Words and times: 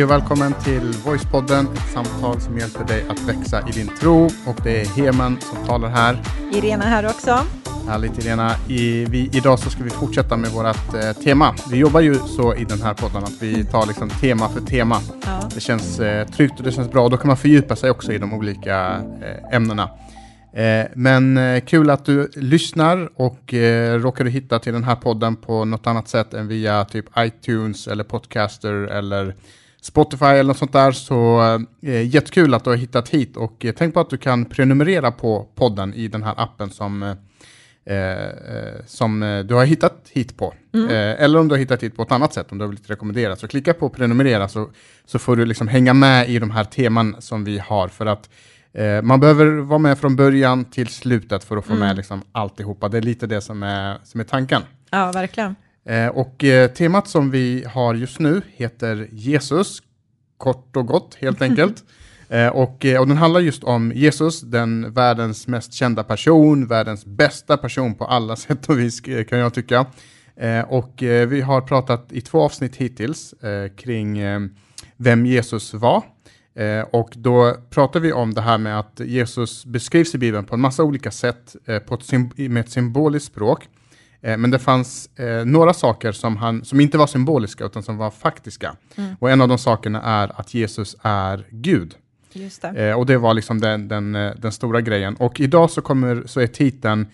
Hej 0.00 0.04
och 0.04 0.10
välkommen 0.10 0.54
till 0.64 0.92
Voicepodden, 1.04 1.66
ett 1.66 1.92
samtal 1.92 2.40
som 2.40 2.58
hjälper 2.58 2.84
dig 2.84 3.04
att 3.08 3.20
växa 3.20 3.68
i 3.68 3.72
din 3.72 3.88
tro. 4.00 4.24
Och 4.24 4.60
det 4.64 4.80
är 4.80 4.86
Heman 4.86 5.38
som 5.40 5.66
talar 5.66 5.88
här. 5.88 6.22
Irena 6.52 6.84
här 6.84 7.06
också. 7.06 7.38
Härligt 7.88 8.18
Irena. 8.18 8.54
I, 8.68 9.04
vi, 9.04 9.30
idag 9.32 9.58
så 9.58 9.70
ska 9.70 9.84
vi 9.84 9.90
fortsätta 9.90 10.36
med 10.36 10.50
vårt 10.50 10.94
eh, 10.94 11.12
tema. 11.12 11.54
Vi 11.70 11.76
jobbar 11.76 12.00
ju 12.00 12.14
så 12.14 12.54
i 12.54 12.64
den 12.64 12.82
här 12.82 12.94
podden 12.94 13.24
att 13.24 13.42
vi 13.42 13.64
tar 13.64 13.86
liksom 13.86 14.10
tema 14.10 14.48
för 14.48 14.60
tema. 14.60 14.96
Ja. 15.24 15.48
Det 15.54 15.60
känns 15.60 16.00
eh, 16.00 16.26
tryggt 16.26 16.58
och 16.58 16.64
det 16.64 16.72
känns 16.72 16.90
bra. 16.90 17.08
Då 17.08 17.16
kan 17.16 17.26
man 17.26 17.36
fördjupa 17.36 17.76
sig 17.76 17.90
också 17.90 18.12
i 18.12 18.18
de 18.18 18.34
olika 18.34 19.02
eh, 19.22 19.56
ämnena. 19.56 19.90
Eh, 20.52 20.86
men 20.94 21.36
eh, 21.36 21.60
kul 21.60 21.90
att 21.90 22.04
du 22.04 22.30
lyssnar 22.36 23.10
och 23.14 23.54
eh, 23.54 23.98
råkar 23.98 24.24
du 24.24 24.30
hitta 24.30 24.58
till 24.58 24.72
den 24.72 24.84
här 24.84 24.96
podden 24.96 25.36
på 25.36 25.64
något 25.64 25.86
annat 25.86 26.08
sätt 26.08 26.34
än 26.34 26.48
via 26.48 26.84
typ 26.84 27.06
iTunes 27.18 27.88
eller 27.88 28.04
Podcaster 28.04 28.72
eller 28.72 29.34
Spotify 29.82 30.24
eller 30.24 30.44
något 30.44 30.58
sånt 30.58 30.72
där 30.72 30.92
så 30.92 31.40
eh, 31.82 32.14
jättekul 32.14 32.54
att 32.54 32.64
du 32.64 32.70
har 32.70 32.76
hittat 32.76 33.08
hit 33.08 33.36
och 33.36 33.64
eh, 33.64 33.74
tänk 33.78 33.94
på 33.94 34.00
att 34.00 34.10
du 34.10 34.18
kan 34.18 34.44
prenumerera 34.44 35.10
på 35.10 35.48
podden 35.54 35.94
i 35.94 36.08
den 36.08 36.22
här 36.22 36.34
appen 36.36 36.70
som 36.70 37.02
eh, 37.02 37.14
eh, 37.90 38.84
som 38.86 39.22
eh, 39.22 39.38
du 39.38 39.54
har 39.54 39.64
hittat 39.64 40.08
hit 40.10 40.36
på. 40.36 40.54
Eh, 40.74 41.22
eller 41.22 41.38
om 41.38 41.48
du 41.48 41.54
har 41.54 41.58
hittat 41.58 41.82
hit 41.82 41.96
på 41.96 42.02
ett 42.02 42.12
annat 42.12 42.34
sätt, 42.34 42.52
om 42.52 42.58
du 42.58 42.64
har 42.64 42.68
blivit 42.68 42.90
rekommenderad. 42.90 43.38
Så 43.38 43.48
klicka 43.48 43.74
på 43.74 43.88
prenumerera 43.88 44.48
så, 44.48 44.70
så 45.04 45.18
får 45.18 45.36
du 45.36 45.44
liksom 45.44 45.68
hänga 45.68 45.94
med 45.94 46.30
i 46.30 46.38
de 46.38 46.50
här 46.50 46.64
teman 46.64 47.16
som 47.18 47.44
vi 47.44 47.58
har. 47.58 47.88
För 47.88 48.06
att 48.06 48.28
man 49.02 49.20
behöver 49.20 49.46
vara 49.46 49.78
med 49.78 49.98
från 49.98 50.16
början 50.16 50.64
till 50.64 50.88
slutet 50.88 51.44
för 51.44 51.56
att 51.56 51.64
få 51.64 51.74
med 51.74 51.96
liksom 51.96 52.22
alltihopa. 52.32 52.88
Det 52.88 52.98
är 52.98 53.02
lite 53.02 53.26
det 53.26 53.40
som 53.40 53.62
är, 53.62 53.98
som 54.04 54.20
är 54.20 54.24
tanken. 54.24 54.62
ja, 54.90 55.12
verkligen. 55.12 55.56
Eh, 55.84 56.08
och 56.08 56.44
eh, 56.44 56.70
temat 56.70 57.08
som 57.08 57.30
vi 57.30 57.64
har 57.68 57.94
just 57.94 58.18
nu 58.18 58.42
heter 58.46 59.08
Jesus, 59.12 59.82
kort 60.36 60.76
och 60.76 60.86
gott 60.86 61.16
helt 61.20 61.42
enkelt. 61.42 61.84
Eh, 62.32 62.48
och, 62.48 62.84
och 62.98 63.08
den 63.08 63.16
handlar 63.16 63.40
just 63.40 63.64
om 63.64 63.92
Jesus, 63.94 64.40
den 64.40 64.92
världens 64.92 65.46
mest 65.46 65.72
kända 65.72 66.04
person, 66.04 66.66
världens 66.66 67.04
bästa 67.06 67.56
person 67.56 67.94
på 67.94 68.04
alla 68.04 68.36
sätt 68.36 68.68
och 68.68 68.78
vis 68.78 69.00
kan 69.00 69.38
jag 69.38 69.54
tycka. 69.54 69.86
Och 70.66 70.94
vi 70.98 71.40
har 71.40 71.60
pratat 71.60 72.12
i 72.12 72.20
två 72.20 72.40
avsnitt 72.40 72.76
hittills 72.76 73.34
kring 73.76 74.20
vem 74.96 75.26
Jesus 75.26 75.74
var. 75.74 76.02
Och 76.90 77.12
då 77.16 77.56
pratar 77.70 78.00
vi 78.00 78.12
om 78.12 78.34
det 78.34 78.40
här 78.40 78.58
med 78.58 78.78
att 78.78 79.00
Jesus 79.04 79.64
beskrivs 79.66 80.14
i 80.14 80.18
Bibeln 80.18 80.44
på 80.44 80.54
en 80.54 80.60
massa 80.60 80.84
olika 80.84 81.10
sätt 81.10 81.56
på 81.86 81.94
ett 81.94 82.12
med 82.36 82.60
ett 82.60 82.70
symboliskt 82.70 83.26
språk. 83.26 83.68
Eh, 84.22 84.36
men 84.36 84.50
det 84.50 84.58
fanns 84.58 85.18
eh, 85.18 85.44
några 85.44 85.72
saker 85.72 86.12
som, 86.12 86.36
han, 86.36 86.64
som 86.64 86.80
inte 86.80 86.98
var 86.98 87.06
symboliska 87.06 87.64
utan 87.64 87.82
som 87.82 87.96
var 87.96 88.10
faktiska. 88.10 88.76
Och 89.18 89.30
en 89.30 89.40
av 89.40 89.48
de 89.48 89.58
sakerna 89.58 90.02
är 90.02 90.40
att 90.40 90.54
Jesus 90.54 90.96
är 91.02 91.46
Gud. 91.50 91.94
Det. 92.32 92.88
Eh, 92.88 92.98
och 92.98 93.06
det 93.06 93.18
var 93.18 93.34
liksom 93.34 93.60
den, 93.60 93.88
den, 93.88 94.12
den 94.12 94.52
stora 94.52 94.80
grejen. 94.80 95.16
Och 95.16 95.40
idag 95.40 95.70
så, 95.70 95.80
kommer, 95.80 96.22
så 96.26 96.40
är 96.40 96.46
titeln 96.46 97.06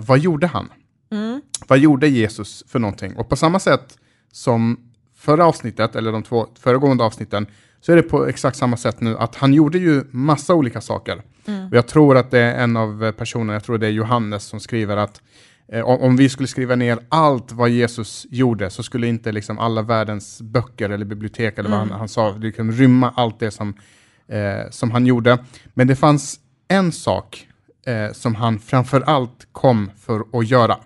Vad 0.00 0.18
gjorde 0.18 0.46
han? 0.46 0.68
Mm. 1.10 1.40
Vad 1.68 1.78
gjorde 1.78 2.08
Jesus 2.08 2.64
för 2.68 2.78
någonting? 2.78 3.16
Och 3.16 3.28
på 3.28 3.36
samma 3.36 3.58
sätt 3.58 3.98
som 4.32 4.80
förra 5.16 5.46
avsnittet, 5.46 5.96
eller 5.96 6.12
de 6.12 6.22
två 6.22 6.46
föregående 6.60 7.04
avsnitten, 7.04 7.46
så 7.80 7.92
är 7.92 7.96
det 7.96 8.02
på 8.02 8.26
exakt 8.26 8.56
samma 8.56 8.76
sätt 8.76 9.00
nu 9.00 9.18
att 9.18 9.36
han 9.36 9.54
gjorde 9.54 9.78
ju 9.78 10.04
massa 10.10 10.54
olika 10.54 10.80
saker. 10.80 11.22
Och 11.70 11.76
jag 11.76 11.86
tror 11.86 12.16
att 12.16 12.30
det 12.30 12.38
är 12.38 12.62
en 12.62 12.76
av 12.76 13.12
personerna, 13.12 13.52
jag 13.52 13.64
tror 13.64 13.78
det 13.78 13.86
är 13.86 13.90
Johannes 13.90 14.44
som 14.44 14.60
skriver 14.60 14.96
att 14.96 15.20
om, 15.72 16.00
om 16.00 16.16
vi 16.16 16.28
skulle 16.28 16.48
skriva 16.48 16.76
ner 16.76 16.98
allt 17.08 17.52
vad 17.52 17.70
Jesus 17.70 18.26
gjorde 18.30 18.70
så 18.70 18.82
skulle 18.82 19.06
inte 19.06 19.32
liksom 19.32 19.58
alla 19.58 19.82
världens 19.82 20.42
böcker 20.42 20.90
eller 20.90 21.04
bibliotek 21.04 21.58
eller 21.58 21.70
vad 21.70 21.78
han, 21.78 21.90
han 21.90 22.08
sa 22.08 22.30
liksom 22.30 22.72
rymma 22.72 23.12
allt 23.16 23.40
det 23.40 23.50
som, 23.50 23.74
eh, 24.28 24.70
som 24.70 24.90
han 24.90 25.06
gjorde. 25.06 25.38
Men 25.74 25.86
det 25.86 25.96
fanns 25.96 26.40
en 26.68 26.92
sak 26.92 27.48
eh, 27.86 28.12
som 28.12 28.34
han 28.34 28.58
framför 28.58 29.00
allt 29.00 29.48
kom 29.52 29.90
för 30.00 30.24
att 30.32 30.48
göra. 30.48 30.76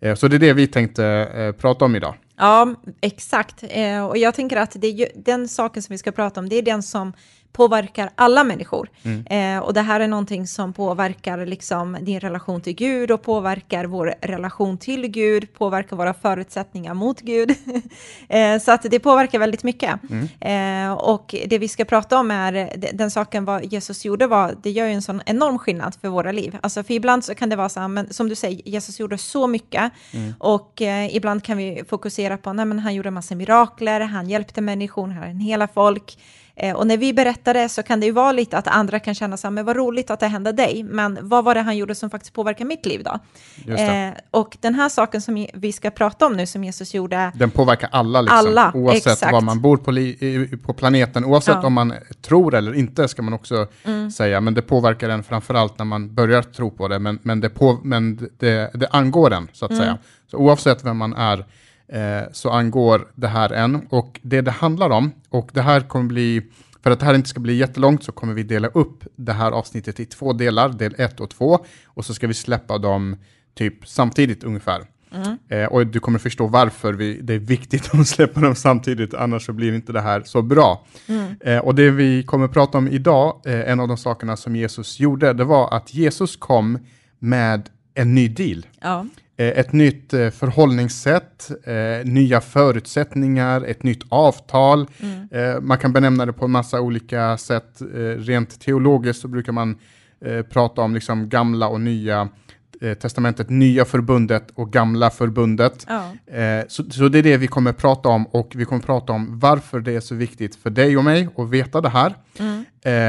Eh, 0.00 0.14
så 0.14 0.28
det 0.28 0.36
är 0.36 0.40
det 0.40 0.52
vi 0.52 0.66
tänkte 0.66 1.04
eh, 1.06 1.52
prata 1.52 1.84
om 1.84 1.96
idag. 1.96 2.14
Ja, 2.36 2.74
exakt. 3.00 3.64
Eh, 3.68 4.06
och 4.06 4.18
jag 4.18 4.34
tänker 4.34 4.56
att 4.56 4.76
det 4.80 5.08
den 5.14 5.48
saken 5.48 5.82
som 5.82 5.92
vi 5.92 5.98
ska 5.98 6.12
prata 6.12 6.40
om, 6.40 6.48
det 6.48 6.56
är 6.56 6.62
den 6.62 6.82
som 6.82 7.12
påverkar 7.52 8.10
alla 8.14 8.44
människor. 8.44 8.88
Eh, 9.26 9.58
och 9.58 9.74
det 9.74 9.80
här 9.80 10.00
är 10.00 10.08
någonting 10.08 10.46
som 10.46 10.72
påverkar 10.72 11.46
liksom 11.46 11.96
din 12.00 12.20
relation 12.20 12.60
till 12.60 12.72
Gud 12.72 13.10
och 13.10 13.22
påverkar 13.22 13.84
vår 13.84 14.14
relation 14.20 14.78
till 14.78 15.06
Gud, 15.08 15.52
påverkar 15.54 15.96
våra 15.96 16.14
förutsättningar 16.14 16.94
mot 16.94 17.20
Gud. 17.20 17.50
eh, 18.28 18.58
så 18.58 18.72
att 18.72 18.82
det 18.82 18.98
påverkar 18.98 19.38
väldigt 19.38 19.62
mycket. 19.62 20.00
Eh, 20.40 20.92
och 20.92 21.34
det 21.46 21.58
vi 21.58 21.68
ska 21.68 21.84
prata 21.84 22.18
om 22.18 22.30
är 22.30 22.52
de- 22.76 22.90
den 22.92 23.10
saken 23.10 23.44
vad 23.44 23.72
Jesus 23.72 24.04
gjorde 24.04 24.26
var, 24.26 24.54
det 24.62 24.70
gör 24.70 24.86
ju 24.86 24.92
en 24.92 25.02
sån 25.02 25.22
enorm 25.26 25.58
skillnad 25.58 25.94
för 26.00 26.08
våra 26.08 26.32
liv. 26.32 26.58
Alltså 26.62 26.82
för 26.82 26.94
ibland 26.94 27.24
så 27.24 27.34
kan 27.34 27.48
det 27.48 27.56
vara 27.56 27.68
så 27.68 27.80
här, 27.80 27.88
men 27.88 28.12
som 28.12 28.28
du 28.28 28.34
säger, 28.34 28.68
Jesus 28.68 29.00
gjorde 29.00 29.18
så 29.18 29.46
mycket 29.46 29.92
och 30.38 30.82
eh, 30.82 31.16
ibland 31.16 31.44
kan 31.44 31.56
vi 31.56 31.82
fokusera 31.88 32.36
på, 32.36 32.52
nej 32.52 32.64
men 32.64 32.78
han 32.78 32.94
gjorde 32.94 33.10
massa 33.10 33.34
mirakler, 33.34 34.00
han 34.00 34.28
hjälpte 34.28 34.60
människor, 34.60 35.08
han 35.08 35.38
hela 35.40 35.68
folk. 35.68 36.18
Eh, 36.62 36.76
och 36.76 36.86
när 36.86 36.96
vi 36.96 37.12
berättar 37.12 37.54
det 37.54 37.68
så 37.68 37.82
kan 37.82 38.00
det 38.00 38.06
ju 38.06 38.12
vara 38.12 38.32
lite 38.32 38.58
att 38.58 38.66
andra 38.66 38.98
kan 39.00 39.14
känna 39.14 39.36
så 39.36 39.46
här, 39.46 39.52
men 39.52 39.64
vad 39.64 39.76
roligt 39.76 40.10
att 40.10 40.20
det 40.20 40.26
hände 40.26 40.52
dig, 40.52 40.82
men 40.82 41.18
vad 41.22 41.44
var 41.44 41.54
det 41.54 41.60
han 41.60 41.76
gjorde 41.76 41.94
som 41.94 42.10
faktiskt 42.10 42.34
påverkar 42.34 42.64
mitt 42.64 42.86
liv 42.86 43.04
då? 43.04 43.18
Eh, 43.74 44.10
och 44.30 44.56
den 44.60 44.74
här 44.74 44.88
saken 44.88 45.22
som 45.22 45.46
vi 45.54 45.72
ska 45.72 45.90
prata 45.90 46.26
om 46.26 46.32
nu, 46.32 46.46
som 46.46 46.64
Jesus 46.64 46.94
gjorde, 46.94 47.32
Den 47.34 47.50
påverkar 47.50 47.88
alla, 47.92 48.20
liksom, 48.20 48.38
Alla, 48.38 48.72
oavsett 48.74 49.06
exakt. 49.12 49.32
var 49.32 49.40
man 49.40 49.60
bor 49.60 49.76
på, 49.76 49.90
li- 49.90 50.56
på 50.66 50.72
planeten. 50.72 51.24
Oavsett 51.24 51.52
Ja. 51.54 51.58
Mm. 51.58 51.66
om 51.66 51.72
man 51.72 51.94
tror 52.22 52.54
eller 52.54 52.74
inte, 52.74 53.08
ska 53.08 53.22
man 53.22 53.32
också 53.34 53.66
säga. 54.16 54.40
Men 54.40 54.54
det 54.54 54.62
påverkar 54.62 55.08
en 55.08 55.22
framförallt 55.22 55.78
när 55.78 55.84
man 55.84 56.14
börjar 56.14 56.42
tro 56.42 56.70
på 56.70 56.88
det. 56.88 56.98
Men, 56.98 57.18
men, 57.22 57.40
det, 57.40 57.48
på, 57.50 57.78
men 57.84 58.28
det, 58.38 58.70
det 58.74 58.88
angår 58.90 59.32
en, 59.32 59.48
så 59.52 59.64
att 59.64 59.70
Mm. 59.70 59.82
säga. 59.82 59.98
Så 60.30 60.36
oavsett 60.36 60.84
vem 60.84 60.96
man 60.96 61.12
är, 61.12 61.44
eh, 61.92 62.22
så 62.32 62.50
angår 62.50 63.08
det 63.14 63.28
här 63.28 63.52
en. 63.52 63.86
Och 63.90 64.20
det 64.22 64.40
det 64.40 64.50
handlar 64.50 64.90
om, 64.90 65.12
och 65.28 65.50
det 65.52 65.62
här 65.62 65.80
kommer 65.80 66.06
bli, 66.06 66.42
för 66.82 66.90
att 66.90 67.00
det 67.00 67.06
här 67.06 67.14
inte 67.14 67.28
ska 67.28 67.40
bli 67.40 67.56
jättelångt, 67.56 68.04
så 68.04 68.12
kommer 68.12 68.34
vi 68.34 68.42
dela 68.42 68.68
upp 68.68 69.04
det 69.16 69.32
här 69.32 69.52
avsnittet 69.52 70.00
i 70.00 70.04
två 70.04 70.32
delar, 70.32 70.68
del 70.68 70.94
ett 70.98 71.20
och 71.20 71.30
två. 71.30 71.64
Och 71.86 72.04
så 72.04 72.14
ska 72.14 72.26
vi 72.26 72.34
släppa 72.34 72.78
dem 72.78 73.16
typ 73.54 73.88
samtidigt 73.88 74.44
ungefär. 74.44 74.82
Eh, 75.48 75.64
och 75.64 75.86
du 75.86 76.00
kommer 76.00 76.18
förstå 76.18 76.46
varför 76.46 76.92
vi, 76.92 77.20
det 77.22 77.34
är 77.34 77.38
viktigt 77.38 77.94
att 77.94 78.06
släppa 78.08 78.40
dem 78.40 78.54
samtidigt, 78.54 79.14
annars 79.14 79.46
så 79.46 79.52
blir 79.52 79.74
inte 79.74 79.92
det 79.92 80.00
här 80.00 80.22
så 80.24 80.42
bra. 80.42 80.84
Eh, 81.40 81.58
och 81.58 81.74
det 81.74 81.90
vi 81.90 82.22
kommer 82.22 82.48
prata 82.48 82.78
om 82.78 82.88
idag, 82.88 83.40
eh, 83.46 83.70
en 83.70 83.80
av 83.80 83.88
de 83.88 83.96
sakerna 83.96 84.36
som 84.36 84.56
Jesus 84.56 85.00
gjorde, 85.00 85.32
det 85.32 85.44
var 85.44 85.74
att 85.74 85.94
Jesus 85.94 86.36
kom 86.36 86.78
med 87.18 87.68
en 87.94 88.14
ny 88.14 88.28
deal. 88.28 88.66
ja, 88.80 89.06
ett 89.44 89.72
nytt 89.72 90.12
eh, 90.14 90.30
förhållningssätt, 90.30 91.50
eh, 91.64 92.04
nya 92.04 92.40
förutsättningar, 92.40 93.60
ett 93.62 93.82
nytt 93.82 94.02
avtal. 94.08 94.86
Eh, 95.30 95.60
man 95.60 95.78
kan 95.78 95.92
benämna 95.92 96.26
det 96.26 96.32
på 96.32 96.44
en 96.44 96.50
massa 96.50 96.80
olika 96.80 97.36
sätt. 97.36 97.80
Eh, 97.80 97.98
rent 97.98 98.60
teologiskt 98.60 99.22
så 99.22 99.28
brukar 99.28 99.52
man 99.52 99.78
eh, 100.24 100.42
prata 100.42 100.82
om 100.82 100.94
liksom 100.94 101.28
gamla 101.28 101.68
och 101.68 101.80
nya 101.80 102.28
eh, 102.80 102.94
testamentet, 102.94 103.50
nya 103.50 103.84
förbundet 103.84 104.50
och 104.54 104.72
gamla 104.72 105.10
förbundet. 105.10 105.86
ja. 105.88 106.34
Eh, 106.34 106.64
så, 106.68 106.84
så 106.90 107.08
det 107.08 107.18
är 107.18 107.22
det 107.22 107.36
vi 107.36 107.46
kommer 107.46 107.72
prata 107.72 108.08
om 108.08 108.26
och 108.26 108.52
vi 108.56 108.64
kommer 108.64 108.82
prata 108.82 109.12
om 109.12 109.38
varför 109.38 109.80
det 109.80 109.92
är 109.96 110.00
så 110.00 110.14
viktigt 110.14 110.54
för 110.56 110.70
dig 110.70 110.96
och 110.96 111.04
mig 111.04 111.28
att 111.36 111.50
veta 111.50 111.80
det 111.80 111.88
här. 111.88 112.14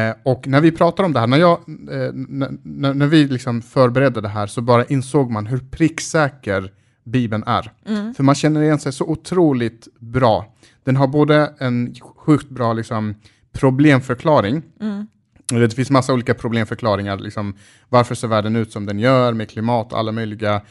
Eh, 0.10 0.16
och 0.24 0.48
när 0.48 0.62
vi 0.62 0.72
pratar 0.72 1.04
om 1.04 1.14
det 1.14 1.20
här, 1.20 1.28
när, 1.28 1.38
jag, 1.38 1.52
eh, 1.92 2.02
n- 2.10 2.60
n- 2.66 2.92
när 2.98 3.08
vi 3.08 3.28
liksom 3.28 3.62
förberedde 3.62 4.22
det 4.22 4.30
här 4.30 4.48
så 4.48 4.62
bara 4.62 4.86
insåg 4.86 5.32
man 5.32 5.46
hur 5.46 5.58
pricksäker 5.58 6.72
Bibeln 7.04 7.44
är. 7.48 7.72
För 8.14 8.24
man 8.24 8.36
känner 8.36 8.62
igen 8.62 8.80
sig 8.80 8.94
så 8.94 9.06
otroligt 9.06 9.88
bra. 10.00 10.54
Den 10.84 10.96
har 10.96 11.08
både 11.08 11.54
en 11.60 11.96
sjukt 12.18 12.50
bra 12.50 12.74
liksom, 12.74 13.16
problemförklaring, 13.76 14.62
det 15.60 15.76
finns 15.76 15.90
massa 15.90 16.14
olika 16.14 16.34
problemförklaringar, 16.34 17.18
liksom, 17.18 17.56
varför 17.90 18.16
ser 18.16 18.28
världen 18.28 18.56
ut 18.56 18.72
som 18.72 18.86
den 18.86 19.00
gör 19.00 19.34
med 19.34 19.50
klimat 19.50 19.94
och 19.94 20.00
alla 20.00 20.12
möjliga 20.12 20.62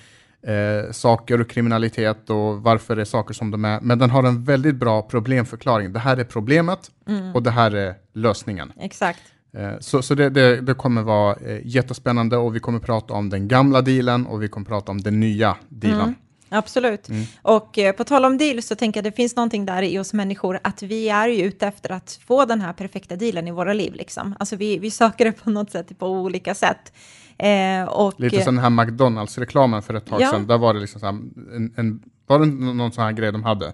eh, 0.42 0.92
saker 0.92 1.40
och 1.40 1.50
kriminalitet 1.50 2.30
och 2.30 2.62
varför 2.62 2.96
är 2.96 3.04
saker 3.04 3.34
som 3.34 3.50
de 3.50 3.64
är. 3.64 3.80
Men 3.80 3.98
den 3.98 4.10
har 4.10 4.22
en 4.22 4.44
väldigt 4.44 4.76
bra 4.76 5.02
problemförklaring. 5.02 5.92
Det 5.92 5.98
här 5.98 6.16
är 6.16 6.24
problemet 6.24 6.90
och 7.34 7.42
det 7.42 7.50
här 7.50 7.70
är 7.70 7.94
lösningen. 8.14 8.72
Exakt. 8.80 9.22
Eh, 9.56 9.78
så 9.80 10.02
så 10.02 10.14
det, 10.14 10.30
det, 10.30 10.60
det 10.60 10.74
kommer 10.74 11.02
vara 11.02 11.36
eh, 11.36 11.60
jättespännande 11.64 12.36
och 12.36 12.54
vi 12.54 12.60
kommer 12.60 12.78
prata 12.78 13.14
om 13.14 13.30
den 13.30 13.48
gamla 13.48 13.82
dealen 13.82 14.26
och 14.26 14.42
vi 14.42 14.48
kommer 14.48 14.66
prata 14.66 14.92
om 14.92 15.00
den 15.00 15.20
nya 15.20 15.56
dealen. 15.68 16.14
Absolut. 16.50 17.08
Och 17.42 17.78
eh, 17.78 17.92
på 17.92 18.04
tal 18.04 18.24
om 18.24 18.38
deal 18.38 18.62
så 18.62 18.74
tänker 18.74 18.98
jag 19.00 19.06
att 19.06 19.12
det 19.12 19.16
finns 19.16 19.36
någonting 19.36 19.66
där 19.66 19.82
i 19.82 19.98
oss 19.98 20.12
människor 20.12 20.60
att 20.64 20.82
vi 20.82 21.08
är 21.08 21.28
ju 21.28 21.42
ute 21.42 21.66
efter 21.66 21.92
att 21.92 22.20
få 22.26 22.44
den 22.44 22.60
här 22.60 22.72
perfekta 22.72 23.16
dealen 23.16 23.48
i 23.48 23.50
våra 23.50 23.72
liv. 23.72 23.94
Liksom. 23.94 24.34
Alltså 24.38 24.56
vi, 24.56 24.78
vi 24.78 24.90
söker 24.90 25.24
det 25.24 25.32
på 25.32 25.50
något 25.50 25.70
sätt 25.70 25.98
på 25.98 26.06
olika 26.06 26.54
sätt. 26.54 26.92
Eh, 27.38 27.84
och, 27.84 28.20
Lite 28.20 28.42
som 28.42 28.54
den 28.56 28.64
här 28.64 28.84
McDonalds-reklamen 28.84 29.82
för 29.82 29.94
ett 29.94 30.06
tag 30.06 30.20
Ja. 30.20 30.30
sedan. 30.30 30.46
Där 30.46 30.58
var 30.58 30.74
det 30.74 30.80
liksom 30.80 31.00
så 31.00 31.06
här, 31.06 31.14
en, 31.56 31.74
en, 31.76 32.02
var 32.26 32.38
det 32.38 32.46
någon 32.46 32.92
sån 32.92 33.04
här 33.04 33.12
grej 33.12 33.32
de 33.32 33.44
hade. 33.44 33.72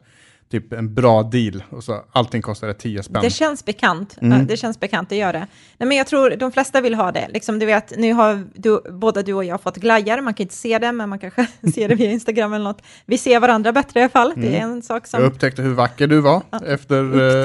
Typ 0.51 0.73
en 0.73 0.95
bra 0.95 1.23
deal 1.23 1.65
och 1.71 1.85
så 1.85 2.05
allting 2.13 2.43
kostade 2.43 2.75
10 2.75 3.03
spänn. 3.03 3.23
Det 3.23 3.31
känns 3.31 3.65
bekant. 3.65 4.17
Mm. 4.21 4.39
Ja, 4.39 4.45
Det 4.45 4.57
känns 4.57 4.81
bekant, 4.81 5.09
det 5.09 5.17
gör 5.17 5.33
det. 5.33 5.47
Nej, 5.79 5.89
men 5.89 5.97
jag 5.97 6.07
tror 6.07 6.31
de 6.31 6.53
flesta 6.53 6.81
vill 6.81 6.95
ha 6.95 7.13
det. 7.13 7.29
Liksom, 7.29 7.59
du 7.59 7.67
vet, 7.67 7.93
nu 7.99 8.13
har 8.13 8.45
du, 8.55 8.81
både 8.93 9.23
du 9.23 9.33
och 9.35 9.45
jag 9.45 9.61
fått 9.61 9.77
glajjor, 9.77 10.21
man 10.21 10.35
kan 10.35 10.45
inte 10.45 10.55
se 10.55 10.79
det, 10.79 10.93
men 10.93 11.09
man 11.09 11.19
kanske 11.19 11.47
ser 11.75 11.89
det 11.89 11.95
via 11.95 12.11
Instagram 12.11 12.53
eller 12.53 12.65
något. 12.65 12.83
Vi 13.07 13.19
ser 13.19 13.41
varandra 13.41 13.73
bättre 13.73 14.01
i 14.01 14.03
alla 14.03 14.11
fall, 14.11 14.33
det 14.37 14.57
är 14.57 14.61
en 14.61 14.83
sak 14.83 15.07
som... 15.07 15.23
Jag 15.23 15.33
upptäckte 15.33 15.63
hur 15.63 15.75
vacker 15.75 16.07
du 16.07 16.21
var 16.21 16.43
efter... 16.67 16.97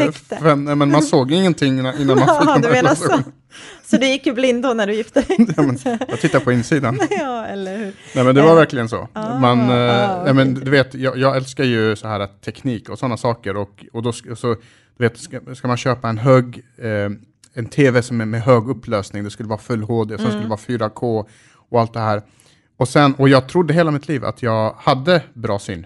eh, 0.01 0.07
Upptäckte. 0.07 0.35
fem, 0.35 0.65
nej, 0.65 0.75
men 0.75 0.91
man 0.91 1.01
såg 1.01 1.31
ingenting 1.31 1.79
innan 1.79 2.01
innan 2.01 2.19
man 2.19 2.27
fick 2.27 2.47
Ja, 2.47 2.57
du 2.57 2.67
här 2.67 3.23
så. 3.95 3.97
du 4.01 4.07
gick 4.07 4.25
ju 4.25 4.33
blind 4.33 4.63
då 4.63 4.73
när 4.73 4.87
du 4.87 4.93
gifte 4.93 5.21
dig? 5.21 5.37
Ja, 5.57 5.63
men 5.63 5.77
jag 6.09 6.19
tittar 6.21 6.39
på 6.39 6.51
insidan. 6.51 6.99
ja, 7.09 7.45
eller 7.45 7.77
hur? 7.77 7.93
Nej 8.15 8.23
men 8.25 8.35
det 8.35 8.41
var 8.41 8.49
Eh, 8.49 8.55
verkligen 8.55 8.89
så. 8.89 9.07
ah, 9.13 9.39
Man, 9.39 9.59
eh, 9.59 10.11
ah, 10.11 10.23
nej, 10.23 10.33
men, 10.33 10.53
du 10.53 10.71
vet, 10.71 10.95
jag, 10.95 11.17
jag 11.17 11.37
älskar 11.37 11.63
ju 11.63 11.95
så 11.95 12.07
här 12.07 12.27
teknik 12.45 12.89
och 12.89 12.99
sådana 12.99 13.17
saker 13.17 13.57
och, 13.57 13.85
och 13.93 14.03
då 14.03 14.11
så, 14.13 14.47
du 14.97 15.03
vet, 15.07 15.17
ska, 15.17 15.39
ska 15.55 15.67
man 15.67 15.77
köpa 15.77 16.09
en 16.09 16.17
hög, 16.17 16.63
eh, 16.77 17.09
en 17.53 17.65
tv 17.65 18.01
som 18.01 18.21
är 18.21 18.25
med 18.25 18.41
hög 18.41 18.69
upplösning, 18.69 19.23
det 19.23 19.29
skulle 19.31 19.49
vara 19.49 19.59
full 19.59 19.83
HD, 19.83 20.17
sen 20.17 20.27
skulle 20.27 20.43
det 20.43 20.49
vara 20.49 20.89
4K 20.89 21.25
och 21.69 21.81
allt 21.81 21.93
det 21.93 21.99
här. 21.99 22.21
Och, 22.77 22.87
sen, 22.87 23.13
och 23.13 23.29
jag 23.29 23.47
trodde 23.47 23.73
hela 23.73 23.91
mitt 23.91 24.07
liv 24.07 24.25
att 24.25 24.43
jag 24.43 24.75
hade 24.77 25.23
bra 25.33 25.59
syn. 25.59 25.85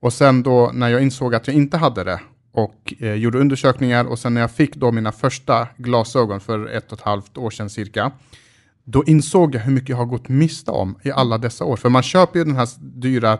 Och 0.00 0.12
sen 0.12 0.42
då 0.42 0.70
när 0.74 0.88
jag 0.88 1.02
insåg 1.02 1.34
att 1.34 1.46
jag 1.46 1.56
inte 1.56 1.76
hade 1.76 2.04
det 2.04 2.20
och 2.56 2.94
eh, 2.98 3.14
gjorde 3.14 3.38
undersökningar 3.38 4.04
och 4.04 4.18
sen 4.18 4.34
när 4.34 4.40
jag 4.40 4.50
fick 4.50 4.76
då 4.76 4.92
mina 4.92 5.12
första 5.12 5.68
glasögon 5.76 6.40
för 6.40 6.66
ett 6.66 6.92
och 6.92 6.98
ett 6.98 7.04
halvt 7.04 7.38
år 7.38 7.50
sedan 7.50 7.70
cirka, 7.70 8.12
då 8.84 9.04
insåg 9.04 9.54
jag 9.54 9.60
hur 9.60 9.72
mycket 9.72 9.88
jag 9.88 9.96
har 9.96 10.04
gått 10.04 10.28
miste 10.28 10.70
om 10.70 10.98
i 11.02 11.10
alla 11.10 11.38
dessa 11.38 11.64
år. 11.64 11.76
För 11.76 11.88
man 11.88 12.02
köper 12.02 12.38
ju 12.38 12.44
den 12.44 12.56
här 12.56 12.68
dyra 12.80 13.38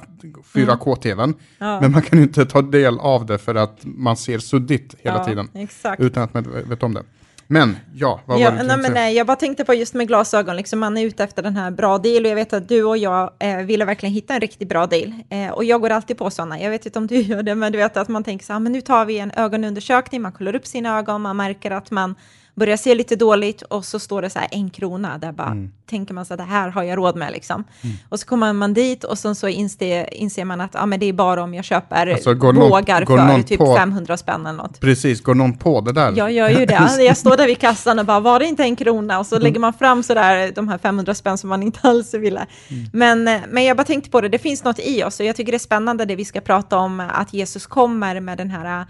4K-tvn, 0.55 1.35
Ja. 1.59 1.81
men 1.81 1.93
man 1.93 2.03
kan 2.03 2.19
ju 2.19 2.25
inte 2.25 2.47
ta 2.47 2.63
del 2.63 2.99
av 2.99 3.27
det 3.27 3.39
för 3.39 3.55
att 3.55 3.79
man 3.83 4.17
ser 4.17 4.39
suddigt 4.39 4.95
hela 4.99 5.17
ja, 5.19 5.25
tiden, 5.25 5.49
Exakt. 5.55 6.01
utan 6.01 6.23
att 6.23 6.35
man 6.35 6.47
vet 6.69 6.83
om 6.83 6.95
det. 6.95 7.03
Men 7.47 7.77
ja, 7.95 8.21
vad 8.27 8.41
Ja, 8.41 8.51
var 8.51 8.57
det 8.57 8.65
nej, 8.65 8.79
men 8.79 8.93
nej, 8.93 9.17
jag 9.17 9.27
bara 9.27 9.37
tänkte 9.37 9.65
på 9.65 9.75
just 9.75 9.95
med 9.95 10.09
glasögon, 10.09 10.57
liksom, 10.57 10.79
man 10.79 10.97
är 10.97 11.07
ute 11.07 11.25
efter 11.25 11.43
den 11.43 11.57
här 11.57 11.71
bra 11.71 11.99
deal 11.99 12.25
och 12.25 12.31
jag 12.31 12.35
vet 12.35 12.53
att 12.53 12.69
du 12.69 12.85
och 12.85 12.99
jag 12.99 13.31
eh, 13.39 13.57
ville 13.57 13.85
verkligen 13.85 14.13
hitta 14.13 14.35
en 14.35 14.41
riktigt 14.41 14.69
bra 14.69 14.87
deal. 14.87 15.13
Eh, 15.31 15.51
och 15.51 15.65
jag 15.65 15.81
går 15.81 15.91
alltid 15.91 16.19
på 16.19 16.31
sådana, 16.31 16.61
jag 16.61 16.71
vet 16.71 16.87
inte 16.87 16.99
om 16.99 17.07
du 17.07 17.17
gör 17.21 17.43
det, 17.43 17.55
men 17.55 17.73
du 17.73 17.79
vet 17.79 17.97
att 17.97 18.09
man 18.09 18.25
tänker 18.25 18.47
så 18.47 18.53
här, 18.53 18.61
men 18.61 18.73
nu 18.73 18.81
tar 18.81 19.05
vi 19.05 19.19
en 19.19 19.31
ögonundersökning, 19.31 20.23
man 20.23 20.33
kollar 20.33 20.57
upp 20.57 20.67
sina 20.67 20.99
ögon, 20.99 21.23
man 21.23 21.37
märker 21.37 21.71
att 21.71 21.91
man 21.91 22.15
börjar 22.57 22.77
se 22.77 22.95
lite 22.95 23.17
dåligt 23.17 23.63
och 23.63 23.85
så 23.85 23.99
står 23.99 24.23
det 24.23 24.31
så 24.31 24.39
här 24.39 24.49
en 24.51 24.71
krona, 24.71 25.19
där 25.19 25.33
bara 25.33 25.47
Mm. 25.47 25.73
tänker 25.91 26.15
man 26.15 26.25
så 26.25 26.35
att 26.35 26.39
det 26.39 26.45
här 26.45 26.69
har 26.69 26.83
jag 26.83 26.99
råd 26.99 27.17
med 27.17 27.33
liksom. 27.33 27.65
Och 28.09 28.21
så 28.21 28.27
kommer 28.27 28.53
man 28.53 28.75
dit 28.75 29.05
och 29.05 29.19
sen 29.19 29.35
så 29.35 29.49
inser, 29.49 30.15
inser 30.15 30.45
man 30.45 30.61
att 30.61 30.77
ah, 30.77 30.87
men 30.87 31.01
det 31.01 31.07
är 31.07 31.13
bara 31.13 31.43
om 31.43 31.55
jag 31.55 31.65
köper 31.65 32.07
Alltså, 32.07 32.35
går 32.35 32.53
någon- 32.53 32.71
bågar 32.71 33.05
går 33.05 33.17
för 33.19 33.25
någon 33.25 33.43
typ 33.45 33.59
på- 33.59 33.77
500 33.77 34.17
spänn 34.17 34.47
eller 34.47 34.57
något. 34.59 34.81
Precis, 34.81 35.21
går 35.23 35.35
någon 35.35 35.59
på 35.59 35.81
det 35.81 35.93
där? 35.93 36.13
Jag 36.17 36.33
gör 36.33 36.49
ju 36.49 36.67
det. 36.67 36.97
Jag 37.05 37.17
står 37.17 37.37
där 37.37 37.47
vid 37.47 37.59
kassan 37.59 37.99
och 37.99 38.07
bara, 38.07 38.21
var 38.21 38.39
det 38.39 38.47
inte 38.47 38.63
en 38.63 38.77
krona? 38.77 39.15
Mm. 39.15 39.21
Och 39.21 39.27
så 39.27 39.39
lägger 39.39 39.61
man 39.61 39.73
fram 39.73 40.03
sådär 40.03 40.53
de 40.55 40.69
här 40.69 40.79
500 40.79 41.15
spänn 41.15 41.39
som 41.39 41.49
man 41.51 41.63
inte 41.63 41.79
alls 41.83 42.15
ville. 42.15 42.47
Mm. 42.69 42.85
Men, 42.93 43.29
eh, 43.29 43.41
men 43.49 43.65
jag 43.65 43.77
bara 43.77 43.85
tänkte 43.85 44.11
på 44.11 44.21
det, 44.21 44.29
det 44.29 44.39
finns 44.39 44.65
något 44.65 44.79
i 44.79 45.05
oss 45.05 45.21
och 45.21 45.27
jag 45.27 45.37
tycker 45.37 45.53
det 45.53 45.57
är 45.57 45.59
spännande 45.59 46.05
det 46.05 46.17
vi 46.17 46.25
ska 46.25 46.41
prata 46.41 46.79
om, 46.79 47.01
att 47.01 47.33
Jesus 47.35 47.67
kommer 47.67 48.21
med 48.21 48.39
den 48.39 48.51
här, 48.51 48.87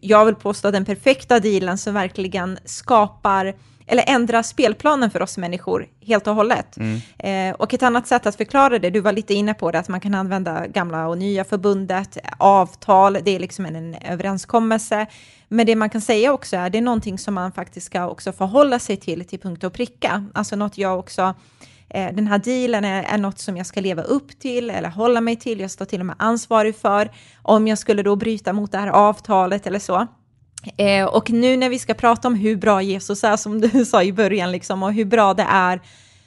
jag 0.00 0.24
vill 0.24 0.34
påstå 0.34 0.70
den 0.70 0.84
perfekta 0.84 1.40
dealen 1.40 1.78
som 1.78 1.94
verkligen 1.94 2.58
skapar 2.64 3.54
eller 3.90 4.04
ändrar 4.06 4.42
spelplanen 4.42 5.10
för 5.10 5.22
oss 5.22 5.38
människor 5.38 5.86
helt 6.00 6.26
och 6.26 6.34
hållet. 6.34 6.76
Eh, 7.18 7.54
och 7.54 7.74
ett 7.74 7.82
annat 7.82 8.06
sätt 8.06 8.26
att 8.26 8.36
förklara 8.36 8.78
det, 8.78 8.90
du 8.90 9.00
var 9.00 9.12
lite 9.12 9.34
inne 9.34 9.54
på 9.54 9.70
det, 9.70 9.78
att 9.78 9.88
man 9.88 10.00
kan 10.00 10.14
använda 10.14 10.66
gamla 10.66 11.08
och 11.08 11.18
nya 11.18 11.44
förbundet, 11.44 12.18
avtal, 12.38 13.18
det 13.22 13.30
är 13.30 13.38
liksom 13.38 13.66
en, 13.66 13.76
en 13.76 13.94
överenskommelse. 13.94 15.06
Men 15.48 15.66
det 15.66 15.76
man 15.76 15.90
kan 15.90 16.00
säga 16.00 16.32
också 16.32 16.56
är, 16.56 16.70
det 16.70 16.78
är 16.78 16.82
någonting 16.82 17.18
som 17.18 17.34
man 17.34 17.52
faktiskt 17.52 17.86
ska 17.86 18.08
också 18.08 18.32
förhålla 18.32 18.78
sig 18.78 18.96
till, 18.96 19.24
till 19.24 19.40
punkt 19.40 19.64
och 19.64 19.72
pricka. 19.72 20.24
Alltså 20.34 20.56
något 20.56 20.78
jag 20.78 20.98
också, 20.98 21.34
eh, 21.90 22.14
den 22.14 22.26
här 22.26 22.38
dealen 22.38 22.84
är, 22.84 23.02
är 23.02 23.18
något 23.18 23.38
som 23.38 23.56
jag 23.56 23.66
ska 23.66 23.80
leva 23.80 24.02
upp 24.02 24.38
till 24.38 24.70
eller 24.70 24.88
hålla 24.88 25.20
mig 25.20 25.36
till, 25.36 25.60
jag 25.60 25.70
står 25.70 25.84
till 25.84 26.00
och 26.00 26.06
med 26.06 26.16
ansvarig 26.18 26.76
för, 26.76 27.10
om 27.42 27.68
jag 27.68 27.78
skulle 27.78 28.02
då 28.02 28.16
bryta 28.16 28.52
mot 28.52 28.72
det 28.72 28.78
här 28.78 28.88
avtalet 28.88 29.66
eller 29.66 29.78
så. 29.78 30.06
Eh, 30.76 31.04
och 31.04 31.30
nu 31.30 31.56
när 31.56 31.68
vi 31.68 31.78
ska 31.78 31.94
prata 31.94 32.28
om 32.28 32.34
hur 32.34 32.56
bra 32.56 32.82
Jesus 32.82 33.24
är, 33.24 33.36
som 33.36 33.60
du 33.60 33.84
sa 33.86 34.02
i 34.02 34.12
början, 34.12 34.52
liksom, 34.52 34.82
och 34.82 34.92
hur 34.92 35.04
bra 35.04 35.34
det 35.34 35.46
är 35.50 35.80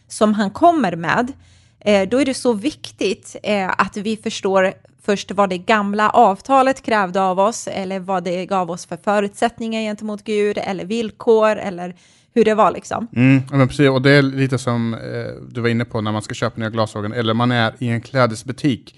som 0.07 0.33
han 0.33 0.51
kommer 0.51 0.95
med, 0.95 1.33
eh, 1.79 2.09
då 2.09 2.21
är 2.21 2.25
det 2.25 2.33
så 2.33 2.53
viktigt 2.53 3.35
eh, 3.43 3.71
att 3.77 3.97
vi 3.97 4.17
förstår 4.17 4.73
först 5.05 5.31
vad 5.31 5.49
det 5.49 5.57
gamla 5.57 6.09
avtalet 6.09 6.81
krävde 6.81 7.21
av 7.21 7.39
oss, 7.39 7.67
eller 7.67 7.99
vad 7.99 8.23
det 8.23 8.45
gav 8.45 8.71
oss 8.71 8.85
för 8.85 8.97
förutsättningar 8.97 9.81
gentemot 9.81 10.23
Gud, 10.23 10.57
eller 10.57 10.85
villkor, 10.85 11.55
eller 11.55 11.95
hur 12.33 12.45
det 12.45 12.53
var 12.55 12.71
liksom. 12.71 13.07
Mm, 13.15 13.41
men 13.51 13.67
precis, 13.67 13.89
och 13.89 14.01
det 14.01 14.11
är 14.11 14.21
lite 14.21 14.57
som 14.57 14.93
eh, 14.93 14.99
du 15.49 15.61
var 15.61 15.69
inne 15.69 15.85
på 15.85 16.01
när 16.01 16.11
man 16.11 16.21
ska 16.21 16.33
köpa 16.33 16.59
nya 16.59 16.69
glasögon, 16.69 17.13
eller 17.13 17.33
man 17.33 17.51
är 17.51 17.73
i 17.79 17.87
en 17.87 18.01
klädesbutik 18.01 18.95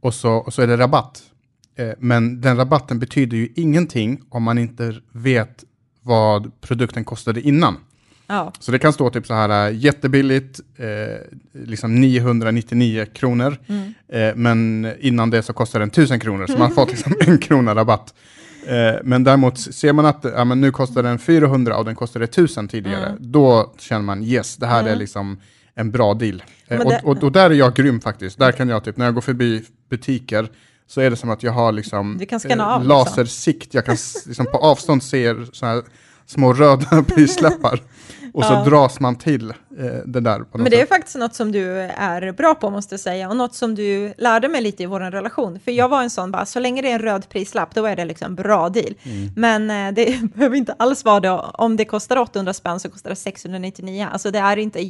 och, 0.00 0.14
så, 0.14 0.32
och 0.32 0.54
så 0.54 0.62
är 0.62 0.66
det 0.66 0.76
rabatt. 0.76 1.22
Eh, 1.76 1.90
men 1.98 2.40
den 2.40 2.56
rabatten 2.56 2.98
betyder 2.98 3.36
ju 3.36 3.48
ingenting 3.56 4.20
om 4.28 4.42
man 4.42 4.58
inte 4.58 4.94
vet 5.12 5.64
vad 6.02 6.60
produkten 6.60 7.04
kostade 7.04 7.40
innan. 7.40 7.76
Ja, 8.26 8.52
Så 8.58 8.72
det 8.72 8.78
kan 8.78 8.92
stå 8.92 9.10
typ 9.10 9.26
så 9.26 9.34
här 9.34 9.68
äh, 9.68 9.76
jättebilligt, 9.76 10.60
eh, 10.76 11.66
liksom 11.66 12.00
999 12.00 13.06
kronor, 13.14 13.56
eh, 14.08 14.34
men 14.36 14.92
innan 15.00 15.30
det 15.30 15.42
så 15.42 15.52
kostar 15.52 15.80
den 15.80 15.88
1000 15.88 16.20
kronor, 16.20 16.46
så 16.46 16.58
man 16.58 16.70
fått 16.70 16.90
liksom 16.90 17.14
en 17.20 17.38
krona 17.38 17.74
rabatt. 17.74 18.14
Eh, 18.68 18.94
men 19.04 19.24
däremot 19.24 19.58
ser 19.58 19.92
man 19.92 20.06
att 20.06 20.24
ja, 20.36 20.44
men 20.44 20.60
nu 20.60 20.70
kostar 20.70 21.02
den 21.02 21.18
400 21.18 21.76
och 21.76 21.84
den 21.84 21.94
kostade 21.94 22.24
1000 22.24 22.68
tidigare, 22.68 23.16
då 23.18 23.72
känner 23.78 24.02
man 24.02 24.22
yes, 24.22 24.56
det 24.56 24.66
här 24.66 24.84
är 24.84 24.96
liksom 24.96 25.40
en 25.74 25.90
bra 25.90 26.14
deal. 26.14 26.42
Eh, 26.68 26.80
och, 26.80 26.90
det- 26.90 27.00
och, 27.04 27.22
och 27.22 27.32
där 27.32 27.50
är 27.50 27.54
jag 27.54 27.74
grym 27.74 28.00
faktiskt. 28.00 28.38
Där 28.38 28.52
kan 28.52 28.68
jag 28.68 28.84
typ, 28.84 28.96
när 28.96 29.04
jag 29.04 29.14
går 29.14 29.20
förbi 29.20 29.64
butiker, 29.90 30.48
så 30.86 31.00
är 31.00 31.10
det 31.10 31.16
som 31.16 31.30
att 31.30 31.42
jag 31.42 31.52
har 31.52 31.72
liksom 31.72 32.16
liksom. 32.78 32.88
lasersikt, 32.88 33.74
jag 33.74 33.84
kan 33.84 33.96
liksom 34.26 34.46
på 34.46 34.58
avstånd 34.58 35.02
se 35.02 35.34
så 35.52 35.66
här 35.66 35.82
små 36.26 36.52
röda 36.52 37.02
prislappar. 37.14 37.80
Och 38.34 38.44
så 38.44 38.52
Ja. 38.52 38.64
dras 38.64 39.00
man 39.00 39.16
till 39.16 39.50
eh, 39.50 39.86
det 40.06 40.20
där. 40.20 40.44
Men 40.52 40.64
det 40.64 40.76
är 40.76 40.80
sätt. 40.80 40.88
faktiskt 40.88 41.16
något 41.16 41.34
som 41.34 41.52
du 41.52 41.80
är 41.80 42.32
bra 42.32 42.54
på 42.54 42.70
måste 42.70 42.92
jag 42.92 43.00
säga 43.00 43.28
och 43.28 43.36
något 43.36 43.54
som 43.54 43.74
du 43.74 44.14
lärde 44.18 44.48
mig 44.48 44.62
lite 44.62 44.82
i 44.82 44.86
vår 44.86 45.00
relation. 45.00 45.60
För 45.64 45.72
jag 45.72 45.88
var 45.88 46.02
en 46.02 46.10
sån 46.10 46.30
bara, 46.30 46.46
så 46.46 46.60
länge 46.60 46.82
det 46.82 46.90
är 46.90 46.94
en 46.94 47.02
röd 47.02 47.28
prislapp 47.28 47.74
då 47.74 47.86
är 47.86 47.96
det 47.96 48.04
liksom 48.04 48.34
bra 48.34 48.68
deal. 48.68 48.94
Mm. 49.02 49.30
Men 49.36 49.70
eh, 49.88 49.94
det 49.94 50.20
behöver 50.34 50.56
inte 50.56 50.74
alls 50.78 51.04
vara 51.04 51.20
det. 51.20 51.30
Om 51.30 51.76
det 51.76 51.84
kostar 51.84 52.16
800 52.16 52.52
spänn 52.52 52.80
så 52.80 52.90
kostar 52.90 53.10
det 53.10 53.16
699. 53.16 54.08
Alltså 54.12 54.30
det 54.30 54.38
är 54.38 54.56
inte 54.56 54.80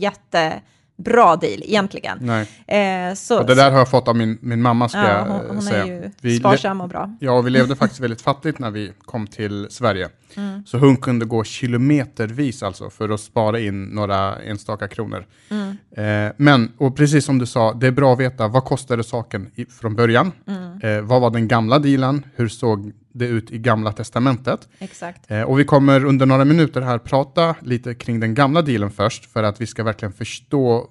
jättebra 0.99 1.37
deal 1.37 1.63
egentligen. 1.63 2.19
Nej. 2.21 3.09
Eh, 3.09 3.15
så, 3.15 3.41
Och 3.41 3.47
det 3.47 3.55
där 3.55 3.71
har 3.71 3.79
jag 3.79 3.91
fått 3.91 4.09
av 4.09 4.17
min, 4.17 4.39
min 4.41 4.63
mamma 4.63 4.89
ska 4.89 4.99
ja, 4.99 5.27
hon, 5.29 5.41
hon 5.49 5.63
säga. 5.63 5.83
är 5.83 5.87
ju 5.87 6.11
Vi 6.21 6.39
sparsam 6.39 6.81
och 6.81 6.89
bra. 6.89 7.17
Ja, 7.21 7.33
och 7.33 7.47
vi 7.47 7.51
levde 7.51 7.77
faktiskt 7.77 8.01
väldigt 8.01 8.23
fattigt 8.23 8.59
när 8.59 8.71
vi 8.71 8.93
kom 9.05 9.27
till 9.27 9.67
Sverige. 9.71 10.09
Mm. 10.37 10.63
Så 10.67 10.79
hon 10.79 10.97
kunde 10.97 11.27
gå 11.27 11.45
kilometervis 11.45 12.63
alltså 12.63 12.91
för 12.91 13.09
att 13.09 13.21
spara 13.21 13.61
in 13.61 13.85
några 13.85 14.37
enstaka 14.37 14.89
kronor. 14.89 15.27
Mm. 15.51 15.77
Eh, 15.97 16.33
men, 16.37 16.73
och 16.79 16.97
precis 16.97 17.25
som 17.25 17.39
du 17.39 17.47
sa, 17.47 17.73
det 17.73 17.87
är 17.87 17.91
bra 17.91 18.13
att 18.13 18.19
veta 18.21 18.49
vad 18.49 18.65
kostade 18.65 19.05
saken 19.05 19.51
i, 19.55 19.67
från 19.67 19.97
början? 19.97 20.33
Mm. 20.47 20.81
Eh, 20.83 21.05
vad 21.05 21.21
var 21.21 21.31
den 21.31 21.49
gamla 21.49 21.79
dealen? 21.79 22.27
Hur 22.35 22.49
såg 22.49 22.93
det 23.14 23.26
ut 23.26 23.50
i 23.50 23.59
gamla 23.59 23.92
testamentet? 23.92 24.68
Exakt. 24.78 25.30
Eh, 25.30 25.42
och 25.42 25.59
vi 25.59 25.64
kommer 25.64 26.04
under 26.04 26.26
några 26.26 26.44
minuter 26.44 26.80
här 26.80 26.99
prata 26.99 27.54
lite 27.61 27.94
kring 27.94 28.21
den 28.21 28.35
gamla 28.35 28.62
dealen 28.62 28.90
först, 28.90 29.33
för 29.33 29.42
att 29.42 29.61
vi 29.61 29.66
ska 29.66 29.83
verkligen 29.85 30.12
förstå 30.12 30.88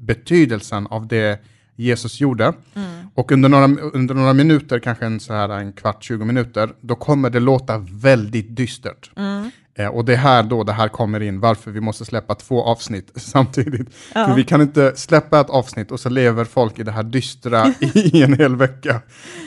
betydelsen 0.00 0.86
av 0.86 1.06
det 1.06 1.40
Jesus 1.76 2.20
gjorde. 2.20 2.52
Och 3.14 3.32
under 3.32 3.48
några, 3.48 3.64
under 3.92 4.14
några 4.14 4.32
minuter, 4.32 4.78
kanske 4.78 5.06
en, 5.06 5.20
så 5.20 5.32
här, 5.32 5.48
en 5.48 5.72
kvart, 5.72 6.04
20 6.04 6.24
minuter, 6.24 6.70
då 6.80 6.94
kommer 6.94 7.30
det 7.30 7.40
låta 7.40 7.78
väldigt 7.78 8.56
dystert. 8.56 9.10
Eh, 9.78 9.86
och 9.86 10.04
det 10.04 10.12
är 10.12 10.16
här 10.16 10.42
då 10.42 10.64
det 10.64 10.72
här 10.72 10.88
kommer 10.88 11.20
in, 11.22 11.40
varför 11.40 11.70
vi 11.70 11.80
måste 11.80 12.04
släppa 12.04 12.34
två 12.34 12.62
avsnitt 12.62 13.10
samtidigt. 13.16 13.88
Ja. 14.14 14.26
För 14.26 14.34
vi 14.34 14.44
kan 14.44 14.60
inte 14.62 14.92
släppa 14.96 15.40
ett 15.40 15.50
avsnitt 15.50 15.90
och 15.90 16.00
så 16.00 16.08
lever 16.08 16.44
folk 16.44 16.78
i 16.78 16.82
det 16.82 16.92
här 16.92 17.02
dystra 17.02 17.66
i 17.94 18.22
en 18.22 18.34
hel 18.34 18.56
vecka. 18.56 19.00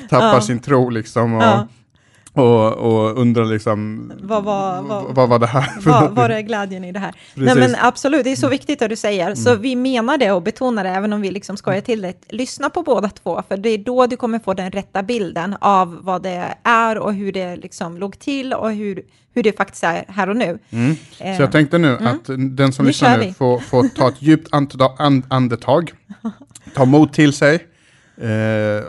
Tappar 0.10 0.34
Ja. 0.34 0.42
sin 0.42 0.60
tro 0.60 0.90
liksom. 0.90 1.34
Och, 1.34 1.44
Ja. 1.44 1.68
Och, 2.34 2.74
och 2.74 3.18
undrar 3.22 3.46
liksom, 3.46 4.12
Vad 4.22 4.44
var, 4.44 4.82
vad, 4.82 5.16
vad 5.16 5.30
var 5.30 5.40
det 5.40 5.46
här 5.48 5.82
för 5.82 6.10
Var, 6.10 6.30
är 6.30 6.42
glädjen 6.42 6.84
i 6.84 6.92
det 6.92 7.00
här? 7.00 7.16
Nej, 7.34 7.48
Precis. 7.48 7.72
men 7.72 7.76
absolut, 7.82 8.24
det 8.24 8.32
är 8.32 8.36
så 8.36 8.48
viktigt 8.48 8.80
det 8.80 8.88
du 8.88 8.96
säger. 8.96 9.36
Så 9.36 9.56
vi 9.56 9.76
menar 9.76 10.18
det 10.18 10.32
och 10.32 10.42
betonar 10.42 10.84
det, 10.84 10.90
även 10.90 11.14
om 11.14 11.22
vi 11.22 11.32
liksom 11.32 11.58
skojar 11.58 11.82
till 11.82 12.02
det. 12.02 12.14
Lyssna 12.30 12.70
på 12.70 12.84
båda 12.84 13.10
två, 13.10 13.44
för 13.48 13.58
det 13.58 13.70
är 13.70 13.78
då 13.78 14.08
du 14.08 14.18
kommer 14.18 14.40
få 14.40 14.54
den 14.54 14.72
rätta 14.72 15.04
bilden 15.04 15.56
av 15.62 16.00
vad 16.02 16.24
det 16.24 16.54
är 16.64 16.98
och 16.98 17.14
hur 17.14 17.32
det 17.32 17.56
liksom 17.56 17.98
låg 17.98 18.20
till 18.20 18.54
och 18.54 18.72
hur, 18.72 19.02
hur 19.34 19.44
det 19.44 19.58
faktiskt 19.58 19.84
är 19.84 20.06
här 20.08 20.30
och 20.30 20.36
nu. 20.36 20.60
Mm. 20.70 20.96
Eh, 21.20 21.38
Så 21.38 21.44
jag 21.44 21.52
tänkte 21.52 21.78
nu 21.78 21.98
att 21.98 22.26
den 22.58 22.74
som 22.74 22.86
Nu 22.86 22.90
lyssnar 22.90 23.18
nu 23.18 23.34
får, 23.34 23.60
får 23.60 23.88
ta 23.88 24.08
ett 24.08 24.22
djupt 24.22 24.48
andetag, 24.52 24.96
and, 25.00 25.24
andetag 25.30 25.92
ta 26.76 26.86
mod 26.86 27.14
till 27.14 27.34
sig, 27.34 27.56
eh, 28.22 28.84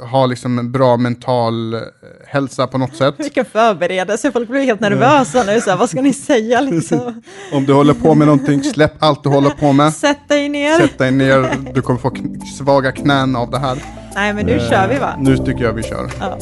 ha 0.00 0.26
liksom 0.26 0.58
en 0.58 0.72
bra 0.72 0.96
mental 0.96 1.74
eh, 1.74 1.80
hälsa 2.26 2.66
på 2.66 2.78
något 2.78 2.96
sätt. 2.96 3.14
Vilken 3.18 3.44
förberedelse, 3.44 4.32
folk 4.32 4.48
blir 4.48 4.64
helt 4.64 4.80
nervösa 4.80 5.42
nu, 5.42 5.60
så 5.60 5.70
här, 5.70 5.76
vad 5.76 5.90
ska 5.90 6.02
ni 6.02 6.12
säga 6.30 6.60
liksom? 6.60 7.22
Om 7.52 7.66
du 7.66 7.72
håller 7.72 7.94
på 7.94 8.14
med 8.14 8.26
någonting, 8.26 8.64
släpp 8.64 8.92
allt 8.98 9.22
du 9.22 9.28
håller 9.28 9.50
på 9.50 9.72
med. 9.72 9.94
Sätt 9.94 10.28
dig 10.28 10.48
ner. 10.48 10.78
Sätt 10.78 10.98
dig 10.98 11.10
ner, 11.10 11.56
du 11.74 11.82
kommer 11.82 12.00
få 12.00 12.12
svaga 12.58 12.92
knän 12.92 13.36
av 13.36 13.50
det 13.50 13.58
här. 13.58 13.78
Nej, 14.14 14.34
men 14.34 14.46
nu 14.46 14.58
kör 14.58 14.88
vi 14.88 14.98
va? 14.98 15.14
Nu 15.18 15.36
tycker 15.36 15.64
jag 15.64 15.72
vi 15.72 15.82
kör. 15.82 16.10
Ja. 16.20 16.38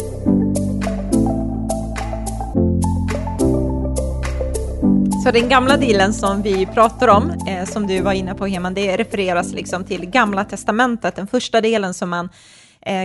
Så 5.29 5.33
den 5.33 5.49
gamla 5.49 5.77
dealen 5.77 6.13
som 6.15 6.43
vi 6.43 6.67
pratar 6.67 7.09
om, 7.09 7.31
eh, 7.49 7.65
som 7.65 7.87
du 7.87 8.01
var 8.01 8.13
inne 8.13 8.35
på 8.35 8.47
Heman, 8.47 8.75
det 8.75 8.97
refereras 8.97 9.53
liksom 9.53 9.85
till 9.85 10.07
Gamla 10.07 10.45
Testamentet, 10.45 11.17
den 11.17 11.27
första 11.27 11.61
delen 11.61 11.95
som 11.95 12.11
man 12.11 12.25
eh, 12.25 12.31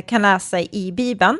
kan 0.05 0.21
läsa 0.21 0.61
i 0.61 0.91
Bibeln. 0.91 1.37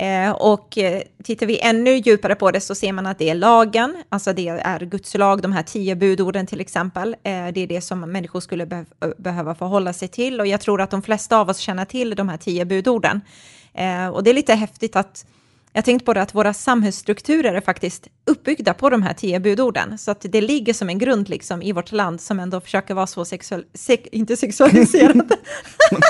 Eh, 0.00 0.30
och 0.30 0.78
eh, 0.78 1.02
tittar 1.24 1.46
vi 1.46 1.60
ännu 1.60 1.90
djupare 1.90 2.34
på 2.34 2.50
det 2.50 2.60
så 2.60 2.74
ser 2.74 2.92
man 2.92 3.06
att 3.06 3.18
det 3.18 3.30
är 3.30 3.34
lagen, 3.34 4.02
alltså 4.08 4.32
det 4.32 4.48
är 4.48 4.80
Guds 4.80 5.14
lag, 5.14 5.42
de 5.42 5.52
här 5.52 5.62
tio 5.62 5.96
budorden 5.96 6.46
till 6.46 6.60
exempel. 6.60 7.16
Eh, 7.22 7.46
det 7.48 7.60
är 7.60 7.66
det 7.66 7.80
som 7.80 8.00
människor 8.00 8.40
skulle 8.40 8.66
be 8.66 8.84
behöva 9.18 9.54
förhålla 9.54 9.92
sig 9.92 10.08
till 10.08 10.40
och 10.40 10.46
jag 10.46 10.60
tror 10.60 10.80
att 10.80 10.90
de 10.90 11.02
flesta 11.02 11.38
av 11.38 11.48
oss 11.48 11.58
känner 11.58 11.84
till 11.84 12.14
de 12.14 12.28
här 12.28 12.36
tio 12.36 12.64
budorden. 12.64 13.20
Eh, 13.74 14.08
och 14.08 14.22
det 14.22 14.30
är 14.30 14.34
lite 14.34 14.54
häftigt 14.54 14.96
att 14.96 15.26
jag 15.76 15.84
tänkte 15.84 16.04
på 16.04 16.14
det 16.14 16.22
att 16.22 16.34
våra 16.34 16.54
samhällsstrukturer 16.54 17.54
är 17.54 17.60
faktiskt 17.60 18.08
uppbyggda 18.24 18.74
på 18.74 18.90
de 18.90 19.02
här 19.02 19.14
tio 19.14 19.40
budorden, 19.40 19.98
så 19.98 20.10
att 20.10 20.20
det 20.20 20.40
ligger 20.40 20.72
som 20.72 20.88
en 20.88 20.98
grund 20.98 21.28
liksom 21.28 21.62
i 21.62 21.72
vårt 21.72 21.92
land 21.92 22.20
som 22.20 22.40
ändå 22.40 22.60
försöker 22.60 22.94
vara 22.94 23.06
så 23.06 23.24
sexuell, 23.24 23.64
sek, 23.74 24.06
inte 24.12 24.36
sexualiserad, 24.36 25.16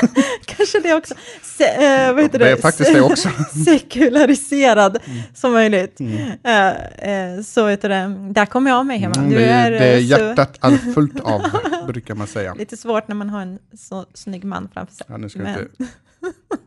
kanske 0.47 0.81
det 0.81 0.95
också, 0.95 1.15
Se, 1.59 1.65
eh, 1.65 2.13
vad 2.15 2.23
heter 2.23 2.39
det? 2.39 2.45
Det 2.45 2.51
är 2.51 2.57
faktiskt 2.57 2.93
det 2.93 3.01
också. 3.01 3.29
sekulariserad 3.65 4.99
Mm. 5.07 5.23
som 5.35 5.53
möjligt. 5.53 6.01
Eh, 6.45 6.69
eh, 6.69 7.41
så 7.43 7.69
heter 7.69 7.89
det, 7.89 8.33
där 8.33 8.47
kommer 8.47 8.71
jag 8.71 8.87
med 8.87 9.01
hemma. 9.01 9.15
Mm, 9.15 9.31
det, 9.31 9.45
är, 9.45 9.71
det 9.71 9.79
är 9.79 9.95
eh, 9.97 10.05
hjärtat 10.05 10.57
all 10.61 10.79
fullt 10.79 11.21
av, 11.21 11.43
brukar 11.87 12.15
man 12.15 12.27
säga. 12.27 12.55
Lite 12.55 12.77
svårt 12.77 13.09
när 13.09 13.15
man 13.17 13.31
har 13.31 13.41
en 13.41 13.59
så 13.79 14.05
snygg 14.15 14.45
man 14.45 14.69
framför 14.75 14.95
sig. 14.95 15.07
Ja, 15.09 15.17
nu 15.17 15.29
ska 15.29 15.39
Men- 15.39 15.55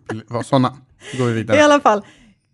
vi 0.09 0.15
inte 0.15 0.33
vara 0.33 0.43
sådana. 0.43 0.77
Nu 1.13 1.19
går 1.19 1.25
vi 1.25 1.31
I 1.39 1.43
vidare. 1.43 1.63
alla 1.63 1.79
fall, 1.79 2.01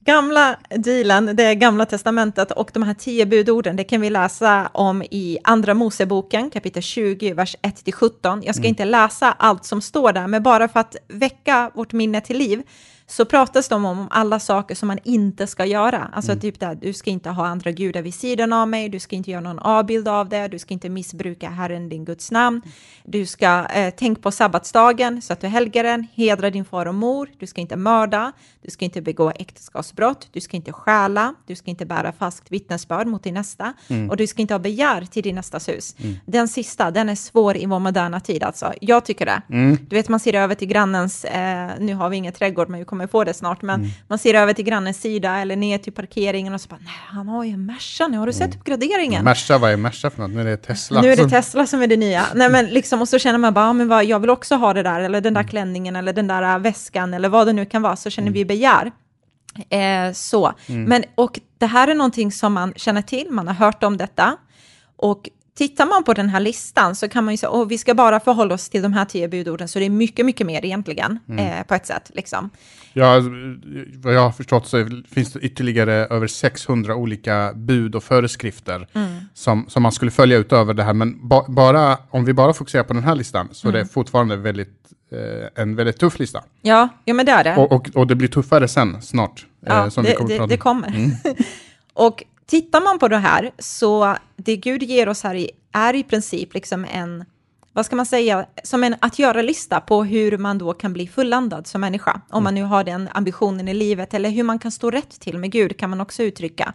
gamla 0.05 0.55
dealen, 0.69 1.35
det 1.35 1.55
gamla 1.55 1.85
testamentet 1.85 2.51
och 2.51 2.69
de 2.73 2.83
här 2.83 2.93
tio 2.93 3.25
budorden, 3.25 3.75
det 3.75 3.83
kan 3.83 4.01
vi 4.01 4.09
läsa 4.09 4.69
om 4.73 5.03
i 5.03 5.37
andra 5.43 5.73
Moseboken, 5.73 6.49
kapitel 6.49 6.83
20, 6.83 7.33
vers 7.33 7.55
1-17. 7.61 8.41
Jag 8.45 8.55
ska 8.55 8.61
Mm. 8.61 8.69
inte 8.69 8.85
läsa 8.85 9.31
allt 9.31 9.65
som 9.65 9.81
står 9.81 10.13
där, 10.13 10.27
men 10.27 10.43
bara 10.43 10.67
för 10.67 10.79
att 10.79 10.95
väcka 11.07 11.71
vårt 11.73 11.93
minne 11.93 12.21
till 12.21 12.37
liv, 12.37 12.61
så 13.07 13.25
pratas 13.25 13.67
det 13.67 13.75
om, 13.75 14.07
alla 14.11 14.39
saker 14.39 14.75
som 14.75 14.87
man 14.87 14.99
inte 15.03 15.47
ska 15.47 15.65
göra. 15.65 16.09
Alltså 16.13 16.31
Mm. 16.31 16.41
typ 16.41 16.59
där, 16.59 16.75
du 16.75 16.93
ska 16.93 17.09
inte 17.09 17.29
ha 17.29 17.45
andra 17.47 17.71
gudar 17.71 18.01
vid 18.01 18.13
sidan 18.13 18.53
av 18.53 18.67
mig, 18.67 18.89
du 18.89 18.99
ska 18.99 19.15
inte 19.15 19.31
göra 19.31 19.41
någon 19.41 19.59
avbild 19.59 20.07
av 20.07 20.29
det, 20.29 20.47
du 20.47 20.59
ska 20.59 20.73
inte 20.73 20.89
missbruka 20.89 21.49
Herren 21.49 21.89
din 21.89 22.05
Guds 22.05 22.31
namn, 22.31 22.61
du 23.03 23.25
ska 23.25 23.65
eh, 23.65 23.93
tänka 23.93 24.21
på 24.21 24.31
sabbatsdagen 24.31 25.21
så 25.21 25.33
att 25.33 25.41
du 25.41 25.47
helgar 25.47 25.83
den, 25.83 26.07
hedra 26.13 26.49
din 26.49 26.65
far 26.65 26.85
och 26.85 26.95
mor, 26.95 27.29
du 27.39 27.47
ska 27.47 27.61
inte 27.61 27.75
mörda, 27.75 28.31
du 28.61 28.71
ska 28.71 28.85
inte 28.85 29.01
begå 29.01 29.31
äktenskapsbrott, 29.31 30.27
du 30.31 30.41
ska 30.41 30.57
inte 30.57 30.71
stjäla, 30.71 31.33
du 31.47 31.55
ska 31.55 31.69
inte 31.69 31.85
bära 31.85 32.11
falskt 32.11 32.51
vittnesbörd 32.51 33.07
mot 33.07 33.23
din 33.23 33.33
nästa 33.33 33.73
och 34.09 34.17
du 34.17 34.27
ska 34.27 34.41
inte 34.41 34.53
ha 34.53 34.59
begär 34.59 35.05
till 35.05 35.23
din 35.23 35.35
nästas 35.35 35.69
hus. 35.69 35.95
Den 36.25 36.47
sista, 36.47 36.91
den 36.91 37.09
är 37.09 37.15
svår 37.15 37.57
i 37.57 37.65
vår 37.65 37.79
moderna 37.79 38.19
tid 38.19 38.43
alltså. 38.43 38.73
Jag 38.81 39.05
tycker 39.05 39.25
det. 39.25 39.41
Du 39.89 39.95
vet, 39.95 40.09
man 40.09 40.19
ser 40.19 40.33
över 40.33 40.55
till 40.55 40.67
grannens, 40.67 41.25
eh, 41.25 41.71
nu 41.79 41.93
har 41.93 42.09
vi 42.09 42.17
ingen 42.17 42.33
trädgård, 42.33 42.69
men 42.69 42.79
vi 42.79 42.85
kommer 42.95 43.07
få 43.07 43.23
det 43.23 43.33
snart, 43.33 43.61
men 43.61 43.91
man 44.07 44.19
ser 44.19 44.33
över 44.33 44.53
till 44.53 44.65
grannens 44.65 45.01
sida 45.01 45.37
eller 45.37 45.55
ner 45.55 45.77
till 45.77 45.93
parkeringen 45.93 46.53
och 46.53 46.61
så 46.61 46.69
bara, 46.69 46.79
nej, 46.79 46.93
han 47.07 47.27
har 47.27 47.43
ju 47.43 47.51
en 47.51 47.65
Merca 47.65 48.07
nu, 48.07 48.17
har 48.17 48.27
du 48.27 48.33
sett 48.33 48.55
uppgraderingen? 48.55 49.23
Merca, 49.23 49.57
vad 49.57 49.71
är 49.71 49.77
Merca 49.77 50.09
för 50.09 50.21
något? 50.21 50.31
Nu 50.31 50.41
är 50.41 50.45
det 50.45 50.57
Tesla. 50.57 51.01
Nu 51.01 51.11
är 51.11 51.15
det 51.17 51.29
Tesla 51.29 51.67
som 51.67 51.81
är 51.81 51.87
det 51.87 51.97
nya. 51.97 52.25
Nej, 52.35 52.49
men 52.49 52.65
liksom, 52.65 53.01
och 53.01 53.09
så 53.09 53.19
känner 53.19 53.39
man 53.39 53.53
bara, 53.53 53.65
ja, 53.65 53.73
men 53.73 53.87
vad, 53.87 54.05
jag 54.05 54.19
vill 54.19 54.29
också 54.29 54.55
ha 54.55 54.73
det 54.73 54.83
där, 54.83 54.99
eller 54.99 55.21
den 55.21 55.33
där 55.33 55.43
klänningen, 55.43 55.95
eller 55.95 56.13
den 56.13 56.27
där 56.27 56.55
äh, 56.55 56.59
väskan, 56.59 57.13
eller 57.13 57.29
vad 57.29 57.47
det 57.47 57.53
nu 57.53 57.65
kan 57.65 57.81
vara, 57.81 57.95
så 57.95 58.09
känner 58.09 58.31
vi 58.31 58.45
begär. 58.45 58.91
Eh, 59.69 60.13
så. 60.13 60.53
Men, 60.67 61.03
och 61.15 61.39
det 61.57 61.65
här 61.65 61.87
är 61.87 61.95
någonting 61.95 62.31
som 62.31 62.53
man 62.53 62.73
känner 62.75 63.01
till, 63.01 63.27
man 63.29 63.47
har 63.47 63.55
hört 63.55 63.83
om 63.83 63.97
detta. 63.97 64.37
Och 64.97 65.29
tittar 65.57 65.85
man 65.85 66.03
på 66.03 66.13
den 66.13 66.29
här 66.29 66.39
listan 66.39 66.95
så 66.95 67.09
kan 67.09 67.25
man 67.25 67.33
ju 67.33 67.37
säga, 67.37 67.49
åh, 67.49 67.67
vi 67.67 67.77
ska 67.77 67.93
bara 67.93 68.19
förhålla 68.19 68.53
oss 68.53 68.69
till 68.69 68.81
de 68.81 68.93
här 68.93 69.05
tio 69.05 69.27
budorden, 69.27 69.67
så 69.67 69.79
det 69.79 69.85
är 69.85 69.89
mycket, 69.89 70.25
mycket 70.25 70.47
mer 70.47 70.65
egentligen, 70.65 71.19
eh, 71.39 71.63
på 71.67 71.75
ett 71.75 71.85
sätt. 71.85 72.11
Liksom. 72.13 72.49
Ja, 72.97 73.21
vad 74.03 74.13
jag 74.13 74.21
har 74.21 74.31
förstått 74.31 74.67
så 74.67 74.87
finns 75.11 75.33
det 75.33 75.39
ytterligare 75.39 75.93
över 75.93 76.27
600 76.27 76.95
olika 76.95 77.53
bud 77.55 77.95
och 77.95 78.03
föreskrifter 78.03 78.87
som, 79.33 79.65
som 79.69 79.83
man 79.83 79.91
skulle 79.91 80.11
följa 80.11 80.37
utöver 80.37 80.73
det 80.73 80.83
här. 80.83 80.93
Men 80.93 81.27
ba, 81.27 81.45
bara, 81.47 81.97
om 82.09 82.25
vi 82.25 82.33
bara 82.33 82.53
fokuserar 82.53 82.83
på 82.83 82.93
den 82.93 83.03
här 83.03 83.15
listan 83.15 83.49
så 83.51 83.67
är 83.67 83.71
det 83.71 83.85
fortfarande 83.85 84.35
väldigt, 84.35 84.77
eh, 85.11 85.61
en 85.63 85.75
väldigt 85.75 85.97
tuff 85.99 86.19
lista. 86.19 86.43
Ja, 86.61 86.89
ja, 87.05 87.13
men 87.13 87.25
det 87.25 87.31
är 87.31 87.43
det. 87.43 87.55
Och, 87.55 87.71
och, 87.71 87.89
och 87.95 88.07
det 88.07 88.15
blir 88.15 88.27
tuffare 88.27 88.67
sen 88.67 89.01
snart. 89.01 89.45
eh, 89.67 89.75
Ja, 89.75 89.89
som 89.89 90.03
det, 90.03 90.09
vi 90.09 90.15
kommer 90.15 90.29
det, 90.39 90.47
det 90.47 90.53
om. 90.53 90.59
kommer. 90.59 91.11
och 91.93 92.23
tittar 92.45 92.81
man 92.81 92.99
på 92.99 93.07
det 93.07 93.17
här, 93.17 93.51
så 93.59 94.17
det 94.37 94.57
Gud 94.57 94.83
ger 94.83 95.09
oss 95.09 95.23
här 95.23 95.35
i, 95.35 95.51
är 95.71 95.93
i 95.95 96.03
princip 96.03 96.53
liksom 96.53 96.85
en, 96.91 97.25
vad 97.75 97.85
ska 97.85 97.95
man 97.95 98.05
säga, 98.05 98.45
som 98.63 98.83
en 98.83 98.95
att 98.99 99.19
göra-lista 99.19 99.79
på 99.79 100.03
hur 100.03 100.37
man 100.37 100.57
då 100.57 100.73
kan 100.73 100.93
bli 100.93 101.07
fulländad 101.07 101.67
som 101.67 101.81
människa. 101.81 102.21
Om 102.29 102.43
man 102.43 102.55
nu 102.55 102.63
har 102.63 102.83
den 102.83 103.09
ambitionen 103.11 103.67
i 103.67 103.73
livet, 103.73 104.13
eller 104.13 104.29
hur 104.29 104.43
man 104.43 104.59
kan 104.59 104.71
stå 104.71 104.91
rätt 104.91 105.19
till 105.19 105.37
med 105.37 105.51
Gud, 105.51 105.77
kan 105.77 105.89
man 105.89 106.01
också 106.01 106.23
uttrycka. 106.23 106.73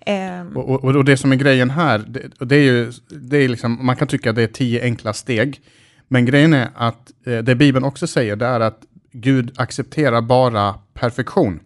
Ehm, 0.00 0.56
Och, 0.56 0.70
och, 0.70 0.84
och 0.84 1.04
det 1.04 1.16
som 1.16 1.32
är 1.32 1.36
grejen 1.36 1.70
här, 1.70 1.98
det, 1.98 2.46
det 2.46 2.56
är 2.56 2.62
ju, 2.62 2.92
det 3.08 3.36
är 3.36 3.48
liksom, 3.48 3.86
man 3.86 3.96
kan 3.96 4.08
tycka 4.08 4.30
att 4.30 4.36
det 4.36 4.42
är 4.42 4.46
tio 4.46 4.82
enkla 4.82 5.12
steg. 5.12 5.60
Men 6.08 6.24
grejen 6.24 6.52
är 6.52 6.68
att 6.74 7.12
eh, 7.26 7.38
det 7.38 7.54
Bibeln 7.54 7.84
också 7.84 8.06
säger, 8.06 8.36
det 8.36 8.46
är 8.46 8.60
att 8.60 8.80
Gud 9.12 9.52
accepterar 9.56 10.20
bara 10.20 10.74
perfektion. 10.94 11.60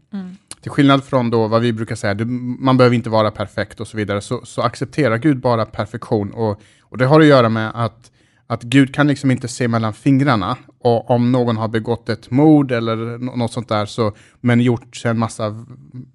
Till 0.63 0.71
skillnad 0.71 1.05
från 1.05 1.31
då 1.31 1.49
vad 1.49 1.63
vi 1.63 1.73
brukar 1.73 1.95
säga, 1.97 2.15
du, 2.15 2.25
man 2.61 2.77
behöver 2.77 2.97
inte 2.97 3.11
vara 3.11 3.31
perfekt 3.31 3.81
och 3.81 3.89
så 3.89 3.97
vidare, 3.97 4.21
så, 4.21 4.41
så 4.45 4.63
accepterar 4.63 5.19
Gud 5.19 5.41
bara 5.41 5.67
perfektion. 5.67 6.31
Och, 6.33 6.61
och 6.81 6.99
det 6.99 7.07
har 7.07 7.21
att 7.21 7.27
göra 7.27 7.49
med 7.49 7.71
att, 7.75 8.11
att 8.51 8.63
Gud 8.63 8.95
kan 8.95 9.07
liksom 9.07 9.31
inte 9.31 9.49
se 9.49 9.69
mellan 9.69 9.93
fingrarna. 9.93 10.57
Och 10.79 11.11
om 11.11 11.33
någon 11.33 11.57
har 11.57 11.69
begått 11.69 12.09
ett 12.09 12.31
mord 12.31 12.73
eller 12.73 13.19
nå- 13.19 13.37
något 13.37 13.53
sånt 13.53 13.69
där, 13.69 13.87
så, 13.87 14.13
men 14.41 14.61
gjort 14.61 15.03
en 15.05 15.19
massa 15.19 15.65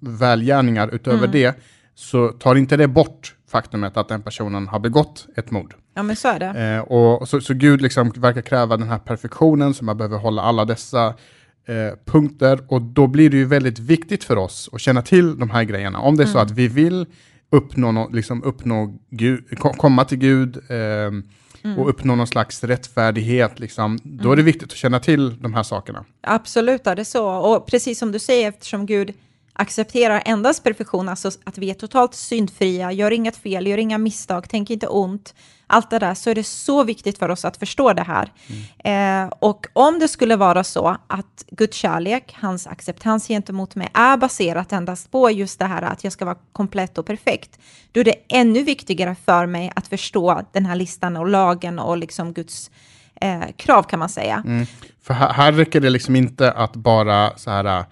välgärningar 0.00 0.94
utöver 0.94 1.26
det, 1.26 1.56
så 1.94 2.28
tar 2.28 2.54
inte 2.54 2.76
det 2.76 2.88
bort 2.88 3.34
faktumet 3.50 3.96
att 3.96 4.08
den 4.08 4.22
personen 4.22 4.68
har 4.68 4.78
begått 4.80 5.26
ett 5.36 5.50
mord. 5.50 5.74
ja, 5.94 6.02
men 6.02 6.16
så 6.16 6.28
är 6.28 6.38
det. 6.38 6.74
Eh, 6.76 6.80
och 6.80 7.28
så, 7.28 7.40
så 7.40 7.54
Gud 7.54 7.82
liksom 7.82 8.10
verkar 8.16 8.42
kräva 8.42 8.76
den 8.76 8.88
här 8.88 8.98
perfektionen, 8.98 9.74
så 9.74 9.84
man 9.84 9.96
behöver 9.96 10.18
hålla 10.18 10.42
alla 10.42 10.64
dessa 10.64 11.06
eh, 11.66 11.98
punkter. 12.04 12.60
Och 12.68 12.82
då 12.82 13.06
blir 13.06 13.30
det 13.30 13.36
ju 13.36 13.44
väldigt 13.44 13.78
viktigt 13.78 14.24
för 14.24 14.36
oss 14.36 14.68
att 14.72 14.80
känna 14.80 15.02
till 15.02 15.38
de 15.38 15.50
här 15.50 15.64
grejerna. 15.64 15.98
Om 15.98 16.16
det 16.16 16.22
är 16.22 16.26
så 16.26 16.38
att 16.38 16.50
vi 16.50 16.68
vill 16.68 17.06
uppnå, 17.50 17.92
nå- 17.92 18.08
liksom 18.12 18.42
uppnå 18.42 18.94
Gud, 19.10 19.58
ko- 19.58 19.72
komma 19.72 20.04
till 20.04 20.18
Gud 20.18 20.58
ehm, 21.66 21.78
och 21.78 21.88
uppnå 21.88 22.14
någon 22.14 22.26
slags 22.26 22.64
rättfärdighet, 22.64 23.58
liksom, 23.58 23.98
då 24.02 24.32
är 24.32 24.36
det 24.36 24.42
viktigt 24.42 24.72
att 24.72 24.78
känna 24.78 25.00
till 25.00 25.42
de 25.42 25.54
här 25.54 25.62
sakerna. 25.62 26.04
Absolut 26.20 26.86
är 26.86 26.96
det 26.96 27.04
så. 27.04 27.28
Och 27.28 27.66
precis 27.66 27.98
som 27.98 28.12
du 28.12 28.18
säger, 28.18 28.48
eftersom 28.48 28.86
Gud 28.86 29.14
accepterar 29.58 30.22
endast 30.24 30.64
perfektion, 30.64 31.08
alltså 31.08 31.30
att 31.44 31.58
vi 31.58 31.70
är 31.70 31.74
totalt 31.74 32.14
syndfria, 32.14 32.92
gör 32.92 33.10
inget 33.10 33.36
fel, 33.36 33.66
gör 33.66 33.78
inga 33.78 33.98
misstag, 33.98 34.46
tänk 34.48 34.70
inte 34.70 34.86
ont, 34.86 35.34
allt 35.66 35.90
det 35.90 35.98
där, 35.98 36.14
så 36.14 36.30
är 36.30 36.34
det 36.34 36.44
så 36.44 36.84
viktigt 36.84 37.18
för 37.18 37.28
oss 37.28 37.44
att 37.44 37.56
förstå 37.56 37.92
det 37.92 38.02
här. 38.02 38.32
Eh, 38.84 39.32
och 39.38 39.66
om 39.72 39.98
det 39.98 40.08
skulle 40.08 40.36
vara 40.36 40.64
så 40.64 40.96
att 41.06 41.44
Guds 41.50 41.76
kärlek, 41.76 42.36
hans 42.40 42.66
acceptans 42.66 43.28
gentemot 43.28 43.74
mig, 43.74 43.88
är 43.94 44.16
baserat 44.16 44.72
endast 44.72 45.10
på 45.10 45.30
just 45.30 45.58
det 45.58 45.64
här 45.64 45.82
att 45.82 46.04
jag 46.04 46.12
ska 46.12 46.24
vara 46.24 46.38
komplett 46.52 46.98
och 46.98 47.06
perfekt, 47.06 47.58
då 47.92 48.00
är 48.00 48.04
det 48.04 48.16
ännu 48.28 48.62
viktigare 48.62 49.16
för 49.24 49.46
mig 49.46 49.72
att 49.76 49.88
förstå 49.88 50.42
den 50.52 50.66
här 50.66 50.76
listan 50.76 51.16
och 51.16 51.28
lagen 51.28 51.78
och 51.78 51.96
liksom 51.96 52.32
Guds 52.32 52.70
eh, 53.20 53.40
krav 53.56 53.82
kan 53.82 53.98
man 53.98 54.08
säga. 54.08 54.42
Mm. 54.46 54.66
För 55.02 55.14
här, 55.14 55.32
här 55.32 55.52
räcker 55.52 55.80
det 55.80 55.90
liksom 55.90 56.16
inte 56.16 56.52
att 56.52 56.76
bara 56.76 57.38
så 57.38 57.50
här, 57.50 57.84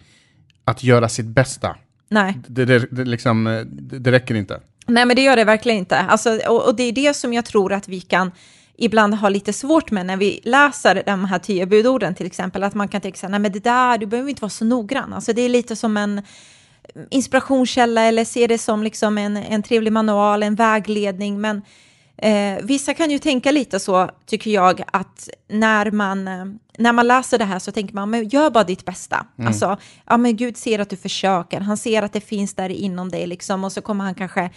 att 0.64 0.82
göra 0.82 1.08
sitt 1.08 1.26
bästa. 1.26 1.76
Nej. 2.08 2.38
Det, 2.48 2.64
det, 2.64 2.86
det, 2.90 3.04
liksom, 3.04 3.46
eh, 3.46 3.60
det, 3.60 3.98
det 3.98 4.12
räcker 4.12 4.34
inte. 4.34 4.60
Nej, 4.86 5.06
men 5.06 5.16
det 5.16 5.22
gör 5.22 5.36
det 5.36 5.44
verkligen 5.44 5.78
inte. 5.78 5.98
Alltså, 5.98 6.38
och, 6.48 6.66
och 6.66 6.76
det 6.76 6.82
är 6.82 6.92
det 6.92 7.14
som 7.14 7.32
jag 7.32 7.44
tror 7.44 7.72
att 7.72 7.88
vi 7.88 8.00
kan 8.00 8.30
ibland 8.76 9.14
ha 9.14 9.28
lite 9.28 9.52
svårt 9.52 9.90
med 9.90 10.06
när 10.06 10.16
vi 10.16 10.40
läser 10.44 11.02
de 11.06 11.24
här 11.24 11.38
tio 11.38 11.66
budorden 11.66 12.14
till 12.14 12.26
exempel, 12.26 12.62
att 12.62 12.74
man 12.74 12.88
kan 12.88 13.00
tänka 13.00 13.18
sig, 13.18 13.30
nej 13.30 13.40
men 13.40 13.52
det 13.52 13.64
där, 13.64 13.98
du 13.98 14.06
behöver 14.06 14.30
inte 14.30 14.42
vara 14.42 14.50
så 14.50 14.64
noggrann. 14.64 15.12
Alltså 15.12 15.32
det 15.32 15.42
är 15.42 15.48
lite 15.48 15.76
som 15.76 15.96
en 15.96 16.22
inspirationskälla 17.10 18.02
eller 18.02 18.24
se 18.24 18.46
det 18.46 18.58
som 18.58 18.82
liksom 18.82 19.18
en, 19.18 19.36
en 19.36 19.62
trevlig 19.62 19.92
manual, 19.92 20.42
en 20.42 20.54
vägledning, 20.54 21.40
men 21.40 21.62
Eh, 22.16 22.58
vissa 22.62 22.94
kan 22.94 23.10
ju 23.10 23.18
tänka 23.18 23.50
lite 23.50 23.80
så, 23.80 24.10
tycker 24.26 24.50
jag, 24.50 24.82
att 24.86 25.28
när 25.48 25.90
man, 25.90 26.28
eh, 26.28 26.44
när 26.78 26.92
man 26.92 27.06
läser 27.06 27.38
det 27.38 27.44
här 27.44 27.58
så 27.58 27.72
tänker 27.72 27.94
man, 27.94 28.10
men 28.10 28.28
gör 28.28 28.50
bara 28.50 28.64
ditt 28.64 28.84
bästa. 28.84 29.26
Mm. 29.38 29.48
Alltså, 29.48 29.76
ja 30.06 30.16
men 30.16 30.36
Gud 30.36 30.56
ser 30.56 30.78
att 30.78 30.90
du 30.90 30.96
försöker, 30.96 31.60
han 31.60 31.76
ser 31.76 32.02
att 32.02 32.12
det 32.12 32.20
finns 32.20 32.54
där 32.54 32.68
inom 32.68 33.08
dig 33.08 33.26
liksom, 33.26 33.64
och 33.64 33.72
så 33.72 33.80
kommer 33.80 34.04
han 34.04 34.14
kanske 34.14 34.50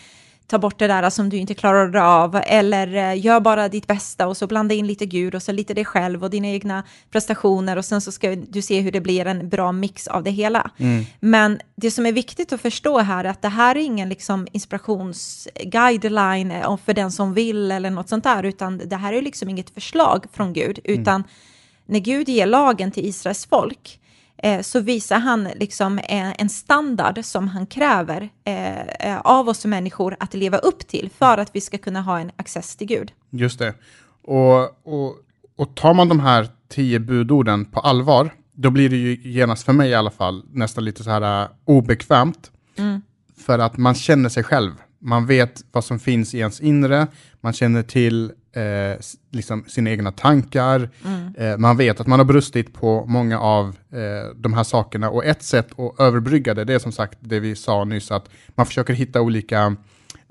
ta 0.47 0.57
bort 0.57 0.79
det 0.79 0.87
där 0.87 1.09
som 1.09 1.29
du 1.29 1.37
inte 1.37 1.53
klarar 1.53 1.95
av, 1.95 2.41
eller 2.45 2.95
eh, 2.95 3.25
gör 3.25 3.39
bara 3.39 3.69
ditt 3.69 3.87
bästa 3.87 4.27
och 4.27 4.37
så 4.37 4.47
blanda 4.47 4.75
in 4.75 4.87
lite 4.87 5.05
Gud 5.05 5.35
och 5.35 5.43
så 5.43 5.51
lite 5.51 5.73
dig 5.73 5.85
själv 5.85 6.23
och 6.23 6.29
dina 6.29 6.47
egna 6.47 6.83
prestationer 7.11 7.77
och 7.77 7.85
sen 7.85 8.01
så 8.01 8.11
ska 8.11 8.35
du 8.35 8.61
se 8.61 8.81
hur 8.81 8.91
det 8.91 9.01
blir 9.01 9.25
en 9.25 9.49
bra 9.49 9.71
mix 9.71 10.07
av 10.07 10.23
det 10.23 10.31
hela. 10.31 10.71
Mm. 10.77 11.05
Men 11.19 11.59
det 11.75 11.91
som 11.91 12.05
är 12.05 12.11
viktigt 12.11 12.53
att 12.53 12.61
förstå 12.61 12.99
här 12.99 13.25
är 13.25 13.29
att 13.29 13.41
det 13.41 13.49
här 13.49 13.75
är 13.75 13.79
ingen 13.79 14.09
liksom 14.09 14.47
inspirationsguideline 14.51 16.51
eh, 16.51 16.77
för 16.85 16.93
den 16.93 17.11
som 17.11 17.33
vill 17.33 17.71
eller 17.71 17.89
något 17.89 18.09
sånt 18.09 18.23
där, 18.23 18.43
utan 18.43 18.77
det 18.77 18.95
här 18.95 19.13
är 19.13 19.21
liksom 19.21 19.49
inget 19.49 19.69
förslag 19.69 20.25
från 20.33 20.53
Gud, 20.53 20.79
mm. 20.83 21.01
utan 21.01 21.15
mm. 21.15 21.27
när 21.85 21.99
Gud 21.99 22.29
ger 22.29 22.45
lagen 22.45 22.91
till 22.91 23.05
Israels 23.05 23.45
folk, 23.45 23.99
så 24.61 24.79
visar 24.79 25.19
han 25.19 25.43
liksom 25.43 25.99
en, 26.03 26.33
en 26.37 26.49
standard 26.49 27.25
som 27.25 27.47
han 27.47 27.65
kräver 27.65 28.29
eh, 28.43 28.81
eh, 28.81 29.19
av 29.19 29.49
oss 29.49 29.65
människor 29.65 30.15
att 30.19 30.33
leva 30.33 30.57
upp 30.57 30.87
till 30.87 31.09
för 31.17 31.37
att 31.37 31.55
vi 31.55 31.61
ska 31.61 31.77
kunna 31.77 32.01
ha 32.01 32.19
en 32.19 32.31
access 32.35 32.75
till 32.75 32.87
Gud. 32.87 33.11
Just 33.29 33.59
det. 33.59 33.73
Och, 34.23 34.87
och, 34.87 35.15
och 35.55 35.75
tar 35.75 35.93
man 35.93 36.09
de 36.09 36.19
här 36.19 36.47
tio 36.69 36.99
budorden 36.99 37.65
på 37.65 37.79
allvar, 37.79 38.33
då 38.53 38.69
blir 38.69 38.89
det 38.89 38.97
ju 38.97 39.31
genast 39.31 39.63
för 39.63 39.73
mig 39.73 39.89
i 39.89 39.95
alla 39.95 40.11
fall 40.11 40.43
nästan 40.51 40.85
lite 40.85 41.03
så 41.03 41.09
här 41.09 41.47
obekvämt. 41.65 42.51
Mm. 42.77 43.01
För 43.37 43.59
att 43.59 43.77
man 43.77 43.95
känner 43.95 44.29
sig 44.29 44.43
själv. 44.43 44.71
Man 44.99 45.25
vet 45.25 45.63
vad 45.71 45.83
som 45.83 45.99
finns 45.99 46.33
i 46.33 46.39
ens 46.39 46.61
inre, 46.61 47.07
man 47.41 47.53
känner 47.53 47.83
till 47.83 48.31
eh, 48.57 48.97
liksom 49.31 49.65
sina 49.67 49.89
egna 49.89 50.11
tankar. 50.11 50.89
Mm. 51.05 51.35
Eh, 51.37 51.57
man 51.57 51.77
vet 51.77 51.99
att 51.99 52.07
man 52.07 52.19
har 52.19 52.25
brustit 52.25 52.73
på 52.73 53.05
många 53.05 53.39
av 53.39 53.67
eh, 53.91 54.35
de 54.35 54.53
här 54.53 54.63
sakerna 54.63 55.09
och 55.09 55.25
ett 55.25 55.43
sätt 55.43 55.79
att 55.79 55.99
överbrygga 55.99 56.53
det, 56.53 56.63
det 56.63 56.73
är 56.73 56.79
som 56.79 56.91
sagt 56.91 57.17
det 57.19 57.39
vi 57.39 57.55
sa 57.55 57.83
nyss, 57.83 58.11
att 58.11 58.29
man 58.55 58.65
försöker 58.65 58.93
hitta 58.93 59.21
olika 59.21 59.75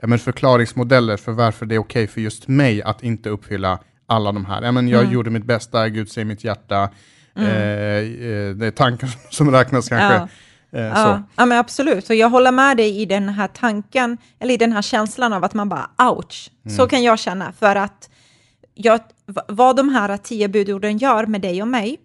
men, 0.02 0.18
förklaringsmodeller 0.18 1.16
för 1.16 1.32
varför 1.32 1.66
det 1.66 1.74
är 1.74 1.78
okej 1.78 2.04
okay 2.04 2.12
för 2.12 2.20
just 2.20 2.48
mig 2.48 2.82
att 2.82 3.02
inte 3.02 3.30
uppfylla 3.30 3.78
alla 4.06 4.32
de 4.32 4.44
här. 4.44 4.72
men, 4.72 4.88
jag 4.88 5.00
mm. 5.00 5.12
gjorde 5.12 5.30
mitt 5.30 5.44
bästa, 5.44 5.88
Gud 5.88 6.10
ser 6.10 6.24
mitt 6.24 6.44
hjärta. 6.44 6.90
Mm. 7.36 7.50
Eh, 7.50 7.56
eh, 7.56 8.54
det 8.54 8.66
är 8.66 8.70
tankar 8.70 9.10
som 9.30 9.50
räknas 9.50 9.88
kanske. 9.88 10.14
Ja. 10.14 10.28
Eh, 10.78 10.84
ja, 10.84 11.22
ja, 11.36 11.46
men 11.46 11.58
absolut. 11.58 12.10
Och 12.10 12.14
jag 12.14 12.30
håller 12.30 12.52
med 12.52 12.76
dig 12.76 13.00
i 13.00 13.04
den 13.04 13.28
här 13.28 13.48
tanken, 13.48 14.18
eller 14.38 14.54
i 14.54 14.56
den 14.56 14.72
här 14.72 14.82
känslan 14.82 15.32
av 15.32 15.44
att 15.44 15.54
man 15.54 15.68
bara 15.68 15.90
ouch. 15.98 16.50
Mm. 16.64 16.76
Så 16.76 16.86
kan 16.86 17.02
jag 17.02 17.18
känna, 17.18 17.52
för 17.52 17.76
att 17.76 18.10
jag, 18.76 19.00
vad 19.48 19.76
de 19.76 19.88
här 19.88 20.16
tio 20.16 20.48
budorden 20.48 20.98
gör 20.98 21.26
med 21.26 21.40
dig 21.40 21.62
och 21.62 21.68
mig, 21.68 21.98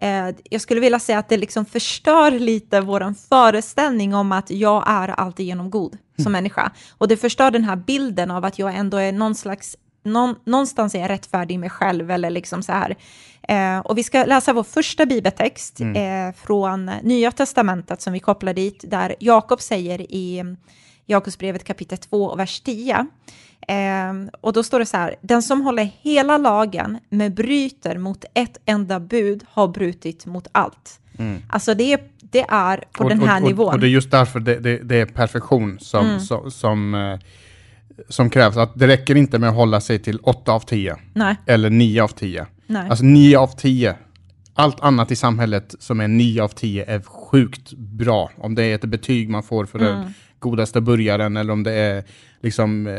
eh, 0.00 0.28
jag 0.50 0.60
skulle 0.60 0.80
vilja 0.80 0.98
säga 0.98 1.18
att 1.18 1.28
det 1.28 1.36
liksom 1.36 1.64
förstör 1.64 2.30
lite 2.30 2.80
vår 2.80 3.14
föreställning 3.28 4.14
om 4.14 4.32
att 4.32 4.50
jag 4.50 4.84
är 4.86 5.08
alltid 5.08 5.46
genom 5.46 5.70
god 5.70 5.98
som 6.16 6.22
mm. 6.22 6.32
människa. 6.32 6.72
Och 6.98 7.08
det 7.08 7.16
förstör 7.16 7.50
den 7.50 7.64
här 7.64 7.76
bilden 7.76 8.30
av 8.30 8.44
att 8.44 8.58
jag 8.58 8.74
ändå 8.74 8.96
är 8.96 9.12
någon 9.12 9.34
slags, 9.34 9.76
någon, 10.04 10.34
någonstans 10.44 10.94
är 10.94 11.00
jag 11.00 11.10
rättfärdig 11.10 11.58
med 11.58 11.72
själv 11.72 12.10
eller 12.10 12.30
liksom 12.30 12.62
så 12.62 12.72
här. 12.72 12.96
Eh, 13.48 13.78
och 13.78 13.98
vi 13.98 14.02
ska 14.02 14.24
läsa 14.24 14.52
vår 14.52 14.64
första 14.64 15.06
bibeltext 15.06 15.80
mm. 15.80 16.28
eh, 16.28 16.34
från 16.34 16.86
Nya 17.02 17.32
Testamentet 17.32 18.02
som 18.02 18.12
vi 18.12 18.20
kopplar 18.20 18.54
dit, 18.54 18.84
där 18.88 19.14
Jakob 19.20 19.60
säger 19.60 20.00
i 20.00 20.56
Jakobsbrevet 21.06 21.64
kapitel 21.64 21.98
2, 21.98 22.34
vers 22.34 22.60
10. 22.60 23.06
Eh, 23.68 24.12
och 24.40 24.52
då 24.52 24.62
står 24.62 24.78
det 24.78 24.86
så 24.86 24.96
här, 24.96 25.14
den 25.20 25.42
som 25.42 25.60
håller 25.60 25.90
hela 26.00 26.38
lagen 26.38 26.98
men 27.08 27.34
bryter 27.34 27.98
mot 27.98 28.24
ett 28.34 28.58
enda 28.64 29.00
bud 29.00 29.44
har 29.48 29.68
brutit 29.68 30.26
mot 30.26 30.48
allt. 30.52 31.00
Mm. 31.18 31.42
Alltså 31.48 31.74
det, 31.74 32.00
det 32.20 32.44
är 32.48 32.84
på 32.92 33.04
och, 33.04 33.10
den 33.10 33.20
här 33.20 33.42
och, 33.42 33.48
nivån. 33.48 33.74
Och 33.74 33.80
det 33.80 33.86
är 33.86 33.90
just 33.90 34.10
därför 34.10 34.40
det, 34.40 34.58
det, 34.58 34.76
det 34.76 34.96
är 34.96 35.06
perfektion 35.06 35.78
som, 35.80 36.06
mm. 36.06 36.20
som, 36.20 36.50
som, 36.50 36.94
eh, 36.94 37.18
som, 38.08 38.30
krävs. 38.30 38.56
Att 38.56 38.78
det 38.78 38.86
räcker 38.86 39.14
inte 39.14 39.38
med 39.38 39.48
att 39.48 39.56
hålla 39.56 39.80
sig 39.80 39.98
till 39.98 40.18
8 40.22 40.52
av 40.52 40.60
10 40.60 40.96
eller 41.46 41.70
9 41.70 42.02
av 42.02 42.08
10. 42.08 42.46
Alltså 42.88 43.04
9 43.04 43.38
av 43.38 43.48
10 43.48 43.96
allt 44.54 44.80
annat 44.80 45.10
i 45.10 45.16
samhället 45.16 45.74
som 45.78 46.00
är 46.00 46.08
9 46.08 46.42
av 46.42 46.48
10 46.48 46.84
är 46.84 47.00
sjukt 47.02 47.72
bra. 47.72 48.30
Om 48.36 48.54
det 48.54 48.64
är 48.64 48.74
ett 48.74 48.84
betyg 48.84 49.28
man 49.30 49.42
får 49.42 49.64
för 49.66 49.78
mm. 49.78 49.92
den 49.92 50.14
godaste 50.38 50.80
burgaren 50.80 51.36
eller 51.36 51.52
om 51.52 51.62
det 51.62 51.72
är 51.72 52.04
liksom 52.40 52.86
eh, 52.86 52.94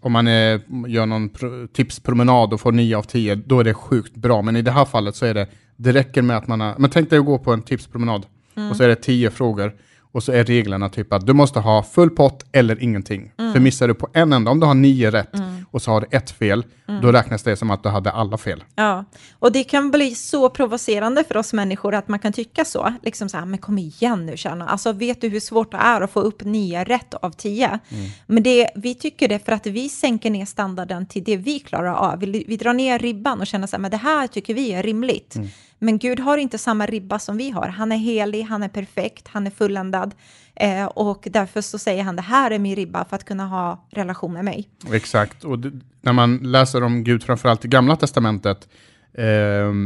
om 0.00 0.12
man 0.12 0.26
är, 0.26 0.60
gör 0.88 1.06
någon 1.06 1.30
tipspromenad 1.72 2.52
och 2.52 2.60
får 2.60 2.72
9 2.72 2.96
av 2.96 3.02
10, 3.02 3.34
då 3.34 3.60
är 3.60 3.64
det 3.64 3.74
sjukt 3.74 4.14
bra. 4.14 4.42
Men 4.42 4.56
i 4.56 4.62
det 4.62 4.70
här 4.70 4.84
fallet 4.84 5.16
så 5.16 5.26
är 5.26 5.34
det, 5.34 5.46
det 5.76 5.92
räcker 5.92 6.22
med 6.22 6.36
att 6.36 6.48
man 6.48 6.60
har, 6.60 6.74
men 6.78 6.90
tänk 6.90 7.10
dig 7.10 7.18
att 7.18 7.24
gå 7.24 7.38
på 7.38 7.52
en 7.52 7.62
tipspromenad 7.62 8.26
mm. 8.56 8.70
och 8.70 8.76
så 8.76 8.82
är 8.82 8.88
det 8.88 8.96
10 8.96 9.30
frågor 9.30 9.72
och 10.16 10.22
så 10.22 10.32
är 10.32 10.44
reglerna 10.44 10.88
typ 10.88 11.12
att 11.12 11.26
du 11.26 11.32
måste 11.32 11.60
ha 11.60 11.82
full 11.82 12.10
pott 12.10 12.44
eller 12.52 12.82
ingenting. 12.82 13.32
Mm. 13.38 13.52
För 13.52 13.60
missar 13.60 13.88
du 13.88 13.94
på 13.94 14.08
en 14.12 14.32
enda, 14.32 14.50
om 14.50 14.60
du 14.60 14.66
har 14.66 14.74
nio 14.74 15.10
rätt 15.10 15.34
mm. 15.34 15.66
och 15.70 15.82
så 15.82 15.90
har 15.90 16.00
du 16.00 16.06
ett 16.10 16.30
fel, 16.30 16.64
mm. 16.88 17.00
då 17.00 17.12
räknas 17.12 17.42
det 17.42 17.56
som 17.56 17.70
att 17.70 17.82
du 17.82 17.88
hade 17.88 18.10
alla 18.10 18.38
fel. 18.38 18.64
Ja, 18.74 19.04
och 19.38 19.52
det 19.52 19.64
kan 19.64 19.90
bli 19.90 20.14
så 20.14 20.50
provocerande 20.50 21.24
för 21.24 21.36
oss 21.36 21.52
människor 21.52 21.94
att 21.94 22.08
man 22.08 22.18
kan 22.18 22.32
tycka 22.32 22.64
så. 22.64 22.94
Liksom 23.02 23.28
så 23.28 23.36
här, 23.36 23.46
men 23.46 23.58
kom 23.58 23.78
igen 23.78 24.26
nu 24.26 24.36
kärna. 24.36 24.68
Alltså 24.68 24.92
vet 24.92 25.20
du 25.20 25.28
hur 25.28 25.40
svårt 25.40 25.72
det 25.72 25.78
är 25.78 26.00
att 26.00 26.10
få 26.10 26.20
upp 26.20 26.44
nio 26.44 26.84
rätt 26.84 27.14
av 27.14 27.30
tio? 27.30 27.66
Mm. 27.66 28.06
Men 28.26 28.42
det, 28.42 28.70
vi 28.74 28.94
tycker 28.94 29.28
det 29.28 29.44
för 29.44 29.52
att 29.52 29.66
vi 29.66 29.88
sänker 29.88 30.30
ner 30.30 30.46
standarden 30.46 31.06
till 31.06 31.24
det 31.24 31.36
vi 31.36 31.58
klarar 31.58 31.94
av. 31.94 32.18
Vi, 32.18 32.44
vi 32.48 32.56
drar 32.56 32.72
ner 32.72 32.98
ribban 32.98 33.40
och 33.40 33.46
känner 33.46 33.66
så 33.66 33.76
här, 33.76 33.80
men 33.80 33.90
det 33.90 33.96
här 33.96 34.26
tycker 34.26 34.54
vi 34.54 34.72
är 34.72 34.82
rimligt. 34.82 35.36
Men 35.78 35.98
Gud 35.98 36.20
har 36.20 36.38
inte 36.38 36.58
samma 36.58 36.86
ribba 36.86 37.18
som 37.18 37.36
vi 37.36 37.50
har. 37.50 37.68
Han 37.68 37.92
är 37.92 37.96
helig, 37.96 38.42
han 38.42 38.62
är 38.62 38.68
perfekt, 38.68 39.28
han 39.28 39.46
är 39.46 39.50
fulländad. 39.50 40.14
Eh, 40.54 40.84
och 40.84 41.28
därför 41.30 41.60
så 41.60 41.78
säger 41.78 42.02
han 42.02 42.16
det 42.16 42.22
här 42.22 42.50
är 42.50 42.58
min 42.58 42.76
ribba 42.76 43.04
för 43.04 43.16
att 43.16 43.24
kunna 43.24 43.46
ha 43.46 43.86
relation 43.90 44.32
med 44.32 44.44
mig. 44.44 44.68
Exakt, 44.92 45.44
och 45.44 45.58
det, 45.58 45.72
när 46.00 46.12
man 46.12 46.36
läser 46.36 46.82
om 46.82 47.04
Gud, 47.04 47.22
framförallt 47.22 47.64
i 47.64 47.68
Gamla 47.68 47.96
Testamentet, 47.96 48.68
eh, 49.12 49.24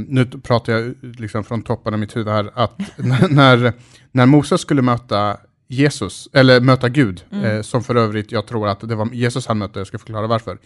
nu 0.08 0.26
pratar 0.42 0.72
jag 0.72 0.94
liksom 1.02 1.44
från 1.44 1.62
toppen 1.62 1.94
av 1.94 2.00
mitt 2.00 2.16
huvud 2.16 2.28
här, 2.28 2.50
att 2.54 2.80
när, 3.30 3.72
när 4.12 4.26
Moses 4.26 4.60
skulle 4.60 4.82
möta 4.82 5.36
Jesus, 5.68 6.28
eller 6.32 6.60
möta 6.60 6.88
Gud, 6.88 7.24
mm. 7.30 7.44
eh, 7.44 7.62
som 7.62 7.84
för 7.84 7.94
övrigt 7.94 8.32
jag 8.32 8.46
tror 8.46 8.68
att 8.68 8.88
det 8.88 8.94
var 8.94 9.08
Jesus 9.12 9.46
han 9.46 9.58
mötte, 9.58 9.80
jag 9.80 9.86
ska 9.86 9.98
förklara 9.98 10.26
varför, 10.26 10.58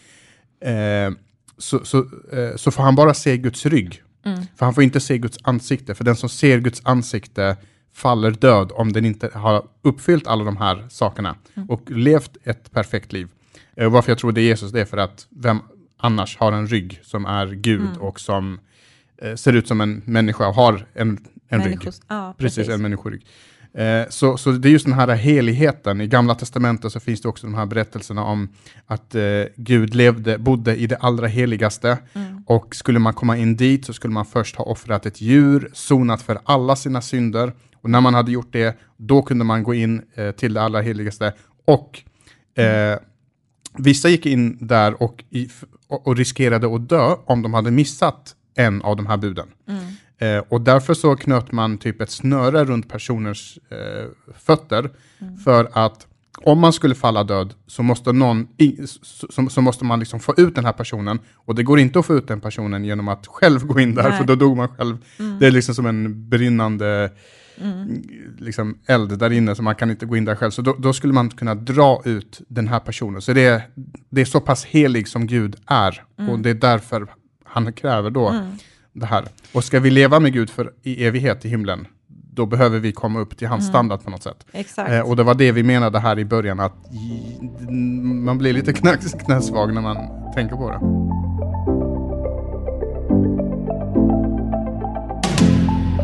eh, 0.60 1.14
så, 1.58 1.84
så, 1.84 1.98
eh, 2.32 2.56
så 2.56 2.70
får 2.70 2.82
han 2.82 2.94
bara 2.94 3.14
se 3.14 3.36
Guds 3.36 3.66
rygg. 3.66 4.03
Mm. 4.24 4.42
För 4.56 4.66
han 4.66 4.74
får 4.74 4.84
inte 4.84 5.00
se 5.00 5.18
Guds 5.18 5.38
ansikte, 5.42 5.94
för 5.94 6.04
den 6.04 6.16
som 6.16 6.28
ser 6.28 6.58
Guds 6.60 6.80
ansikte 6.84 7.56
faller 7.92 8.30
död 8.30 8.72
om 8.74 8.92
den 8.92 9.04
inte 9.04 9.30
har 9.34 9.66
uppfyllt 9.82 10.26
alla 10.26 10.44
de 10.44 10.56
här 10.56 10.86
sakerna 10.88 11.36
mm. 11.54 11.70
och 11.70 11.90
levt 11.90 12.36
ett 12.44 12.70
perfekt 12.72 13.12
liv. 13.12 13.28
Eh, 13.76 13.90
varför 13.90 14.10
jag 14.10 14.18
tror 14.18 14.32
det 14.32 14.40
är 14.40 14.42
Jesus, 14.42 14.72
det 14.72 14.80
är 14.80 14.84
för 14.84 14.96
att 14.96 15.26
vem 15.30 15.60
annars 15.96 16.36
har 16.38 16.52
en 16.52 16.66
rygg 16.66 17.00
som 17.02 17.26
är 17.26 17.46
Gud 17.46 17.80
mm. 17.80 18.00
och 18.00 18.20
som 18.20 18.60
eh, 19.18 19.34
ser 19.34 19.52
ut 19.52 19.68
som 19.68 19.80
en 19.80 20.02
människa 20.04 20.48
och 20.48 20.54
har 20.54 20.86
en, 20.94 21.18
en 21.48 21.64
rygg. 21.64 21.78
Ja, 22.08 22.34
precis, 22.38 22.56
precis, 22.56 22.74
en 22.74 22.82
människorygg. 22.82 23.26
Eh, 23.74 24.08
så, 24.08 24.36
så 24.36 24.50
det 24.50 24.68
är 24.68 24.70
just 24.70 24.84
den 24.84 24.94
här 24.94 25.08
heligheten. 25.08 26.00
I 26.00 26.06
Gamla 26.06 26.34
Testamentet 26.34 26.92
så 26.92 27.00
finns 27.00 27.20
det 27.20 27.28
också 27.28 27.46
de 27.46 27.54
här 27.54 27.66
berättelserna 27.66 28.24
om 28.24 28.48
att 28.86 29.14
eh, 29.14 29.22
Gud 29.56 29.94
levde, 29.94 30.38
bodde 30.38 30.76
i 30.76 30.86
det 30.86 30.96
allra 30.96 31.26
heligaste. 31.26 31.98
Mm. 32.12 32.33
Och 32.46 32.74
skulle 32.74 32.98
man 32.98 33.14
komma 33.14 33.36
in 33.36 33.56
dit 33.56 33.84
så 33.84 33.92
skulle 33.92 34.14
man 34.14 34.24
först 34.26 34.56
ha 34.56 34.64
offrat 34.64 35.06
ett 35.06 35.20
djur, 35.20 35.70
sonat 35.72 36.22
för 36.22 36.38
alla 36.44 36.76
sina 36.76 37.00
synder. 37.00 37.52
Och 37.76 37.90
när 37.90 38.00
man 38.00 38.14
hade 38.14 38.32
gjort 38.32 38.52
det, 38.52 38.78
då 38.96 39.22
kunde 39.22 39.44
man 39.44 39.62
gå 39.62 39.74
in 39.74 40.02
eh, 40.14 40.30
till 40.30 40.54
det 40.54 40.62
allra 40.62 40.80
heligaste. 40.80 41.32
Och 41.64 42.02
eh, 42.62 42.98
vissa 43.78 44.08
gick 44.08 44.26
in 44.26 44.58
där 44.60 45.02
och, 45.02 45.24
i, 45.30 45.50
och 45.88 46.16
riskerade 46.16 46.74
att 46.74 46.88
dö 46.88 47.16
om 47.24 47.42
de 47.42 47.54
hade 47.54 47.70
missat 47.70 48.34
en 48.54 48.82
av 48.82 48.96
de 48.96 49.06
här 49.06 49.16
buden. 49.16 49.48
Mm. 49.68 49.84
Eh, 50.18 50.44
och 50.48 50.60
därför 50.60 50.94
så 50.94 51.16
knöt 51.16 51.52
man 51.52 51.78
typ 51.78 52.00
ett 52.00 52.10
snöre 52.10 52.64
runt 52.64 52.88
personers 52.88 53.58
eh, 53.68 54.06
fötter 54.38 54.90
mm. 55.18 55.36
för 55.36 55.70
att 55.72 56.06
om 56.42 56.58
man 56.58 56.72
skulle 56.72 56.94
falla 56.94 57.24
död 57.24 57.54
så 57.66 57.82
måste, 57.82 58.12
någon 58.12 58.48
så, 59.02 59.48
så, 59.50 59.60
måste 59.60 59.84
man 59.84 59.98
liksom 59.98 60.20
få 60.20 60.34
ut 60.36 60.54
den 60.54 60.64
här 60.64 60.72
personen. 60.72 61.18
Och 61.34 61.54
det 61.54 61.62
går 61.62 61.78
inte 61.78 61.98
att 61.98 62.06
få 62.06 62.14
ut 62.14 62.28
den 62.28 62.40
personen 62.40 62.84
genom 62.84 63.08
att 63.08 63.26
själv 63.26 63.66
gå 63.66 63.80
in 63.80 63.94
där, 63.94 64.08
Nej. 64.08 64.18
för 64.18 64.24
då 64.24 64.34
dog 64.34 64.56
man 64.56 64.68
själv. 64.68 64.96
Mm. 65.18 65.38
Det 65.38 65.46
är 65.46 65.50
liksom 65.50 65.74
som 65.74 65.86
en 65.86 66.28
brinnande 66.28 67.10
mm. 67.60 68.02
liksom, 68.38 68.78
eld 68.86 69.18
där 69.18 69.32
inne, 69.32 69.54
så 69.54 69.62
man 69.62 69.74
kan 69.74 69.90
inte 69.90 70.06
gå 70.06 70.16
in 70.16 70.24
där 70.24 70.34
själv. 70.34 70.50
Så 70.50 70.62
då, 70.62 70.76
då, 70.78 70.92
skulle 70.92 71.12
man 71.12 71.30
kunna 71.30 71.54
dra 71.54 72.02
ut 72.04 72.40
den 72.48 72.68
här 72.68 72.80
personen. 72.80 73.22
Så 73.22 73.32
det 73.32 73.44
är, 73.44 73.62
det 74.10 74.20
är 74.20 74.24
så 74.24 74.40
pass 74.40 74.64
helig 74.64 75.08
som 75.08 75.26
Gud 75.26 75.56
är. 75.66 76.04
Mm. 76.18 76.30
Och 76.30 76.38
det 76.38 76.50
är 76.50 76.54
därför 76.54 77.06
han 77.44 77.72
kräver 77.72 78.10
då 78.10 78.28
mm 78.28 78.56
det 78.94 79.06
här. 79.06 79.24
Och 79.52 79.64
ska 79.64 79.80
vi 79.80 79.90
leva 79.90 80.20
med 80.20 80.32
Gud 80.32 80.50
för 80.50 80.72
i 80.82 81.04
evighet 81.04 81.44
i 81.44 81.48
himlen, 81.48 81.86
då 82.34 82.46
behöver 82.46 82.78
vi 82.78 82.92
komma 82.92 83.20
upp 83.20 83.36
till 83.36 83.48
hans 83.48 83.66
standard 83.66 84.04
på 84.04 84.10
något 84.10 84.22
sätt. 84.22 84.46
Eh, 84.88 85.00
och 85.00 85.16
det 85.16 85.22
var 85.22 85.34
det 85.34 85.52
vi 85.52 85.62
menade 85.62 85.98
här 85.98 86.18
i 86.18 86.24
början, 86.24 86.60
att 86.60 86.72
man 88.24 88.38
blir 88.38 88.52
lite 88.52 88.72
knä, 88.72 88.96
knäsvag 88.96 89.74
när 89.74 89.80
man 89.80 89.96
tänker 90.34 90.56
på 90.56 90.70
det. 90.70 90.80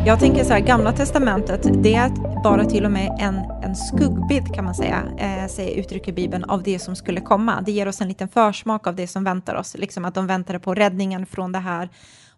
Jag 0.05 0.19
tänker 0.19 0.43
så 0.43 0.53
här, 0.53 0.59
Gamla 0.59 0.91
Testamentet, 0.91 1.83
det 1.83 1.95
är 1.95 2.09
bara 2.43 2.65
till 2.65 2.85
och 2.85 2.91
med 2.91 3.17
en, 3.19 3.35
en 3.63 3.75
skuggbild 3.75 4.55
kan 4.55 4.65
man 4.65 4.75
säga, 4.75 5.03
eh, 5.17 5.47
säger 5.47 5.79
uttrycker 5.79 6.13
Bibeln, 6.13 6.43
av 6.43 6.63
det 6.63 6.79
som 6.79 6.95
skulle 6.95 7.21
komma. 7.21 7.61
Det 7.65 7.71
ger 7.71 7.87
oss 7.87 8.01
en 8.01 8.07
liten 8.07 8.27
försmak 8.27 8.87
av 8.87 8.95
det 8.95 9.07
som 9.07 9.23
väntar 9.23 9.55
oss, 9.55 9.75
liksom 9.79 10.05
att 10.05 10.15
de 10.15 10.27
väntade 10.27 10.59
på 10.59 10.73
räddningen 10.73 11.25
från 11.25 11.51
det 11.51 11.59
här 11.59 11.89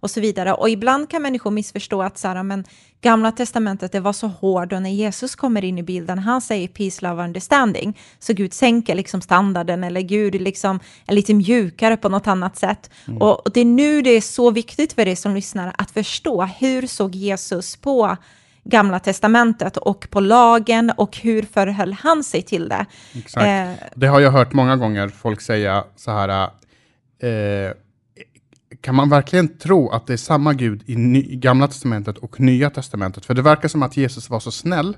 och 0.04 0.12
så 0.12 0.22
vidare. 0.22 0.54
Och 0.54 0.70
ibland 0.70 1.10
kan 1.10 1.22
människor 1.22 1.52
missförstå 1.52 2.02
att 2.02 2.18
så 2.18 2.28
här, 2.28 2.44
men 2.44 2.64
Gamla 3.02 3.32
Testamentet 3.32 3.92
det 3.92 4.00
var 4.00 4.14
så 4.14 4.28
hård 4.28 4.74
och 4.74 4.82
när 4.82 4.90
Jesus 4.90 5.36
kommer 5.36 5.64
in 5.64 5.78
i 5.78 5.84
bilden, 5.84 6.20
han 6.20 6.42
säger 6.42 6.68
peace, 6.68 7.08
love, 7.08 7.24
understanding, 7.24 7.98
så 8.20 8.34
Gud 8.34 8.54
sänker 8.54 8.96
liksom 8.96 9.22
standarden 9.22 9.84
eller 9.84 10.02
Gud 10.02 10.42
liksom 10.42 10.80
är 11.08 11.14
lite 11.14 11.34
mjukare 11.34 11.98
på 11.98 12.10
något 12.10 12.28
annat 12.28 12.58
sätt. 12.58 12.90
Mm. 13.08 13.22
Och, 13.22 13.46
och 13.46 13.52
det 13.54 13.62
är 13.62 13.66
nu 13.66 14.02
det 14.02 14.10
är 14.10 14.22
så 14.22 14.52
viktigt 14.52 14.94
för 14.94 15.06
dig 15.06 15.16
som 15.16 15.36
lyssnar 15.36 15.76
att 15.78 15.92
förstå 15.92 16.44
hur 16.44 16.88
såg 16.88 17.16
Jesus 17.16 17.76
på 17.76 18.18
Gamla 18.64 19.00
Testamentet 19.00 19.78
och 19.78 20.08
på 20.10 20.20
lagen 20.20 20.92
och 20.98 21.18
hur 21.18 21.42
förhöll 21.42 21.94
han 21.94 22.24
sig 22.24 22.42
till 22.42 22.70
det? 22.70 22.86
Exakt. 23.16 23.46
Eh, 23.46 23.88
det 23.96 24.08
har 24.08 24.20
jag 24.20 24.32
hört 24.32 24.54
många 24.54 24.76
gånger 24.76 25.08
folk 25.08 25.42
säga 25.42 25.84
så 25.96 26.12
här, 26.12 26.50
eh, 27.20 27.72
kan 28.84 28.96
man 28.96 29.10
verkligen 29.10 29.58
tro 29.58 29.90
att 29.90 30.08
det 30.08 30.14
är 30.14 30.18
samma 30.18 30.54
Gud 30.54 30.84
i, 30.86 30.96
ny, 30.96 31.36
Gamla 31.36 31.68
Testamentet 31.68 32.18
och 32.18 32.40
Nya 32.40 32.70
Testamentet? 32.70 33.26
För 33.26 33.34
det 33.34 33.42
verkar 33.42 33.68
som 33.68 33.84
att 33.84 33.98
Jesus 33.98 34.30
var 34.30 34.40
så 34.40 34.52
snäll, 34.52 34.98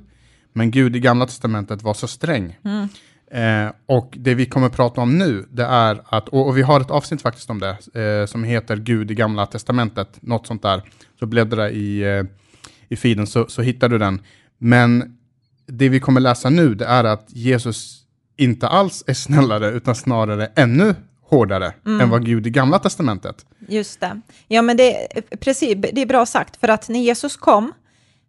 men 0.54 0.72
Gud 0.72 0.96
i 0.96 1.00
Gamla 1.00 1.26
Testamentet 1.26 1.84
var 1.84 1.94
så 1.94 2.08
sträng. 2.08 2.58
Mm. 2.64 2.88
Eh, 3.32 3.74
och 3.86 4.14
det 4.18 4.36
vi 4.36 4.46
kommer 4.46 4.70
prata 4.70 5.02
om 5.02 5.18
nu, 5.18 5.46
det 5.52 5.64
är 5.66 6.02
att, 6.06 6.30
och, 6.30 6.48
och 6.48 6.58
vi 6.58 6.62
har 6.62 6.82
ett 6.82 6.92
avsnitt 6.92 7.22
faktiskt 7.22 7.50
om 7.50 7.60
det, 7.60 8.02
eh, 8.02 8.26
som 8.26 8.44
heter 8.44 8.78
Gud 8.78 9.12
i 9.12 9.16
Gamla 9.16 9.46
Testamentet, 9.46 10.22
något 10.22 10.48
sånt 10.48 10.62
där. 10.62 10.82
Så 11.20 11.26
bläddra 11.26 11.70
i, 11.70 12.02
eh, 12.02 12.24
i 12.90 12.96
feeden 12.96 13.28
så, 13.28 13.46
så 13.48 13.62
hittar 13.62 13.90
du 13.90 13.98
den. 13.98 14.22
Men 14.58 15.18
det 15.66 15.90
vi 15.90 16.00
kommer 16.00 16.22
läsa 16.22 16.50
nu, 16.50 16.76
det 16.76 16.86
är 16.86 17.04
att 17.04 17.26
Jesus 17.28 18.02
inte 18.38 18.68
alls 18.68 19.04
är 19.08 19.14
snällare, 19.14 19.70
utan 19.70 19.96
snarare 19.96 20.46
ännu 20.56 20.96
hårdare 21.30 21.74
mm. 21.86 22.02
än 22.02 22.10
vad 22.10 22.26
Gud 22.26 22.48
i 22.48 22.50
Gamla 22.50 22.80
Testamentet. 22.80 23.46
Just 23.68 24.00
det. 24.00 24.22
Ja, 24.48 24.62
men 24.62 24.78
det, 24.78 25.08
precis, 25.40 25.78
det 25.94 26.02
är 26.02 26.06
bra 26.06 26.26
sagt, 26.26 26.58
för 26.58 26.68
att 26.68 26.90
när 26.90 27.00
Jesus 27.00 27.38
kom 27.38 27.74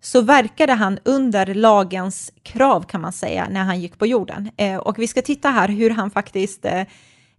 så 0.01 0.21
verkade 0.21 0.73
han 0.73 0.99
under 1.05 1.55
lagens 1.55 2.33
krav 2.43 2.83
kan 2.83 3.01
man 3.01 3.13
säga 3.13 3.49
när 3.51 3.65
han 3.65 3.81
gick 3.81 3.99
på 3.99 4.07
jorden. 4.07 4.51
Eh, 4.57 4.77
och 4.77 4.99
vi 4.99 5.07
ska 5.07 5.23
titta 5.23 5.51
här 5.51 5.69
hur 5.69 5.91
han 5.91 6.11
faktiskt 6.11 6.65
eh, 6.65 6.81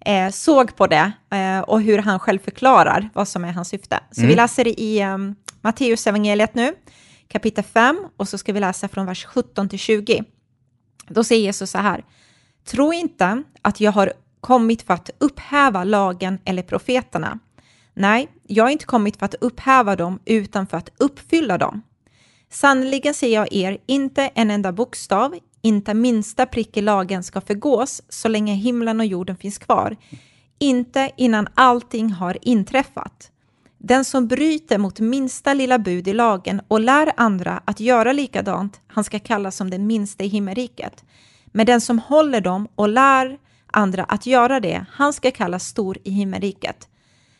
eh 0.05 0.29
såg 0.31 0.75
på 0.75 0.87
det 0.87 1.11
eh, 1.31 1.59
och 1.59 1.81
hur 1.81 1.97
han 1.97 2.19
själv 2.19 2.39
förklarar 2.39 3.09
vad 3.13 3.27
som 3.27 3.45
är 3.45 3.51
hans 3.51 3.69
syfte. 3.69 3.99
Så 4.11 4.21
mm. 4.21 4.29
vi 4.29 4.35
läser 4.35 4.79
i 4.79 5.03
um, 5.03 5.35
Matteus 5.61 6.07
evangeliet 6.07 6.55
nu, 6.55 6.73
kapitel 7.27 7.63
5, 7.63 8.07
och 8.17 8.27
så 8.27 8.37
ska 8.37 8.53
vi 8.53 8.59
läsa 8.59 8.87
från 8.87 9.05
vers 9.05 9.25
17 9.25 9.69
till 9.69 9.79
20. 9.79 10.23
Då 11.07 11.23
säger 11.23 11.41
Jesus 11.41 11.71
så 11.71 11.77
här, 11.77 12.03
tro 12.65 12.93
inte 12.93 13.43
att 13.61 13.79
jag 13.79 13.91
har 13.91 14.13
kommit 14.47 14.81
för 14.81 14.93
att 14.93 15.09
upphäva 15.17 15.83
lagen 15.83 16.39
eller 16.45 16.61
profeterna. 16.61 17.39
Nej, 17.93 18.27
jag 18.47 18.63
har 18.63 18.71
inte 18.71 18.85
kommit 18.85 19.17
för 19.17 19.25
att 19.25 19.35
upphäva 19.41 19.95
dem 19.95 20.19
utan 20.25 20.67
för 20.67 20.77
att 20.77 20.89
uppfylla 20.97 21.57
dem. 21.57 21.81
Sannerligen 22.49 23.13
säger 23.13 23.39
jag 23.39 23.53
er, 23.53 23.77
inte 23.85 24.27
en 24.35 24.51
enda 24.51 24.71
bokstav, 24.71 25.35
inte 25.61 25.93
minsta 25.93 26.45
prick 26.45 26.77
i 26.77 26.81
lagen 26.81 27.23
ska 27.23 27.41
förgås 27.41 28.01
så 28.09 28.27
länge 28.27 28.53
himlen 28.53 28.99
och 28.99 29.05
jorden 29.05 29.37
finns 29.37 29.57
kvar. 29.57 29.97
Inte 30.59 31.11
innan 31.17 31.47
allting 31.53 32.11
har 32.11 32.37
inträffat. 32.41 33.31
Den 33.77 34.05
som 34.05 34.27
bryter 34.27 34.77
mot 34.77 34.99
minsta 34.99 35.53
lilla 35.53 35.79
bud 35.79 36.07
i 36.07 36.13
lagen 36.13 36.61
och 36.67 36.79
lär 36.79 37.11
andra 37.17 37.61
att 37.65 37.79
göra 37.79 38.13
likadant, 38.13 38.81
han 38.87 39.03
ska 39.03 39.19
kallas 39.19 39.55
som 39.55 39.69
den 39.69 39.87
minsta 39.87 40.23
i 40.23 40.27
himmelriket. 40.27 41.03
Men 41.45 41.65
den 41.65 41.81
som 41.81 41.99
håller 41.99 42.41
dem 42.41 42.67
och 42.75 42.89
lär 42.89 43.37
andra 43.67 44.03
att 44.03 44.25
göra 44.25 44.59
det, 44.59 44.85
han 44.91 45.13
ska 45.13 45.31
kallas 45.31 45.65
stor 45.65 45.97
i 46.03 46.11
himmelriket. 46.11 46.87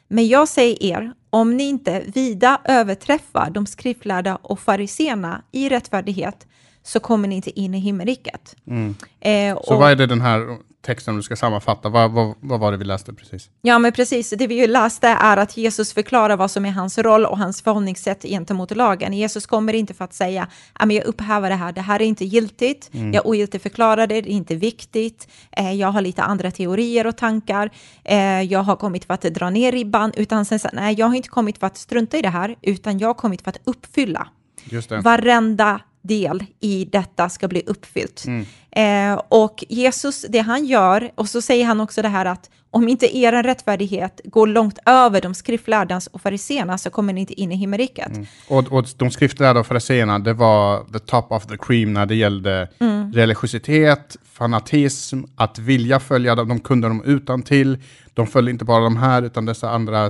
Men 0.07 0.27
jag 0.27 0.47
säger 0.47 0.83
er, 0.83 1.13
om 1.29 1.57
ni 1.57 1.63
inte 1.63 2.03
vida 2.13 2.61
överträffar 2.63 3.49
de 3.49 3.65
skriftlärda 3.65 4.35
och 4.35 4.59
fariseerna 4.59 5.41
i 5.51 5.69
rättfärdighet 5.69 6.47
så 6.83 6.99
kommer 6.99 7.27
ni 7.27 7.35
inte 7.35 7.59
in 7.59 7.73
i 7.73 7.79
himmelriket. 7.79 8.55
Mm. 8.67 8.95
Eh, 9.19 9.59
så 9.63 9.77
vad 9.77 9.91
är 9.91 9.95
det 9.95 10.05
den 10.05 10.21
här 10.21 10.57
texten 10.87 11.15
du 11.15 11.23
ska 11.23 11.35
sammanfatta? 11.35 11.89
Vad, 11.89 12.11
vad, 12.11 12.35
vad, 12.39 12.59
var 12.59 12.71
det 12.71 12.77
vi 12.77 12.85
läste 12.85 13.13
precis? 13.13 13.49
Ja, 13.61 13.79
men 13.79 13.91
precis. 13.91 14.29
Det 14.29 14.47
vi 14.47 14.55
ju 14.55 14.67
läste 14.67 15.07
är 15.07 15.37
att 15.37 15.57
Jesus 15.57 15.93
förklarar 15.93 16.37
vad 16.37 16.51
som 16.51 16.65
är 16.65 16.71
hans 16.71 16.97
roll 16.97 17.25
och 17.25 17.37
hans 17.37 17.61
förhållningssätt 17.61 18.23
gentemot 18.23 18.75
lagen. 18.75 19.13
Jesus 19.13 19.45
kommer 19.45 19.73
inte 19.73 19.93
för 19.93 20.05
att 20.05 20.13
säga, 20.13 20.47
jag 20.79 21.05
upphäver 21.05 21.49
det 21.49 21.55
här, 21.55 21.71
det 21.71 21.81
här 21.81 22.01
är 22.01 22.05
inte 22.05 22.25
giltigt, 22.25 22.89
mm. 22.93 23.13
jag 23.13 23.25
ogiltigförklarar 23.25 24.07
det, 24.07 24.21
det 24.21 24.29
är 24.29 24.33
inte 24.33 24.55
viktigt, 24.55 25.27
eh, 25.51 25.73
jag 25.73 25.87
har 25.87 26.01
lite 26.01 26.23
andra 26.23 26.51
teorier 26.51 27.07
och 27.07 27.17
tankar, 27.17 27.69
eh, 28.03 28.41
jag 28.41 28.59
har 28.59 28.75
kommit 28.75 29.05
för 29.05 29.13
att 29.13 29.21
dra 29.21 29.49
ner 29.49 29.71
ribban, 29.71 30.11
utan 30.15 30.45
sen 30.45 30.59
nej, 30.73 30.95
jag 30.99 31.07
har 31.07 31.15
inte 31.15 31.29
kommit 31.29 31.57
för 31.57 31.67
att 31.67 31.77
strunta 31.77 32.17
i 32.17 32.21
det 32.21 32.29
här, 32.29 32.55
utan 32.61 32.99
jag 32.99 33.07
har 33.07 33.13
kommit 33.13 33.41
för 33.41 33.49
att 33.49 33.59
uppfylla 33.63 34.27
Just 34.63 34.89
det. 34.89 35.01
varenda 35.01 35.81
del 36.07 36.43
i 36.59 36.85
detta 36.85 37.29
ska 37.29 37.47
bli 37.47 37.63
uppfyllt. 37.65 38.25
Mm. 38.25 38.45
Eh, 38.71 39.21
och 39.29 39.63
Jesus, 39.69 40.25
det 40.29 40.39
han 40.39 40.65
gör, 40.65 41.11
och 41.15 41.29
så 41.29 41.41
säger 41.41 41.65
han 41.65 41.81
också 41.81 42.01
det 42.01 42.07
här 42.07 42.25
att 42.25 42.49
om 42.71 42.87
inte 42.87 43.17
er 43.17 43.43
rättfärdighet 43.43 44.21
går 44.23 44.47
långt 44.47 44.79
över 44.85 45.21
de 45.21 45.33
skriftlärdas 45.33 46.07
och 46.07 46.21
fariséerna 46.21 46.77
så 46.77 46.89
kommer 46.89 47.13
ni 47.13 47.21
inte 47.21 47.41
in 47.41 47.51
i 47.51 47.55
himmelriket. 47.55 48.07
Mm. 48.07 48.25
Och, 48.47 48.71
och 48.71 48.85
de 48.97 49.11
skriftlärda 49.11 49.59
och 49.59 49.67
fariséerna, 49.67 50.19
det 50.19 50.33
var 50.33 50.83
the 50.93 50.99
top 50.99 51.31
of 51.31 51.45
the 51.45 51.57
cream 51.57 51.93
när 51.93 52.05
det 52.05 52.15
gällde 52.15 52.69
mm. 52.79 53.13
religiositet, 53.13 54.17
fanatism, 54.23 55.21
att 55.35 55.59
vilja 55.59 55.99
följa 55.99 56.35
dem, 56.35 56.47
de 56.47 56.59
kunde 56.59 56.87
dem 56.87 57.03
utan 57.05 57.43
till. 57.43 57.77
De 58.13 58.27
följde 58.27 58.51
inte 58.51 58.65
bara 58.65 58.83
de 58.83 58.97
här, 58.97 59.21
utan 59.21 59.45
dessa 59.45 59.69
andra 59.69 60.09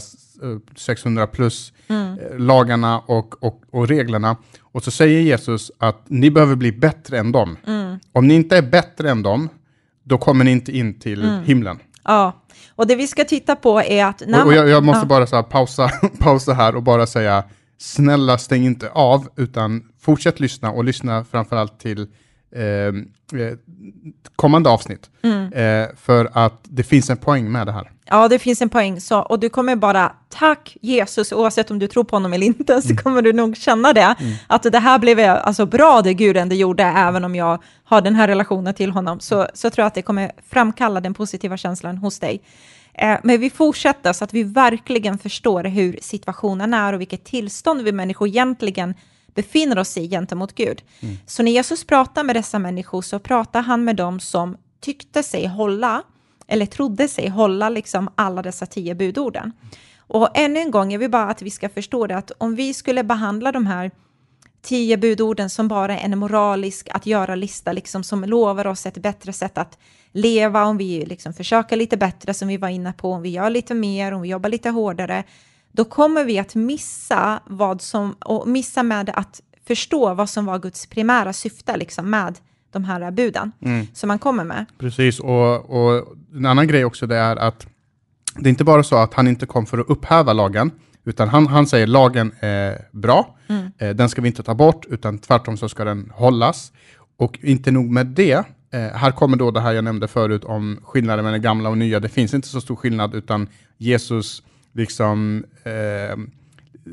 600 0.75 1.23
eh, 1.23 1.29
plus 1.29 1.73
mm. 1.87 2.07
Eh, 2.19 2.39
lagarna 2.39 2.99
och, 2.99 3.43
och, 3.43 3.61
och 3.71 3.87
reglerna. 3.87 4.37
Och 4.61 4.83
så 4.83 4.91
säger 4.91 5.21
Jesus 5.21 5.71
att 5.77 6.03
ni 6.07 6.31
behöver 6.31 6.55
bli 6.55 6.71
bättre 6.71 7.19
än 7.19 7.31
dem. 7.31 7.57
Mm. 7.67 7.99
Om 8.11 8.27
ni 8.27 8.33
inte 8.33 8.57
är 8.57 8.61
bättre 8.61 9.11
än 9.11 9.23
dem, 9.23 9.49
då 10.03 10.17
kommer 10.17 10.45
ni 10.45 10.51
inte 10.51 10.77
in 10.77 10.99
till 10.99 11.21
mm. 11.21 11.43
himlen. 11.43 11.79
Ja, 12.07 12.33
och 12.75 12.87
det 12.87 12.95
vi 12.95 13.07
ska 13.07 13.23
titta 13.23 13.55
på 13.55 13.81
är 13.81 14.05
att... 14.05 14.23
När 14.27 14.41
och, 14.41 14.47
och 14.47 14.53
jag, 14.53 14.69
jag, 14.69 14.83
måste 14.83 15.01
ja. 15.01 15.05
bara 15.05 15.27
så 15.27 15.35
här, 15.35 15.43
pausa, 15.43 15.89
pausa 16.19 16.53
här 16.53 16.75
och 16.75 16.83
bara 16.83 17.07
säga, 17.07 17.43
snälla 17.77 18.37
stäng 18.37 18.65
inte 18.65 18.89
av, 18.89 19.27
utan 19.35 19.83
fortsätt 20.01 20.39
lyssna 20.39 20.71
och 20.71 20.83
lyssna 20.83 21.23
framförallt 21.23 21.79
till 21.79 22.07
eh, 22.55 22.63
eh 22.63 23.57
kommande 24.36 24.69
avsnitt. 24.69 25.10
Mm. 25.23 25.53
Eh, 25.53 25.88
för 25.95 26.29
att 26.33 26.60
det 26.63 26.83
finns 26.83 27.10
en 27.10 27.17
poäng 27.17 27.51
med 27.51 27.67
det 27.67 27.71
här. 27.71 27.91
Ja, 28.05 28.27
det 28.27 28.39
finns 28.39 28.62
en 28.62 28.69
poäng. 28.69 29.01
Så, 29.01 29.19
och 29.19 29.39
du 29.39 29.49
kommer 29.49 29.75
bara, 29.75 30.12
tack 30.29 30.77
Jesus, 30.81 31.31
oavsett 31.31 31.71
om 31.71 31.79
du 31.79 31.88
tror 31.88 32.03
på 32.03 32.15
honom 32.15 32.33
eller 32.33 32.45
inte, 32.45 32.81
så 32.81 32.88
mm. 32.88 32.97
kommer 32.97 33.21
du 33.21 33.33
nog 33.33 33.57
känna 33.57 33.93
det. 33.93 34.15
Mm. 34.19 34.33
Att 34.47 34.63
det 34.63 34.79
här 34.79 34.99
blev 34.99 35.19
alltså 35.19 35.65
bra 35.65 36.01
det 36.01 36.13
Gud 36.13 36.38
ändå 36.38 36.55
gjorde, 36.55 36.83
även 36.83 37.23
om 37.23 37.36
jag 37.36 37.63
har 37.83 38.01
den 38.01 38.15
här 38.15 38.27
relationen 38.27 38.73
till 38.73 38.91
honom. 38.91 39.19
Så, 39.19 39.47
så 39.53 39.69
tror 39.69 39.83
jag 39.83 39.88
att 39.88 39.95
det 39.95 40.01
kommer 40.01 40.31
framkalla 40.49 41.01
den 41.01 41.13
positiva 41.13 41.57
känslan 41.57 41.97
hos 41.97 42.19
dig. 42.19 42.41
Eh, 42.93 43.17
men 43.23 43.39
vi 43.39 43.49
fortsätter 43.49 44.13
så 44.13 44.23
att 44.23 44.33
vi 44.33 44.43
verkligen 44.43 45.17
förstår 45.17 45.63
hur 45.63 45.99
situationen 46.01 46.73
är 46.73 46.93
och 46.93 47.01
vilket 47.01 47.23
tillstånd 47.23 47.81
vi 47.81 47.91
människor 47.91 48.27
egentligen 48.27 48.93
befinner 49.38 49.80
oss 49.80 49.97
i 49.97 50.10
gentemot 50.10 50.56
Gud. 50.56 50.82
Mm. 51.00 51.17
Så 51.26 51.43
när 51.43 51.52
Jesus 51.52 51.84
pratar 51.84 52.23
med 52.23 52.36
dessa 52.36 52.60
människor 52.60 53.02
så 53.02 53.19
pratar 53.19 53.62
han 53.62 53.84
med 53.84 53.95
dem 53.95 54.19
som 54.19 54.58
tyckte 54.80 55.23
sig 55.23 55.47
hålla, 55.47 56.04
eller 56.47 56.65
trodde 56.65 57.08
sig 57.08 57.30
hålla 57.30 57.69
liksom 57.69 58.10
alla 58.15 58.41
dessa 58.41 58.65
tio 58.65 58.95
budorden. 58.95 59.52
Och 59.97 60.30
ännu 60.34 60.60
en 60.60 60.71
gång, 60.71 60.91
jag 60.91 61.00
vill 61.00 61.12
bara 61.12 61.30
att 61.30 61.41
vi 61.41 61.50
ska 61.50 61.69
förstå 61.69 62.08
det, 62.08 62.17
att 62.17 62.32
om 62.38 62.56
vi 62.56 62.73
skulle 62.73 63.04
behandla 63.04 63.52
de 63.52 63.65
här 63.65 63.91
tio 64.62 64.97
budorden 64.97 65.50
som 65.50 65.67
bara 65.67 66.00
en 66.00 66.19
moralisk 66.19 66.89
att 66.91 67.06
göra-lista, 67.06 67.71
liksom, 67.71 68.04
som 68.04 68.23
lovar 68.23 68.67
oss 68.67 68.86
ett 68.86 68.97
bättre 68.97 69.34
sätt 69.34 69.58
att 69.58 69.78
leva, 70.12 70.65
om 70.65 70.78
vi 70.78 71.06
liksom 71.06 71.34
försöker 71.34 71.76
lite 71.76 71.97
bättre, 71.97 72.34
som 72.34 72.47
vi 72.47 72.58
var 72.58 72.69
inne 72.69 72.93
på, 72.93 73.12
om 73.12 73.21
vi 73.21 73.30
gör 73.30 73.50
lite 73.50 73.73
mer, 73.73 74.12
om 74.12 74.21
vi 74.21 74.30
jobbar 74.30 74.50
lite 74.50 74.69
hårdare, 74.69 75.23
då 75.77 75.85
kommer 75.85 76.23
vi 76.23 76.39
att 76.39 76.55
missa 76.55 77.39
vad 77.45 77.81
som, 77.81 78.15
och 78.19 78.47
missa 78.47 78.83
med 78.83 79.09
att 79.13 79.41
förstå 79.67 80.13
vad 80.13 80.29
som 80.29 80.45
var 80.45 80.59
Guds 80.59 80.87
primära 80.87 81.33
syfte 81.33 81.77
liksom, 81.77 82.09
med 82.09 82.35
de 82.71 82.83
här 82.83 83.11
buden 83.11 83.51
mm. 83.61 83.87
som 83.93 84.07
man 84.07 84.19
kommer 84.19 84.43
med. 84.43 84.65
Precis, 84.77 85.19
och, 85.19 85.69
och 85.69 86.15
en 86.35 86.45
annan 86.45 86.67
grej 86.67 86.85
också 86.85 87.07
det 87.07 87.15
är 87.15 87.35
att 87.35 87.67
det 88.35 88.47
är 88.47 88.49
inte 88.49 88.63
bara 88.63 88.83
så 88.83 88.95
att 88.95 89.13
han 89.13 89.27
inte 89.27 89.45
kom 89.45 89.65
för 89.65 89.77
att 89.77 89.89
upphäva 89.89 90.33
lagen, 90.33 90.71
Utan 91.05 91.29
han, 91.29 91.47
han 91.47 91.67
säger 91.67 91.87
lagen 91.87 92.31
är 92.39 92.87
bra, 92.91 93.37
mm. 93.47 93.71
eh, 93.77 93.89
den 93.89 94.09
ska 94.09 94.21
vi 94.21 94.27
inte 94.27 94.43
ta 94.43 94.55
bort, 94.55 94.85
utan 94.89 95.17
tvärtom 95.17 95.57
så 95.57 95.69
ska 95.69 95.83
den 95.83 96.11
hållas. 96.15 96.71
Och 97.17 97.39
inte 97.41 97.71
nog 97.71 97.89
med 97.89 98.05
det, 98.05 98.43
eh, 98.73 98.79
här 98.79 99.11
kommer 99.11 99.37
då 99.37 99.51
det 99.51 99.61
här 99.61 99.73
jag 99.73 99.83
nämnde 99.83 100.07
förut 100.07 100.43
om 100.43 100.79
skillnaden 100.83 101.25
mellan 101.25 101.41
gamla 101.41 101.69
och 101.69 101.77
nya. 101.77 101.99
Det 101.99 102.09
finns 102.09 102.33
inte 102.33 102.47
så 102.47 102.61
stor 102.61 102.75
skillnad, 102.75 103.15
utan 103.15 103.47
Jesus 103.77 104.43
liksom 104.77 105.45
eh, 105.63 106.17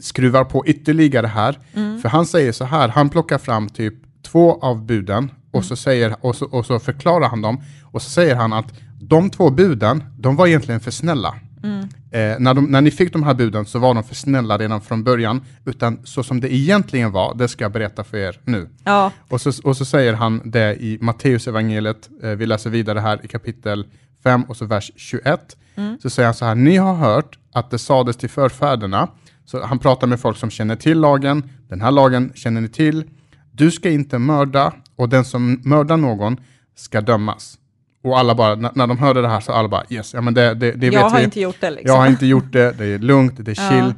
skruvar 0.00 0.44
på 0.44 0.66
ytterligare 0.66 1.26
här. 1.26 1.58
Mm. 1.74 2.00
För 2.00 2.08
han 2.08 2.26
säger 2.26 2.52
så 2.52 2.64
här, 2.64 2.88
han 2.88 3.10
plockar 3.10 3.38
fram 3.38 3.68
typ 3.68 3.94
två 4.22 4.60
av 4.62 4.86
buden 4.86 5.30
och, 5.50 5.54
mm. 5.54 5.64
så 5.64 5.76
säger, 5.76 6.16
och, 6.20 6.36
så, 6.36 6.46
och 6.46 6.66
så 6.66 6.78
förklarar 6.78 7.28
han 7.28 7.42
dem. 7.42 7.60
Och 7.92 8.02
så 8.02 8.10
säger 8.10 8.34
han 8.34 8.52
att 8.52 8.72
de 9.00 9.30
två 9.30 9.50
buden, 9.50 10.04
de 10.18 10.36
var 10.36 10.46
egentligen 10.46 10.80
för 10.80 10.90
snälla. 10.90 11.34
Mm. 11.62 11.80
Eh, 12.10 12.40
när, 12.40 12.54
de, 12.54 12.64
när 12.64 12.80
ni 12.80 12.90
fick 12.90 13.12
de 13.12 13.22
här 13.22 13.34
buden 13.34 13.66
så 13.66 13.78
var 13.78 13.94
de 13.94 14.04
för 14.04 14.14
snälla 14.14 14.58
redan 14.58 14.80
från 14.80 15.04
början, 15.04 15.40
utan 15.64 15.98
så 16.04 16.22
som 16.22 16.40
det 16.40 16.54
egentligen 16.54 17.12
var, 17.12 17.34
det 17.34 17.48
ska 17.48 17.64
jag 17.64 17.72
berätta 17.72 18.04
för 18.04 18.16
er 18.16 18.40
nu. 18.44 18.68
Ja. 18.84 19.12
Och, 19.28 19.40
så, 19.40 19.52
och 19.64 19.76
så 19.76 19.84
säger 19.84 20.12
han 20.12 20.40
det 20.44 20.76
i 20.76 20.98
Matteus 21.00 21.48
evangeliet. 21.48 22.08
Eh, 22.22 22.30
vi 22.30 22.46
läser 22.46 22.70
vidare 22.70 23.00
här 23.00 23.20
i 23.24 23.28
kapitel 23.28 23.86
5 24.24 24.42
och 24.42 24.56
så 24.56 24.66
vers 24.66 24.92
21. 24.96 25.56
Mm. 25.74 25.98
Så 26.02 26.10
säger 26.10 26.26
han 26.26 26.34
så 26.34 26.44
här, 26.44 26.54
ni 26.54 26.76
har 26.76 26.94
hört 26.94 27.38
att 27.52 27.70
det 27.70 27.78
sades 27.78 28.16
till 28.16 28.30
förfäderna, 28.30 29.08
så 29.44 29.64
han 29.64 29.78
pratar 29.78 30.06
med 30.06 30.20
folk 30.20 30.38
som 30.38 30.50
känner 30.50 30.76
till 30.76 31.00
lagen, 31.00 31.50
den 31.68 31.80
här 31.80 31.90
lagen 31.90 32.32
känner 32.34 32.60
ni 32.60 32.68
till, 32.68 33.04
du 33.52 33.70
ska 33.70 33.90
inte 33.90 34.18
mörda 34.18 34.72
och 34.96 35.08
den 35.08 35.24
som 35.24 35.60
mördar 35.64 35.96
någon 35.96 36.36
ska 36.76 37.00
dömas. 37.00 37.58
Och 38.02 38.18
alla 38.18 38.34
bara, 38.34 38.54
när, 38.54 38.70
när 38.74 38.86
de 38.86 38.98
hörde 38.98 39.22
det 39.22 39.28
här 39.28 39.40
så 39.40 39.52
alla 39.52 39.68
bara 39.68 39.84
yes, 39.88 40.14
ja 40.14 40.20
men 40.20 40.34
det, 40.34 40.54
det, 40.54 40.72
det 40.72 40.90
vet 40.90 40.92
Jag 40.92 41.08
har 41.08 41.18
vi. 41.18 41.24
inte 41.24 41.40
gjort 41.40 41.60
det 41.60 41.70
liksom. 41.70 41.88
Jag 41.88 41.96
har 41.96 42.06
inte 42.06 42.26
gjort 42.26 42.52
det, 42.52 42.72
det 42.78 42.86
är 42.86 42.98
lugnt, 42.98 43.34
det 43.36 43.50
är 43.50 43.54
chill. 43.54 43.84
Ja. 43.86 43.94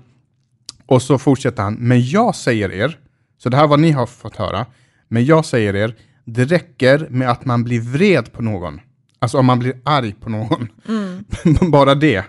Och 0.86 1.02
så 1.02 1.18
fortsätter 1.18 1.62
han, 1.62 1.74
men 1.74 2.06
jag 2.06 2.34
säger 2.34 2.72
er, 2.72 2.98
så 3.38 3.48
det 3.48 3.56
här 3.56 3.66
var 3.66 3.76
ni 3.76 3.90
har 3.90 4.06
fått 4.06 4.36
höra, 4.36 4.66
men 5.08 5.24
jag 5.24 5.44
säger 5.44 5.76
er, 5.76 5.94
det 6.24 6.44
räcker 6.44 7.06
med 7.10 7.30
att 7.30 7.44
man 7.44 7.64
blir 7.64 7.80
vred 7.80 8.32
på 8.32 8.42
någon. 8.42 8.80
Alltså 9.18 9.38
om 9.38 9.46
man 9.46 9.58
blir 9.58 9.80
arg 9.84 10.12
på 10.12 10.30
någon. 10.30 10.68
Mm. 10.88 11.24
Bara 11.70 11.94
det. 11.94 12.24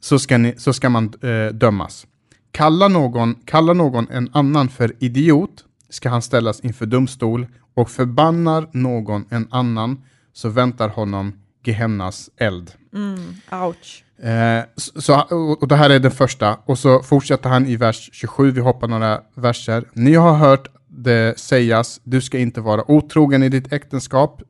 Så 0.00 0.18
ska, 0.18 0.38
ni, 0.38 0.54
så 0.58 0.72
ska 0.72 0.88
man 0.88 1.12
eh, 1.22 1.54
dömas. 1.54 2.06
Kalla 2.52 2.88
någon, 2.88 3.34
kalla 3.44 3.72
någon 3.72 4.08
en 4.10 4.30
annan 4.32 4.68
för 4.68 4.92
idiot 4.98 5.64
ska 5.90 6.08
han 6.08 6.22
ställas 6.22 6.60
inför 6.60 6.86
domstol 6.86 7.46
och 7.74 7.90
förbannar 7.90 8.68
någon 8.72 9.24
en 9.30 9.48
annan 9.50 10.02
så 10.32 10.48
väntar 10.48 10.88
honom 10.88 11.32
Gehennas 11.64 12.30
eld. 12.36 12.72
Mm, 12.94 13.34
ouch. 13.52 14.04
Eh, 14.22 14.64
så, 14.76 15.20
och 15.60 15.68
det 15.68 15.76
här 15.76 15.90
är 15.90 15.98
den 15.98 16.10
första, 16.10 16.58
och 16.64 16.78
så 16.78 17.02
fortsätter 17.02 17.48
han 17.48 17.66
i 17.66 17.76
vers 17.76 18.10
27, 18.12 18.50
vi 18.50 18.60
hoppar 18.60 18.88
några 18.88 19.20
verser. 19.34 19.84
Ni 19.92 20.14
har 20.14 20.34
hört 20.34 20.68
det 20.88 21.38
sägas, 21.38 22.00
du 22.04 22.20
ska 22.20 22.38
inte 22.38 22.60
vara 22.60 22.90
otrogen 22.90 23.42
i 23.42 23.48
ditt 23.48 23.72
äktenskap. 23.72 24.42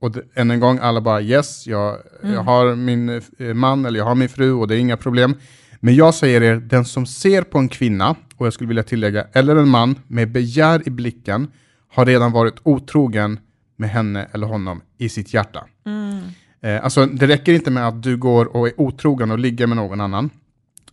Och 0.00 0.12
det, 0.12 0.22
än 0.34 0.50
en 0.50 0.60
gång, 0.60 0.78
alla 0.82 1.00
bara 1.00 1.22
yes, 1.22 1.66
jag, 1.66 1.96
mm. 2.22 2.34
jag 2.34 2.42
har 2.42 2.76
min 2.76 3.08
eh, 3.08 3.54
man 3.54 3.86
eller 3.86 3.98
jag 3.98 4.06
har 4.06 4.14
min 4.14 4.28
fru 4.28 4.52
och 4.52 4.68
det 4.68 4.76
är 4.76 4.78
inga 4.78 4.96
problem. 4.96 5.34
Men 5.80 5.94
jag 5.94 6.14
säger 6.14 6.42
er, 6.42 6.56
den 6.56 6.84
som 6.84 7.06
ser 7.06 7.42
på 7.42 7.58
en 7.58 7.68
kvinna, 7.68 8.16
och 8.36 8.46
jag 8.46 8.52
skulle 8.52 8.68
vilja 8.68 8.82
tillägga, 8.82 9.26
eller 9.32 9.56
en 9.56 9.68
man 9.68 9.98
med 10.06 10.32
begär 10.32 10.88
i 10.88 10.90
blicken, 10.90 11.48
har 11.88 12.06
redan 12.06 12.32
varit 12.32 12.54
otrogen 12.62 13.38
med 13.76 13.90
henne 13.90 14.28
eller 14.32 14.46
honom 14.46 14.80
i 14.98 15.08
sitt 15.08 15.34
hjärta. 15.34 15.66
Mm. 15.86 16.20
Eh, 16.60 16.84
alltså, 16.84 17.06
det 17.06 17.26
räcker 17.26 17.52
inte 17.52 17.70
med 17.70 17.88
att 17.88 18.02
du 18.02 18.16
går 18.16 18.56
och 18.56 18.66
är 18.68 18.80
otrogen 18.80 19.30
och 19.30 19.38
ligger 19.38 19.66
med 19.66 19.76
någon 19.76 20.00
annan, 20.00 20.30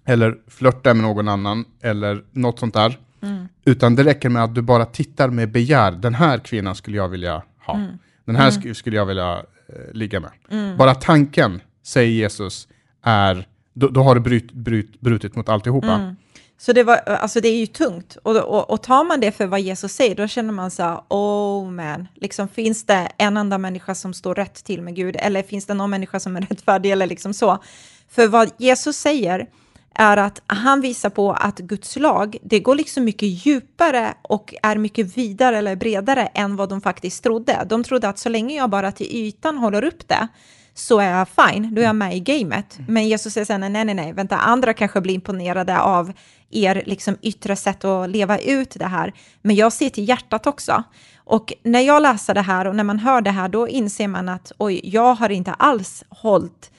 eller 0.06 0.38
flörtar 0.48 0.94
med 0.94 1.04
någon 1.04 1.28
annan, 1.28 1.66
eller 1.82 2.24
något 2.32 2.60
sånt 2.60 2.74
där. 2.74 3.00
Mm. 3.22 3.48
Utan 3.66 3.96
det 3.96 4.04
räcker 4.04 4.30
med 4.30 4.44
att 4.44 4.56
du 4.56 4.62
bara 4.62 4.86
tittar 4.86 5.30
med 5.30 5.52
begär. 5.52 5.92
Den 5.92 6.14
här 6.14 6.38
kvinnan 6.38 6.76
skulle 6.76 6.98
jag 6.98 7.10
vilja 7.10 7.44
ha. 7.66 7.76
Mm. 7.76 7.98
Den 8.32 8.42
här 8.42 8.52
sk 8.52 8.76
skulle 8.76 8.96
jag 8.96 9.06
vilja 9.06 9.44
eh, 9.68 9.94
ligga 9.94 10.20
med. 10.20 10.32
Mm. 10.52 10.78
Bara 10.78 10.96
tanken, 10.96 11.62
säger 11.84 12.12
Jesus, 12.12 12.68
är 13.04 13.48
då, 13.74 13.88
då 13.88 14.04
har 14.04 14.16
du 14.16 14.22
bryt, 14.22 14.52
bryt, 14.52 15.02
brutit 15.02 15.36
mot 15.36 15.50
alltihopa. 15.50 15.94
Mm. 15.94 16.16
Så 16.58 16.74
det, 16.74 16.84
var, 16.84 16.96
alltså 16.96 17.42
det 17.42 17.48
är 17.48 17.58
ju 17.58 17.66
tungt. 17.66 18.18
Och, 18.24 18.38
och, 18.38 18.70
och 18.70 18.84
tar 18.84 19.04
man 19.04 19.20
det 19.20 19.32
för 19.32 19.46
vad 19.46 19.62
Jesus 19.62 19.94
säger, 19.94 20.16
då 20.16 20.28
känner 20.28 20.54
man 20.54 20.72
så 20.72 20.84
här, 20.84 21.02
oh 21.10 21.72
man, 21.72 22.08
liksom, 22.16 22.48
finns 22.48 22.86
det 22.86 23.12
en 23.18 23.38
enda 23.38 23.58
människa 23.58 23.96
som 23.96 24.14
står 24.14 24.36
rätt 24.36 24.64
till 24.64 24.82
med 24.82 24.96
Gud? 24.96 25.16
Eller 25.20 25.44
finns 25.44 25.66
det 25.66 25.74
någon 25.74 25.90
människa 25.90 26.20
som 26.20 26.36
är 26.36 26.42
rättfärdig? 26.50 26.92
Eller 26.92 27.08
liksom 27.08 27.34
så. 27.34 27.64
För 28.10 28.28
vad 28.28 28.52
Jesus 28.58 28.98
säger 28.98 29.48
är 29.96 30.18
att 30.18 30.42
han 30.48 30.82
visar 30.82 31.10
på 31.10 31.34
att 31.34 31.60
Guds 31.60 31.96
lag, 31.96 32.38
det 32.44 32.60
går 32.60 32.76
liksom 32.76 33.04
mycket 33.04 33.46
djupare 33.46 34.14
och 34.22 34.56
är 34.64 34.76
mycket 34.76 35.18
vidare 35.18 35.58
eller 35.58 35.76
bredare 35.76 36.26
än 36.26 36.56
vad 36.56 36.70
de 36.70 36.82
faktiskt 36.82 37.24
trodde. 37.24 37.66
De 37.70 37.84
trodde 37.84 38.10
att 38.10 38.20
så 38.20 38.30
länge 38.30 38.56
jag 38.56 38.70
bara 38.70 38.92
till 38.92 39.08
ytan 39.16 39.58
håller 39.58 39.84
upp 39.84 40.08
det, 40.08 40.28
så 40.74 41.00
är 41.00 41.10
jag 41.12 41.28
fine, 41.30 41.76
då 41.76 41.82
är 41.82 41.86
jag 41.86 41.96
med 41.96 42.16
i 42.16 42.20
gamet. 42.20 42.80
Mm. 42.80 42.94
Men 42.94 43.08
Jesus 43.08 43.34
säger 43.34 43.46
sen, 43.46 43.62
nej, 43.62 43.86
nej, 43.86 43.96
nej, 43.96 44.14
vänta, 44.14 44.38
andra 44.38 44.74
kanske 44.74 45.02
blir 45.02 45.14
imponerade 45.14 45.80
av 45.80 46.14
er 46.52 46.84
liksom 46.86 47.18
yttre 47.22 47.56
sätt 47.56 47.86
att 47.86 48.10
leva 48.10 48.38
ut 48.40 48.76
det 48.80 48.86
här. 48.86 49.14
Men 49.42 49.56
jag 49.56 49.74
ser 49.74 49.90
till 49.90 50.10
hjärtat 50.10 50.48
också. 50.48 50.84
Och 51.16 51.54
när 51.64 51.80
jag 51.80 52.02
läser 52.02 52.34
det 52.34 52.42
här 52.42 52.68
och 52.68 52.76
när 52.76 52.84
man 52.84 53.00
hör 53.00 53.22
det 53.22 53.32
här, 53.32 53.50
då 53.50 53.68
inser 53.68 54.08
man 54.08 54.30
att 54.30 54.52
oj, 54.58 54.82
jag 54.84 55.14
har 55.14 55.30
inte 55.30 55.54
alls 55.54 56.04
hållit 56.10 56.72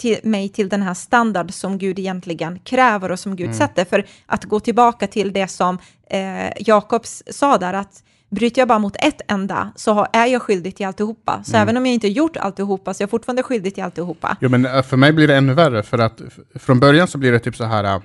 till 0.00 0.18
mig 0.22 0.48
till 0.48 0.68
den 0.68 0.82
här 0.82 0.94
standard 0.94 1.52
som 1.52 1.78
Gud 1.78 1.98
egentligen 1.98 2.58
kräver 2.58 3.10
och 3.10 3.18
som 3.18 3.36
Gud 3.36 3.46
mm. 3.46 3.58
sätter. 3.58 3.84
För 3.84 4.06
att 4.26 4.44
gå 4.44 4.60
tillbaka 4.60 5.06
till 5.06 5.32
det 5.32 5.48
som 5.48 5.78
eh, 6.10 6.52
Jakobs 6.58 7.22
sa 7.30 7.58
där, 7.58 7.74
att 7.74 8.02
bryter 8.30 8.60
jag 8.60 8.68
bara 8.68 8.78
mot 8.78 8.96
ett 8.96 9.20
enda 9.28 9.72
så 9.76 10.06
är 10.12 10.26
jag 10.26 10.42
skyldig 10.42 10.76
till 10.76 10.86
alltihopa. 10.86 11.42
Så 11.44 11.50
mm. 11.50 11.62
även 11.62 11.76
om 11.76 11.86
jag 11.86 11.94
inte 11.94 12.08
gjort 12.08 12.36
alltihopa 12.36 12.94
så 12.94 13.02
är 13.02 13.04
jag 13.04 13.10
fortfarande 13.10 13.42
skyldig 13.42 13.74
till 13.74 13.84
alltihopa. 13.84 14.36
Jo, 14.40 14.48
men 14.48 14.66
eh, 14.66 14.82
för 14.82 14.96
mig 14.96 15.12
blir 15.12 15.28
det 15.28 15.36
ännu 15.36 15.54
värre, 15.54 15.82
för 15.82 15.98
att 15.98 16.20
från 16.54 16.80
början 16.80 17.08
så 17.08 17.18
blir 17.18 17.32
det 17.32 17.38
typ 17.38 17.56
så 17.56 17.64
här, 17.64 17.84
eh, 17.84 18.00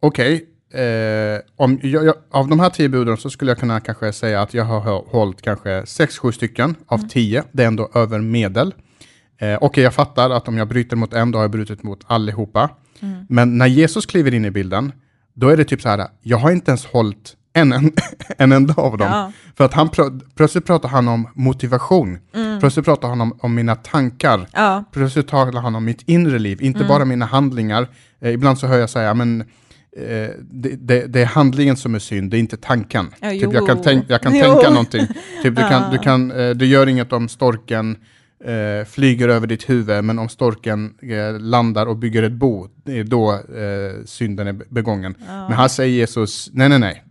okej, 0.00 0.44
okay, 0.70 0.84
eh, 0.84 2.14
av 2.30 2.48
de 2.48 2.60
här 2.60 2.70
tio 2.70 2.88
buden 2.88 3.16
så 3.16 3.30
skulle 3.30 3.50
jag 3.50 3.58
kunna 3.58 3.80
kanske 3.80 4.12
säga 4.12 4.42
att 4.42 4.54
jag 4.54 4.64
har 4.64 5.10
hållit 5.10 5.42
kanske 5.42 5.86
sex, 5.86 6.18
sju 6.18 6.32
stycken 6.32 6.74
av 6.86 6.98
mm. 6.98 7.08
tio. 7.08 7.44
Det 7.52 7.62
är 7.62 7.66
ändå 7.66 7.90
över 7.94 8.18
medel. 8.18 8.74
Eh, 9.40 9.54
Okej, 9.54 9.66
okay, 9.66 9.84
jag 9.84 9.94
fattar 9.94 10.30
att 10.30 10.48
om 10.48 10.58
jag 10.58 10.68
bryter 10.68 10.96
mot 10.96 11.12
en, 11.12 11.30
då 11.30 11.38
har 11.38 11.44
jag 11.44 11.50
brutit 11.50 11.82
mot 11.82 12.00
allihopa. 12.06 12.70
Mm. 13.00 13.26
Men 13.28 13.58
när 13.58 13.66
Jesus 13.66 14.06
kliver 14.06 14.34
in 14.34 14.44
i 14.44 14.50
bilden, 14.50 14.92
då 15.34 15.48
är 15.48 15.56
det 15.56 15.64
typ 15.64 15.82
så 15.82 15.88
här, 15.88 16.06
jag 16.22 16.38
har 16.38 16.50
inte 16.50 16.70
ens 16.70 16.86
hållit 16.86 17.36
en, 17.52 17.72
en, 17.72 17.92
en 18.38 18.52
enda 18.52 18.74
av 18.76 18.98
dem. 18.98 19.08
Ja. 19.08 19.32
För 19.56 19.64
att 19.64 19.74
han 19.74 19.88
pr 19.88 20.02
plötsligt 20.34 20.66
pratar 20.66 20.88
han 20.88 21.08
om 21.08 21.28
motivation. 21.34 22.18
Mm. 22.34 22.60
Plötsligt 22.60 22.84
pratar 22.84 23.08
han 23.08 23.20
om, 23.20 23.38
om 23.40 23.54
mina 23.54 23.76
tankar. 23.76 24.48
Ja. 24.52 24.84
Plötsligt 24.92 25.28
talar 25.28 25.60
han 25.60 25.74
om 25.74 25.84
mitt 25.84 26.02
inre 26.06 26.38
liv, 26.38 26.62
inte 26.62 26.78
mm. 26.78 26.88
bara 26.88 27.04
mina 27.04 27.26
handlingar. 27.26 27.88
Eh, 28.20 28.32
ibland 28.32 28.58
så 28.58 28.66
hör 28.66 28.78
jag 28.78 28.90
säga, 28.90 29.14
men 29.14 29.40
eh, 29.96 30.30
det, 30.40 30.76
det, 30.78 31.06
det, 31.06 31.20
är 31.22 31.26
handlingen 31.26 31.76
som 31.76 31.94
är 31.94 31.98
synd, 31.98 32.30
det 32.30 32.36
är 32.36 32.40
inte 32.40 32.56
tanken. 32.56 33.10
Ja, 33.20 33.30
typ, 33.30 33.52
jag 33.52 33.66
kan, 33.66 33.82
tänk, 33.82 34.04
jag 34.08 34.22
kan 34.22 34.32
tänka 34.40 34.70
någonting. 34.70 35.06
Typ, 35.42 35.56
du, 35.56 35.62
kan, 35.68 35.90
du, 35.92 35.98
kan, 35.98 36.30
eh, 36.30 36.50
du 36.50 36.66
gör 36.66 36.86
inget 36.86 37.12
om 37.12 37.28
storken 37.28 37.96
eh, 38.44 38.84
flyger 38.84 39.28
över 39.28 39.46
ditt 39.46 39.70
huvud, 39.70 40.04
men 40.04 40.18
om 40.18 40.28
storken 40.28 40.94
eh, 41.02 41.40
landar 41.40 41.86
och 41.86 41.96
bygger 41.96 42.22
ett 42.22 42.32
bo, 42.32 42.68
det 42.84 42.98
är 42.98 43.04
då 43.04 43.32
eh, 43.32 44.04
synden 44.04 44.46
är 44.46 44.52
begången. 44.52 45.14
Men 45.26 45.52
här 45.52 45.68
säger 45.68 45.94
Jesus, 45.94 46.50
nej, 46.52 46.68
nej, 46.68 46.78
nej, 46.78 47.04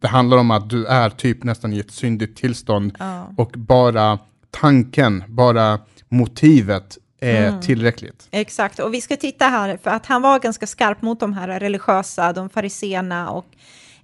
det 0.00 0.08
handlar 0.08 0.36
om 0.36 0.50
att 0.50 0.70
du 0.70 0.86
är 0.86 1.10
typ 1.10 1.44
nästan 1.44 1.72
i 1.72 1.78
ett 1.78 1.90
syndigt 1.90 2.36
tillstånd 2.36 2.96
ja. 2.98 3.32
och 3.36 3.50
bara 3.56 4.18
tanken, 4.50 5.24
bara 5.26 5.78
motivet 6.08 6.98
är 7.20 7.48
mm. 7.48 7.60
tillräckligt. 7.60 8.28
Exakt, 8.30 8.78
och 8.78 8.94
vi 8.94 9.00
ska 9.00 9.16
titta 9.16 9.44
här, 9.44 9.78
för 9.82 9.90
att 9.90 10.06
han 10.06 10.22
var 10.22 10.38
ganska 10.38 10.66
skarp 10.66 11.02
mot 11.02 11.20
de 11.20 11.32
här 11.32 11.60
religiösa, 11.60 12.32
de 12.32 12.50
fariseerna 12.50 13.30
och 13.30 13.46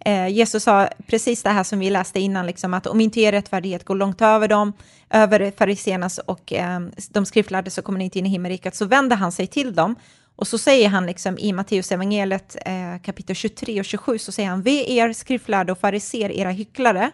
eh, 0.04 0.28
Jesus 0.28 0.62
sa 0.62 0.88
precis 1.06 1.42
det 1.42 1.50
här 1.50 1.64
som 1.64 1.78
vi 1.78 1.90
läste 1.90 2.20
innan, 2.20 2.46
liksom, 2.46 2.74
att 2.74 2.86
om 2.86 3.00
inte 3.00 3.20
er 3.20 3.32
rättfärdighet 3.32 3.84
går 3.84 3.94
långt 3.94 4.22
över 4.22 4.48
dem, 4.48 4.72
över 5.10 5.52
fariseernas 5.58 6.18
och 6.18 6.52
eh, 6.52 6.80
de 7.10 7.26
skriftlärde 7.26 7.70
så 7.70 7.82
kommer 7.82 7.98
ni 7.98 8.04
inte 8.04 8.18
in 8.18 8.26
i 8.26 8.28
himmelriket, 8.28 8.76
så 8.76 8.84
vänder 8.84 9.16
han 9.16 9.32
sig 9.32 9.46
till 9.46 9.74
dem 9.74 9.94
och 10.38 10.48
så 10.48 10.58
säger 10.58 10.88
han 10.88 11.06
liksom 11.06 11.38
i 11.38 11.52
Matteus 11.52 11.92
evangeliet 11.92 12.56
eh, 12.66 13.02
kapitel 13.02 13.36
23 13.36 13.80
och 13.80 13.84
27 13.84 14.18
så 14.18 14.32
säger 14.32 14.48
han 14.48 14.62
ve 14.62 14.92
er 14.92 15.12
skriftlärda 15.12 15.72
och 15.72 15.78
fariser 15.78 16.32
era 16.32 16.50
hycklare. 16.50 17.10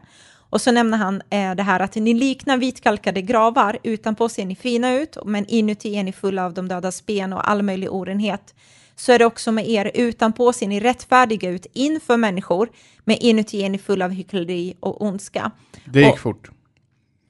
Och 0.51 0.61
så 0.61 0.73
nämner 0.73 0.99
han 0.99 1.23
eh, 1.31 1.55
det 1.55 1.62
här 1.62 1.81
att 1.81 1.94
ni 1.94 2.14
liknar 2.14 2.57
vitkalkade 2.57 3.23
gravar, 3.23 3.79
utanpå 3.83 4.29
ser 4.29 4.44
ni 4.44 4.57
fina 4.57 4.94
ut, 4.94 5.16
men 5.25 5.47
inuti 5.47 5.97
är 5.97 6.05
ni 6.05 6.12
fulla 6.12 6.44
av 6.44 6.55
de 6.55 6.68
dödas 6.68 7.07
ben 7.07 7.33
och 7.33 7.51
all 7.51 7.62
möjlig 7.62 7.92
orenhet. 7.92 8.55
Så 8.96 9.12
är 9.12 9.18
det 9.18 9.24
också 9.24 9.52
med 9.52 9.68
er, 9.68 9.90
utanpå 9.94 10.52
ser 10.52 10.68
ni 10.68 10.80
rättfärdiga 10.80 11.50
ut 11.50 11.66
inför 11.72 12.16
människor, 12.16 12.68
men 13.04 13.16
inuti 13.16 13.62
är 13.62 13.68
ni 13.68 13.78
fulla 13.78 14.04
av 14.04 14.11
hyckleri 14.11 14.74
och 14.80 15.02
ondska. 15.02 15.50
Det 15.85 16.00
gick 16.00 16.12
och, 16.12 16.18
fort. 16.18 16.50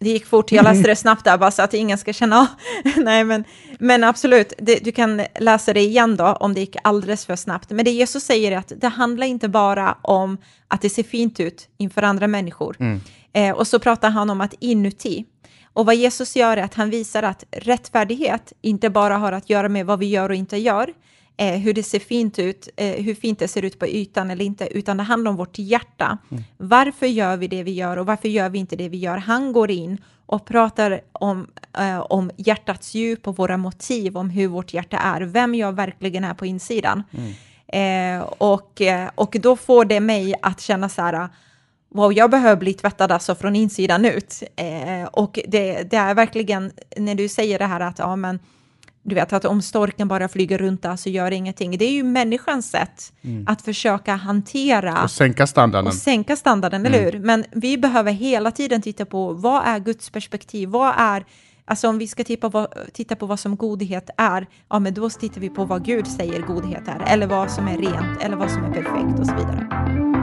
det 0.01 0.09
gick 0.09 0.27
fort, 0.27 0.53
jag 0.53 0.65
läste 0.65 0.89
det 0.89 0.97
snabbt 1.07 1.25
där 1.25 1.39
bara 1.39 1.51
så 1.51 1.63
att 1.63 1.75
ingen 1.75 1.99
ska 1.99 2.13
känna, 2.13 2.47
nej 2.97 3.25
men, 3.25 3.45
men 3.79 4.05
absolut, 4.05 4.53
det, 4.59 4.85
du 4.85 4.93
kan 4.93 5.23
läsa 5.41 5.73
det 5.73 5.81
igen 5.81 6.17
då 6.17 6.25
om 6.25 6.55
det 6.55 6.61
gick 6.61 6.77
alldeles 6.85 7.27
för 7.27 7.37
snabbt. 7.37 7.71
Men 7.71 7.85
det 7.85 7.91
Jesus 7.91 8.25
säger 8.25 8.53
är 8.53 8.57
att 8.57 8.73
det 8.77 8.89
handlar 8.89 9.27
inte 9.27 9.49
bara 9.49 9.99
om 10.03 10.39
att 10.69 10.81
det 10.81 10.91
ser 10.91 11.03
fint 11.03 11.41
ut 11.41 11.69
inför 11.77 12.03
andra 12.03 12.27
människor. 12.27 12.77
Mm. 12.81 13.01
Eh, 13.33 13.57
och 13.57 13.67
så 13.67 13.79
pratar 13.79 14.11
han 14.11 14.31
om 14.31 14.41
att 14.41 14.55
inuti, 14.61 15.25
och 15.75 15.87
vad 15.87 15.95
Jesus 15.95 16.37
gör 16.37 16.57
är 16.57 16.63
att 16.63 16.75
han 16.75 16.91
visar 16.91 17.23
att 17.23 17.45
rättfärdighet 17.51 18.53
inte 18.61 18.91
bara 18.91 19.17
har 19.17 19.33
att 19.33 19.51
göra 19.51 19.69
med 19.69 19.87
vad 19.87 19.99
vi 19.99 20.07
gör 20.07 20.29
och 20.29 20.35
inte 20.35 20.57
gör, 20.57 20.93
eh, 21.37 21.61
hur 21.61 21.75
det 21.75 21.83
ser 21.83 21.99
fint 21.99 22.39
ut, 22.39 22.69
eh, 22.77 23.05
hur 23.05 23.15
fint 23.15 23.39
det 23.39 23.49
ser 23.49 23.65
ut 23.65 23.79
på 23.79 23.87
ytan 23.87 24.31
eller 24.31 24.45
inte, 24.45 24.69
utan 24.79 24.97
det 24.97 25.03
handlar 25.03 25.31
om 25.31 25.37
vårt 25.37 25.59
hjärta. 25.59 26.19
Mm. 26.31 26.43
Varför 26.57 27.07
gör 27.07 27.37
vi 27.37 27.49
det 27.49 27.63
vi 27.63 27.71
gör 27.71 27.97
och 27.97 28.07
varför 28.07 28.29
gör 28.29 28.49
vi 28.49 28.59
inte 28.59 28.77
det 28.77 28.89
vi 28.89 28.97
gör? 28.97 29.17
Han 29.17 29.53
går 29.53 29.71
in 29.71 29.99
och 30.27 30.45
pratar 30.45 31.01
om, 31.13 31.47
eh, 31.79 31.99
om 31.99 32.31
hjärtats 32.37 32.95
djup 32.95 33.29
och 33.29 33.37
våra 33.37 33.57
motiv, 33.57 34.17
om 34.17 34.31
hur 34.31 34.49
vårt 34.49 34.75
hjärta 34.75 34.97
är, 34.97 35.21
vem 35.21 35.55
jag 35.55 35.73
verkligen 35.73 36.25
är 36.25 36.35
på 36.35 36.47
insidan. 36.47 37.03
Mm. 37.11 37.33
Eh, 37.67 38.23
och, 38.23 38.81
eh, 38.81 39.11
och 39.15 39.37
då 39.41 39.57
får 39.57 39.85
det 39.85 40.01
mig 40.01 40.35
att 40.43 40.61
känna 40.61 40.89
så 40.89 41.03
här, 41.03 41.29
wow, 41.95 42.13
jag 42.13 42.31
behöver 42.31 42.57
bli 42.57 42.75
tvättad 42.75 43.13
alltså 43.13 43.35
från 43.35 43.57
insidan 43.57 44.05
ut. 44.05 44.43
Eh, 44.57 45.09
och 45.13 45.39
det, 45.49 45.83
det, 45.83 45.97
är 45.97 46.15
verkligen, 46.15 46.73
när 46.97 47.15
du 47.15 47.29
säger 47.29 47.59
det 47.59 47.67
här 47.67 47.81
att, 47.81 47.99
ja 47.99 48.17
men, 48.17 48.39
du 49.05 49.15
vet 49.15 49.33
att 49.33 49.45
om 49.45 49.63
storken 49.63 50.09
bara 50.09 50.29
flyger 50.29 50.59
runt 50.59 50.83
där 50.83 50.97
så 50.97 51.11
gör 51.11 51.31
det 51.31 51.37
ingenting. 51.37 51.79
Det 51.79 51.85
är 51.85 51.93
ju 51.93 52.05
människans 52.05 52.71
sätt 52.71 53.13
mm. 53.23 53.45
att 53.49 53.63
försöka 53.63 54.15
hantera 54.15 55.03
och 55.03 55.11
sänka 55.11 55.47
standarden. 55.47 55.87
Och 55.87 55.95
sänka 55.95 56.37
standarden, 56.37 56.87
mm. 56.87 56.95
eller 56.95 57.13
hur? 57.13 57.19
Men 57.19 57.45
vi 57.53 57.79
behöver 57.79 58.13
hela 58.13 58.51
tiden 58.51 58.83
titta 58.83 59.05
på 59.05 59.33
vad 59.33 59.67
är 59.67 59.79
Guds 59.79 60.11
perspektiv? 60.11 60.69
Vad 60.69 60.95
är, 60.97 61.25
alltså 61.65 61.89
om 61.89 61.99
vi 61.99 62.07
ska 62.07 62.25
titta 62.25 62.51
på, 62.51 62.69
titta 62.93 63.17
på 63.17 63.27
vad 63.27 63.41
som 63.41 63.57
godhet 63.57 64.11
är, 64.17 64.47
ja 64.69 64.79
men 64.79 64.95
då 64.95 65.11
tittar 65.11 65.41
vi 65.41 65.51
på 65.51 65.65
vad 65.65 65.85
Gud 65.85 66.07
säger 66.07 66.43
godhet 66.43 66.89
är, 66.89 67.03
eller 67.07 67.27
vad 67.27 67.51
som 67.51 67.69
är 67.69 67.79
rent, 67.79 68.23
eller 68.23 68.37
vad 68.37 68.51
som 68.51 68.65
är 68.65 68.73
perfekt 68.73 69.21
och 69.21 69.27
så 69.27 69.35
vidare. 69.35 70.14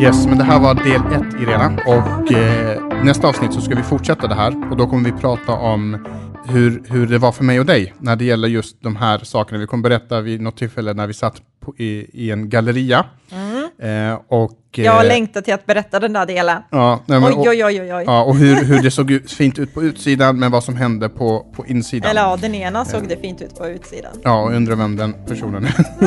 Yes, 0.00 0.26
men 0.26 0.38
det 0.38 0.44
här 0.44 0.60
var 0.60 0.74
del 0.74 1.00
ett 1.12 1.42
Irena 1.42 1.80
och 1.86 2.32
eh, 2.32 3.04
nästa 3.04 3.28
avsnitt 3.28 3.52
så 3.52 3.60
ska 3.60 3.74
vi 3.74 3.82
fortsätta 3.82 4.26
det 4.26 4.34
här 4.34 4.70
och 4.70 4.76
då 4.76 4.86
kommer 4.86 5.10
vi 5.10 5.20
prata 5.20 5.52
om 5.52 6.06
hur, 6.44 6.82
hur 6.88 7.06
det 7.06 7.18
var 7.18 7.32
för 7.32 7.44
mig 7.44 7.60
och 7.60 7.66
dig 7.66 7.94
när 7.98 8.16
det 8.16 8.24
gäller 8.24 8.48
just 8.48 8.82
de 8.82 8.96
här 8.96 9.18
sakerna. 9.18 9.58
Vi 9.58 9.66
kommer 9.66 9.82
berätta 9.82 10.20
vid 10.20 10.40
något 10.40 10.56
tillfälle 10.56 10.94
när 10.94 11.06
vi 11.06 11.14
satt 11.14 11.42
på, 11.60 11.74
i, 11.76 12.10
i 12.12 12.30
en 12.30 12.48
galleria 12.48 13.04
mm. 13.30 13.47
Eh, 13.82 14.20
och, 14.28 14.52
jag 14.72 15.02
eh, 15.02 15.08
längtar 15.08 15.40
till 15.40 15.54
att 15.54 15.66
berätta 15.66 16.00
den 16.00 16.12
där 16.12 16.26
delen. 16.26 16.62
Ja, 16.70 17.00
nej, 17.06 17.20
men, 17.20 17.32
oj, 17.36 17.48
oj, 17.48 17.64
oj, 17.64 17.94
oj. 17.94 18.04
Ja, 18.06 18.22
och 18.22 18.36
hur, 18.36 18.64
hur 18.64 18.82
det 18.82 18.90
såg 18.90 19.10
ut, 19.10 19.32
fint 19.32 19.58
ut 19.58 19.74
på 19.74 19.82
utsidan, 19.82 20.38
men 20.38 20.50
vad 20.50 20.64
som 20.64 20.76
hände 20.76 21.08
på, 21.08 21.46
på 21.56 21.66
insidan. 21.66 22.10
Eller 22.10 22.22
ja, 22.22 22.36
den 22.40 22.54
ena 22.54 22.84
såg 22.84 23.08
det 23.08 23.16
fint 23.16 23.42
ut 23.42 23.58
på 23.58 23.66
utsidan. 23.68 24.12
Ja, 24.24 24.42
och 24.42 24.52
undrar 24.52 24.76
vem 24.76 24.96
den 24.96 25.14
personen 25.26 25.66
är. 25.66 25.70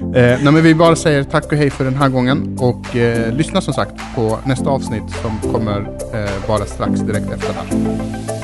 eh, 0.00 0.38
nej, 0.42 0.52
men 0.52 0.62
vi 0.62 0.74
bara 0.74 0.96
säger 0.96 1.24
tack 1.24 1.52
och 1.52 1.58
hej 1.58 1.70
för 1.70 1.84
den 1.84 1.94
här 1.94 2.08
gången 2.08 2.58
och 2.60 2.96
eh, 2.96 3.32
lyssna 3.32 3.60
som 3.60 3.74
sagt 3.74 3.94
på 4.14 4.38
nästa 4.44 4.70
avsnitt 4.70 5.10
som 5.22 5.52
kommer 5.52 5.80
eh, 6.14 6.48
bara 6.48 6.66
strax 6.66 7.00
direkt 7.00 7.32
efter 7.32 7.48
det 7.48 7.54
här. 7.54 8.37